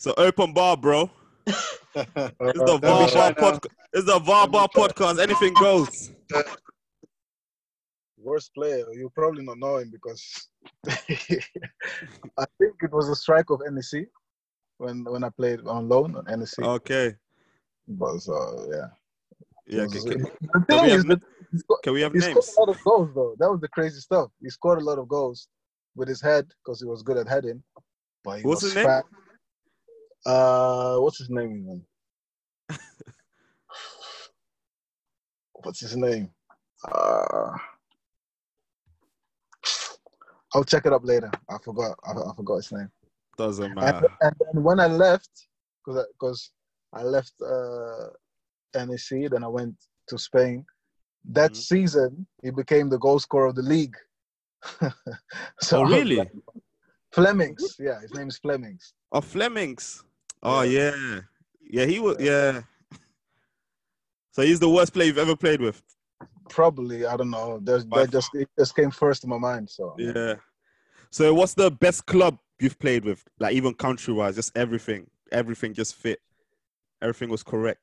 So 0.01 0.15
open 0.17 0.55
bar, 0.55 0.79
bro. 0.79 1.11
It's 1.95 2.59
the 2.71 2.79
VAR 2.81 2.81
bar 2.81 3.09
shy 3.09 3.33
podcast. 3.33 3.67
It's 3.93 4.07
the 4.07 4.19
VAR 4.19 4.49
bar 4.49 4.67
podcast. 4.75 5.21
Anything 5.21 5.53
goes. 5.61 6.11
worst 8.17 8.55
player, 8.55 8.87
you 8.95 9.11
probably 9.15 9.45
not 9.45 9.59
know 9.59 9.77
him 9.77 9.91
because 9.91 10.49
I 10.89 12.47
think 12.59 12.77
it 12.83 12.93
was 12.93 13.11
a 13.11 13.15
strike 13.15 13.51
of 13.51 13.61
NEC 13.71 14.07
when 14.79 15.05
when 15.05 15.23
I 15.23 15.29
played 15.29 15.61
on 15.67 15.91
loan 15.91 16.17
on 16.17 16.25
NEC. 16.41 16.59
Okay. 16.61 17.15
But 17.87 18.21
so 18.21 18.69
yeah. 18.73 18.89
Yeah. 19.67 19.83
Was- 19.83 20.03
Can, 20.05 20.13
can- 20.13 20.23
the 20.23 20.49
can 20.53 20.65
thing 20.65 20.83
we 20.83 20.91
is, 20.93 20.97
have, 20.97 21.09
that 21.09 21.21
can 21.83 21.93
we 21.93 22.01
have 22.01 22.13
he 22.15 22.21
scored 22.21 22.47
a 22.57 22.61
lot 22.61 22.69
of 22.71 22.85
goals 22.85 23.11
though. 23.15 23.35
That 23.39 23.51
was 23.51 23.61
the 23.61 23.69
crazy 23.69 24.01
stuff. 24.01 24.31
He 24.41 24.49
scored 24.49 24.81
a 24.81 24.85
lot 24.85 24.99
of 24.99 25.09
goals 25.09 25.49
with 25.95 26.09
his 26.09 26.23
head 26.23 26.47
because 26.65 26.81
he 26.81 26.87
was 26.87 27.03
good 27.03 27.19
at 27.19 27.29
heading. 27.29 27.63
But 28.25 28.39
he 28.39 28.43
What's 28.45 28.63
was 28.63 28.73
his 28.73 28.83
name? 28.83 29.03
Uh, 30.27 30.97
what's 30.99 31.19
his 31.19 31.31
name 31.31 31.57
even? 31.57 31.83
what's 35.63 35.81
his 35.81 35.97
name? 35.97 36.31
Uh, 36.91 37.53
I'll 40.55 40.65
check 40.65 40.87
it 40.87 40.93
up 40.93 41.05
later. 41.05 41.31
I 41.49 41.57
forgot. 41.65 41.97
I, 42.05 42.13
I 42.13 42.35
forgot 42.35 42.57
his 42.57 42.73
name. 42.73 42.91
Doesn't 43.37 43.75
matter. 43.75 44.09
and 44.21 44.35
then 44.41 44.63
when 44.63 44.81
I 44.81 44.87
left, 44.87 45.31
because 45.85 46.07
because 46.19 46.51
I, 46.93 47.03
left 47.03 47.33
uh, 47.41 48.09
NEC, 48.75 49.31
then 49.31 49.45
I 49.45 49.49
went 49.49 49.75
to 50.09 50.19
Spain. 50.19 50.65
That 51.25 51.53
Mhm. 51.53 51.57
season, 51.57 52.27
he 52.43 52.51
became 52.51 52.89
the 52.89 52.99
goal 52.99 53.19
scorer 53.19 53.47
of 53.47 53.55
the 53.55 53.63
league. 53.63 53.97
so 55.61 55.81
Oh, 55.81 55.85
really? 55.85 56.31
Vleminckx, 57.15 57.79
yeah, 57.79 58.01
his 58.01 58.13
name 58.15 58.29
is 58.29 58.39
Vleminckx. 58.41 58.93
Oh, 59.13 59.21
Vleminckx. 59.21 60.03
Oh, 60.43 60.63
yeah. 60.63 61.21
Yeah, 61.63 61.85
he 61.85 62.01
was. 62.01 62.17
Yeah. 62.19 62.63
So 64.33 64.43
he's 64.43 64.61
the 64.61 64.69
worst 64.69 64.93
player 64.93 65.09
you've 65.09 65.19
ever 65.19 65.37
played 65.37 65.61
with. 65.61 65.83
Probably, 66.49 67.07
I 67.07 67.17
don't 67.17 67.31
know. 67.31 67.61
There's, 67.63 67.87
that 67.87 68.11
just 68.11 68.35
it 68.35 68.49
just 68.59 68.75
came 68.75 68.91
first 68.91 69.25
in 69.25 69.31
my 69.31 69.39
mind. 69.39 69.69
So 69.69 69.95
Yeah. 69.99 70.35
So 71.11 71.35
what's 71.35 71.55
the 71.55 71.71
best 71.71 72.07
club 72.07 72.39
you've 72.61 72.79
played 72.79 73.05
with? 73.05 73.25
Like 73.39 73.55
even 73.55 73.75
country 73.75 74.15
wise, 74.15 74.37
just 74.37 74.57
everything. 74.57 75.09
Everything 75.33 75.75
just 75.75 75.95
fit. 75.95 76.21
Everything 77.03 77.29
was 77.29 77.43
correct. 77.43 77.83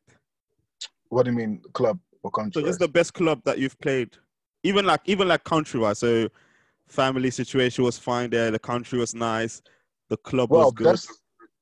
what 1.09 1.23
do 1.23 1.31
you 1.31 1.37
mean, 1.37 1.61
club 1.73 1.99
or 2.23 2.31
country? 2.31 2.61
So 2.61 2.67
just 2.67 2.79
the 2.79 2.87
best 2.87 3.13
club 3.13 3.41
that 3.45 3.57
you've 3.57 3.79
played. 3.79 4.17
Even 4.63 4.85
like 4.85 5.01
even 5.05 5.27
like 5.27 5.43
country 5.43 5.79
wise. 5.79 5.99
So 5.99 6.29
family 6.87 7.31
situation 7.31 7.83
was 7.83 7.97
fine 7.97 8.29
there, 8.29 8.51
the 8.51 8.59
country 8.59 8.99
was 8.99 9.13
nice, 9.13 9.61
the 10.09 10.17
club 10.17 10.49
well, 10.49 10.65
was 10.65 10.73
good. 10.73 10.85
best 10.85 11.11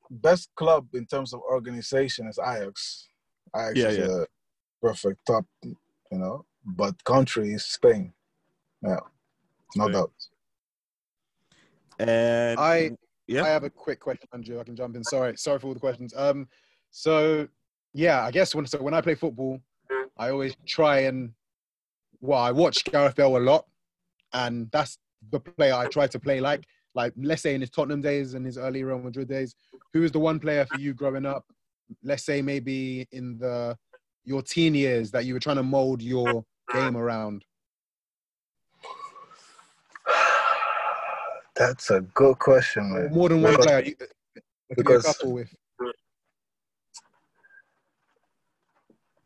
best 0.10 0.50
club 0.56 0.88
in 0.94 1.06
terms 1.06 1.34
of 1.34 1.42
organization 1.42 2.28
is 2.28 2.40
Ajax. 2.40 3.08
Ajax 3.56 3.78
Yeah, 3.78 3.88
is 3.90 3.98
yeah. 3.98 4.24
a 4.24 4.26
perfect 4.82 5.20
top, 5.26 5.46
you 5.64 5.76
know. 6.12 6.46
But 6.66 7.04
country 7.04 7.54
is 7.54 7.66
Spain. 7.66 8.14
Yeah, 8.82 9.00
no 9.76 9.86
Spain. 9.86 9.94
doubt. 9.94 10.12
And 12.00 12.60
I 12.60 12.92
yeah. 13.28 13.44
I 13.44 13.50
have 13.50 13.64
a 13.64 13.70
quick 13.70 14.00
question, 14.00 14.28
Andrew. 14.34 14.60
I 14.60 14.64
can 14.64 14.76
jump 14.76 14.96
in. 14.96 15.04
Sorry, 15.04 15.36
sorry 15.38 15.60
for 15.60 15.68
all 15.68 15.74
the 15.74 15.80
questions. 15.80 16.14
Um, 16.16 16.48
so 16.92 17.48
yeah, 17.94 18.24
I 18.24 18.32
guess 18.32 18.54
when 18.54 18.66
so 18.66 18.82
when 18.82 18.94
I 18.94 19.02
play 19.02 19.16
football, 19.16 19.60
I 20.18 20.30
always 20.30 20.56
try 20.68 21.00
and 21.02 21.32
well, 22.22 22.40
I 22.40 22.52
watch 22.52 22.84
Gareth 22.86 23.16
Bale 23.16 23.38
a 23.38 23.40
lot, 23.40 23.66
and 24.34 24.70
that's 24.72 24.98
the 25.32 25.40
player 25.40 25.74
I 25.74 25.88
try 25.88 26.08
to 26.08 26.20
play 26.20 26.40
like. 26.42 26.64
Like 26.94 27.12
let's 27.18 27.42
say 27.42 27.54
in 27.54 27.60
his 27.62 27.70
Tottenham 27.70 28.02
days 28.02 28.36
and 28.36 28.46
his 28.46 28.58
early 28.58 28.82
Real 28.84 29.00
Madrid 29.00 29.28
days, 29.28 29.54
who 29.96 30.04
is 30.04 30.12
the 30.12 30.20
one 30.20 30.40
player 30.42 30.66
for 30.66 30.78
you 30.78 30.94
growing 30.94 31.26
up? 31.26 31.46
Let's 32.04 32.26
say 32.26 32.42
maybe 32.42 33.08
in 33.14 33.38
the 33.38 33.78
your 34.26 34.42
teen 34.42 34.76
years 34.76 35.10
that 35.12 35.24
you 35.24 35.34
were 35.34 35.40
trying 35.40 35.56
to 35.56 35.64
mold 35.64 36.02
your 36.02 36.44
game 36.74 36.98
around. 36.98 37.46
That's 41.56 41.92
a 41.92 42.02
good 42.02 42.38
question, 42.40 42.92
man. 42.94 43.14
more 43.14 43.30
than 43.30 43.42
one 43.42 43.54
Because- 43.54 43.66
player. 43.66 43.84
You, 43.86 43.96
be 43.96 44.76
because- 44.76 45.18
with. 45.24 45.56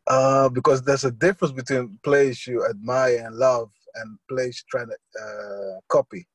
Uh, 0.06 0.48
because 0.50 0.82
there's 0.82 1.04
a 1.04 1.10
difference 1.10 1.52
between 1.52 1.98
players 2.04 2.46
you 2.46 2.64
admire 2.68 3.24
and 3.26 3.34
love 3.36 3.70
and 3.96 4.18
players 4.28 4.62
trying 4.70 4.86
to 4.88 4.96
uh, 5.20 5.80
copy. 5.88 6.28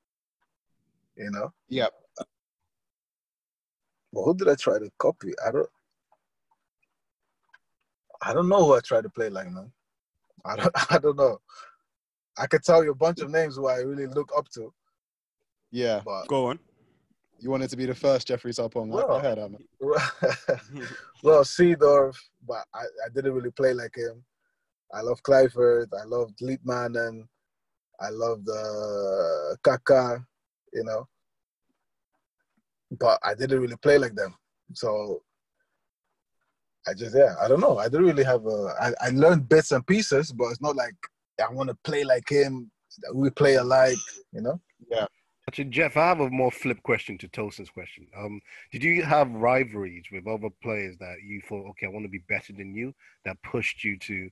You 1.16 1.32
know. 1.32 1.54
Yeah. 1.70 1.88
Well, 4.16 4.24
who 4.24 4.34
did 4.34 4.48
I 4.48 4.56
try 4.56 4.80
to 4.80 4.90
copy? 4.98 5.34
I 5.46 5.52
don't. 5.52 5.68
I 8.22 8.34
don't 8.34 8.48
know 8.48 8.66
who 8.66 8.74
I 8.76 8.80
tried 8.80 9.04
to 9.04 9.10
play 9.10 9.30
like, 9.30 9.52
man. 9.52 9.70
I 10.46 10.56
don't. 10.56 10.72
I 10.92 10.98
don't 11.00 11.18
know. 11.18 11.38
I 12.38 12.48
could 12.48 12.64
tell 12.64 12.82
you 12.84 12.92
a 12.92 12.96
bunch 12.96 13.20
of 13.20 13.30
names 13.30 13.58
who 13.58 13.68
I 13.68 13.78
really 13.80 14.08
look 14.08 14.32
up 14.38 14.48
to, 14.56 14.74
Yeah. 15.72 16.02
but 16.06 16.28
Go 16.28 16.48
on. 16.48 16.60
You 17.40 17.50
wanted 17.50 17.70
to 17.70 17.78
be 17.78 17.86
the 17.86 17.94
first 17.96 18.28
Jeffrey 18.28 18.52
Sarpong. 18.54 18.90
I- 18.94 19.02
I 19.02 19.06
Well, 19.06 19.20
heard 19.20 19.38
that, 19.38 19.52
man. 19.52 20.88
well, 21.24 21.44
Seedorf, 21.44 22.16
but 22.48 22.66
I, 22.74 22.80
I 23.06 23.10
didn't 23.14 23.34
really 23.34 23.52
play 23.52 23.74
like 23.74 23.96
him. 23.96 24.24
I 24.94 25.02
love 25.02 25.22
Kluivert. 25.24 25.88
I 26.00 26.06
love 26.06 26.32
Litmanen. 26.42 27.28
I 28.00 28.10
love 28.10 28.44
the 28.46 29.52
uh, 29.52 29.56
Kaka, 29.64 30.26
you 30.74 30.84
know. 30.86 31.06
But 32.92 33.20
I 33.24 33.34
didn't 33.34 33.62
really 33.62 33.78
play 33.78 33.98
like 33.98 34.16
them. 34.16 34.36
So 34.74 35.22
I 36.88 36.94
just, 36.94 37.16
yeah, 37.16 37.36
I 37.42 37.48
don't 37.48 37.60
know. 37.60 37.78
I 37.80 37.86
didn't 37.86 38.06
really 38.06 38.24
have 38.24 38.46
a. 38.46 38.76
I, 38.80 39.08
I 39.08 39.10
learned 39.10 39.50
bits 39.50 39.72
and 39.72 39.86
pieces, 39.86 40.32
but 40.32 40.46
it's 40.46 40.62
not 40.62 40.76
like 40.76 40.96
I 41.44 41.52
want 41.52 41.70
to 41.70 41.78
play 41.84 42.04
like 42.04 42.30
him. 42.30 42.72
We 43.14 43.30
play 43.30 43.56
alike, 43.56 43.98
you 44.32 44.42
know. 44.42 44.60
Yeah. 44.90 45.08
Actually, 45.48 45.66
Jeff, 45.66 45.96
I 45.96 46.08
have 46.08 46.22
a 46.22 46.30
more 46.32 46.50
flip 46.50 46.82
question 46.82 47.20
to 47.20 47.28
Tosin's 47.28 47.70
question. 47.70 48.08
Um, 48.18 48.42
did 48.72 48.84
you 48.84 49.04
have 49.04 49.30
rivalries 49.30 50.06
with 50.12 50.26
other 50.28 50.50
players 50.64 50.98
that 50.98 51.18
you 51.24 51.40
thought, 51.48 51.70
okay, 51.70 51.86
I 51.86 51.90
want 51.90 52.04
to 52.04 52.10
be 52.10 52.24
better 52.28 52.52
than 52.52 52.74
you, 52.74 52.96
that 53.26 53.38
pushed 53.44 53.84
you 53.84 53.98
to 54.00 54.30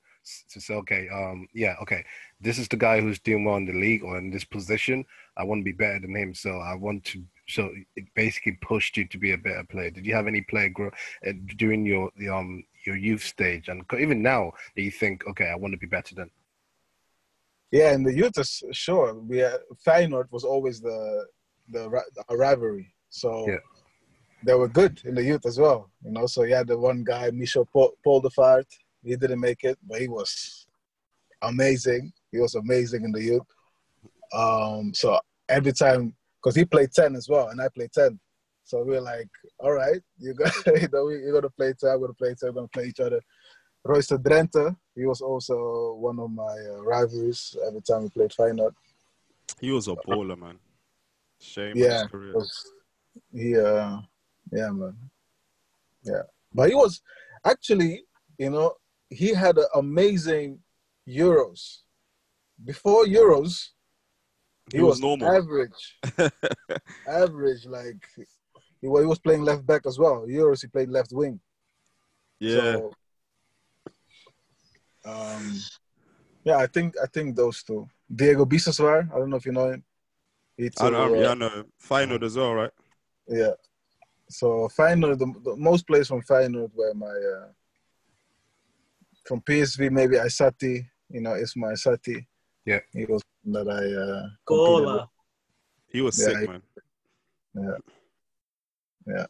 to 0.49 0.61
say, 0.61 0.73
okay, 0.73 1.07
um, 1.09 1.47
yeah, 1.53 1.75
okay, 1.83 2.03
this 2.41 2.57
is 2.57 2.67
the 2.67 2.77
guy 2.77 2.99
who's 2.99 3.19
doing 3.19 3.45
well 3.45 3.57
in 3.57 3.65
the 3.65 3.73
league 3.73 4.03
or 4.03 4.17
in 4.17 4.31
this 4.31 4.43
position. 4.43 5.05
I 5.37 5.43
want 5.43 5.59
to 5.59 5.65
be 5.65 5.71
better 5.71 5.99
than 5.99 6.15
him, 6.15 6.33
so 6.33 6.57
I 6.57 6.73
want 6.73 7.03
to. 7.05 7.23
So 7.47 7.69
it 7.95 8.05
basically 8.15 8.53
pushed 8.61 8.95
you 8.97 9.05
to 9.07 9.17
be 9.17 9.33
a 9.33 9.37
better 9.37 9.63
player. 9.69 9.91
Did 9.91 10.05
you 10.05 10.15
have 10.15 10.27
any 10.27 10.41
player 10.41 10.69
grow 10.69 10.89
uh, 11.27 11.33
during 11.57 11.85
your 11.85 12.09
the, 12.17 12.29
um 12.29 12.63
your 12.85 12.95
youth 12.97 13.23
stage 13.23 13.69
and 13.69 13.83
even 13.97 14.21
now 14.21 14.51
that 14.75 14.81
you 14.81 14.91
think, 14.91 15.25
okay, 15.27 15.49
I 15.49 15.55
want 15.55 15.73
to 15.73 15.77
be 15.77 15.87
better 15.87 16.15
than? 16.15 16.29
Yeah, 17.71 17.93
in 17.93 18.03
the 18.03 18.13
youth, 18.13 18.37
is- 18.37 18.63
sure. 18.71 19.13
We 19.15 19.39
had, 19.39 19.57
Feyenoord 19.85 20.31
was 20.31 20.43
always 20.43 20.79
the 20.81 21.25
the 21.69 21.89
a 22.29 22.37
rivalry, 22.37 22.93
so 23.09 23.47
Yeah. 23.49 23.57
they 24.45 24.53
were 24.53 24.67
good 24.67 25.01
in 25.05 25.15
the 25.15 25.23
youth 25.23 25.45
as 25.45 25.57
well. 25.57 25.89
You 26.03 26.11
know, 26.11 26.27
so 26.27 26.43
you 26.43 26.55
had 26.55 26.67
the 26.67 26.77
one 26.77 27.03
guy, 27.03 27.31
Michel 27.31 27.65
Pol- 27.73 27.95
Poldervaart. 28.05 28.67
He 29.03 29.15
didn't 29.15 29.39
make 29.39 29.63
it, 29.63 29.77
but 29.87 29.99
he 30.01 30.07
was 30.07 30.67
amazing. 31.41 32.11
He 32.31 32.39
was 32.39 32.55
amazing 32.55 33.03
in 33.05 33.11
the 33.11 33.23
youth. 33.23 33.47
Um, 34.33 34.93
so 34.93 35.19
every 35.49 35.73
time, 35.73 36.13
because 36.43 36.55
he 36.55 36.65
played 36.65 36.91
ten 36.91 37.15
as 37.15 37.29
well, 37.29 37.49
and 37.49 37.61
I 37.61 37.69
played 37.69 37.93
ten, 37.93 38.19
so 38.63 38.83
we 38.83 38.91
were 38.95 39.01
like, 39.01 39.29
all 39.59 39.71
right, 39.71 40.01
you 40.19 40.33
got, 40.33 40.53
you 40.67 40.89
know, 40.91 41.09
you're 41.09 41.33
gonna 41.33 41.49
play 41.49 41.73
ten, 41.79 41.91
I'm 41.91 42.01
gonna 42.01 42.13
play 42.13 42.35
ten, 42.39 42.49
we're 42.49 42.53
gonna 42.53 42.67
play 42.67 42.85
each 42.85 42.99
other. 42.99 43.21
Royce 43.85 44.07
Drenthe. 44.07 44.75
He 44.95 45.05
was 45.05 45.21
also 45.21 45.95
one 45.99 46.19
of 46.19 46.31
my 46.31 46.43
uh, 46.71 46.81
rivalries 46.83 47.55
every 47.67 47.81
time 47.81 48.03
we 48.03 48.09
played 48.09 48.31
Feyenoord. 48.31 48.73
He 49.59 49.71
was 49.71 49.87
a 49.87 49.95
baller, 49.95 50.37
man. 50.37 50.57
Shame. 51.39 51.75
Yeah, 51.75 52.03
His 52.03 52.11
career. 52.11 52.33
was 52.33 52.65
he? 53.33 53.57
Uh, 53.57 53.97
yeah, 54.51 54.69
man. 54.71 54.95
Yeah, 56.03 56.21
but 56.53 56.69
he 56.69 56.75
was 56.75 57.01
actually, 57.45 58.05
you 58.37 58.49
know, 58.49 58.73
he 59.09 59.33
had 59.33 59.57
an 59.57 59.67
amazing 59.75 60.59
Euros. 61.07 61.79
Before 62.63 63.05
Euros, 63.05 63.69
he, 64.71 64.77
He 64.77 64.83
was 64.83 64.91
was, 64.91 65.01
normal. 65.01 65.27
average. 65.33 65.99
average, 67.07 67.65
like 67.65 68.03
he, 68.81 68.87
wa- 68.87 69.01
he 69.01 69.05
was 69.05 69.19
playing 69.19 69.41
left 69.43 69.65
back 69.65 69.85
as 69.85 69.99
well. 69.99 70.25
Euros, 70.27 70.61
he 70.61 70.67
played 70.67 70.89
left 70.89 71.11
wing. 71.11 71.39
yeah. 72.39 72.55
So, 72.55 72.93
um, 75.05 75.59
yeah, 76.43 76.57
I 76.57 76.67
think 76.67 76.95
I 77.01 77.07
think 77.07 77.35
those 77.35 77.63
two. 77.63 77.87
Diego 78.13 78.45
Biseswar, 78.45 79.11
I 79.13 79.17
don't 79.17 79.29
know 79.29 79.37
if 79.37 79.45
you 79.45 79.51
know 79.53 79.69
him. 79.69 79.83
He 80.57 80.69
I 80.79 80.89
know. 80.89 81.07
too, 81.07 81.15
uh, 81.15 81.19
Yeah, 81.21 81.29
I 81.29 81.33
know. 81.33 81.63
Feyenoord 81.81 82.23
as 82.23 82.35
well, 82.37 82.53
right? 82.53 82.71
Yeah. 83.27 83.53
So 84.29 84.69
Feyenoord, 84.77 85.19
the, 85.19 85.33
the 85.43 85.55
most 85.55 85.87
players 85.87 86.07
from 86.07 86.21
Feyenoord 86.21 86.71
were 86.75 86.93
my 86.93 87.07
uh, 87.07 87.47
from 89.25 89.41
PSV 89.41 89.89
maybe 89.91 90.17
Aissati, 90.17 90.85
you 91.09 91.21
know, 91.21 91.33
Ismail 91.35 91.71
Aissati. 91.71 92.25
Yeah. 92.65 92.79
He 92.91 93.05
was 93.05 93.21
that 93.45 93.67
I 93.67 93.73
uh, 93.73 94.29
competed 94.45 94.85
Gola. 94.85 95.09
He 95.87 96.01
was 96.01 96.17
Yeah, 96.19 96.25
sick, 96.27 96.37
he- 96.39 96.47
man. 96.47 96.61
Yeah. 97.55 97.77
Yeah. 99.05 99.25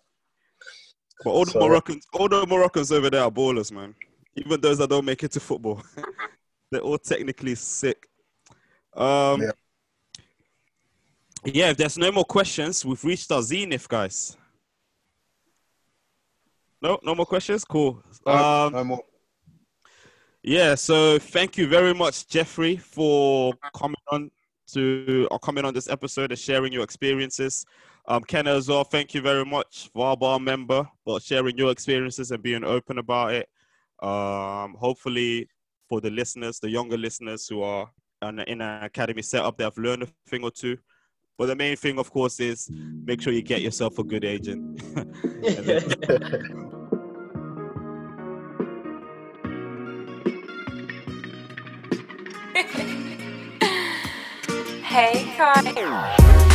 But 1.24 1.30
all 1.32 1.46
the 1.46 1.52
So- 1.52 1.60
Moroccans, 1.60 2.06
all 2.14 2.30
the 2.30 2.46
Moroccans 2.46 2.92
over 2.92 3.10
there 3.10 3.24
are 3.24 3.32
ballers, 3.32 3.72
man. 3.72 3.96
Even 4.36 4.60
those 4.62 4.78
that 4.80 4.90
don't 4.90 5.06
make 5.06 5.24
it 5.24 5.32
to 5.34 5.40
football, 5.40 5.82
they're 6.72 6.82
all 6.82 6.98
technically 6.98 7.56
sick. 7.56 8.08
Um, 8.94 9.42
Yeah. 9.42 9.52
yeah. 11.46 11.70
If 11.72 11.78
there's 11.78 11.98
no 11.98 12.12
more 12.12 12.26
questions, 12.26 12.86
we've 12.86 13.04
reached 13.04 13.32
our 13.32 13.42
zenith, 13.42 13.88
guys. 13.88 14.38
No, 16.82 17.00
no 17.04 17.16
more 17.16 17.26
questions. 17.26 17.64
Cool. 17.64 18.04
No, 18.26 18.32
Um, 18.34 18.74
no 18.74 18.84
more. 18.84 19.04
Yeah, 20.46 20.76
so 20.76 21.20
thank 21.20 21.58
you 21.58 21.68
very 21.70 21.94
much, 21.94 22.28
Jeffrey, 22.28 22.76
for 22.76 23.54
coming 23.74 23.96
on 24.12 24.30
to 24.74 25.26
or 25.32 25.40
coming 25.40 25.64
on 25.64 25.74
this 25.74 25.90
episode 25.90 26.32
and 26.32 26.40
sharing 26.40 26.74
your 26.74 26.84
experiences. 26.84 27.66
Um, 28.10 28.26
Ken 28.26 28.46
as 28.48 28.68
well, 28.68 28.84
thank 28.84 29.14
you 29.14 29.22
very 29.22 29.46
much, 29.46 29.90
VARBAR 29.96 30.42
member, 30.42 30.86
for 31.06 31.22
sharing 31.22 31.58
your 31.58 31.72
experiences 31.72 32.32
and 32.32 32.44
being 32.44 32.66
open 32.66 32.98
about 32.98 33.32
it. 33.32 33.48
Um, 34.06 34.76
hopefully, 34.78 35.48
for 35.88 36.02
the 36.02 36.12
listeners, 36.12 36.60
the 36.60 36.70
younger 36.70 36.98
listeners 36.98 37.48
who 37.48 37.62
are 37.62 37.90
in, 38.22 38.40
in 38.40 38.60
an 38.60 38.84
academy 38.84 39.22
setup, 39.22 39.58
they 39.58 39.64
have 39.64 39.78
learned 39.78 40.04
a 40.04 40.08
thing 40.28 40.44
or 40.44 40.52
two. 40.52 40.78
But 41.38 41.46
the 41.46 41.56
main 41.56 41.78
thing, 41.78 41.98
of 41.98 42.12
course, 42.12 42.42
is 42.42 42.70
make 42.70 43.22
sure 43.22 43.32
you 43.32 43.44
get 43.44 43.62
yourself 43.62 43.98
a 43.98 44.04
good 44.04 44.26
agent. 44.26 44.84
Hey, 54.94 55.26
Kai. 55.36 56.53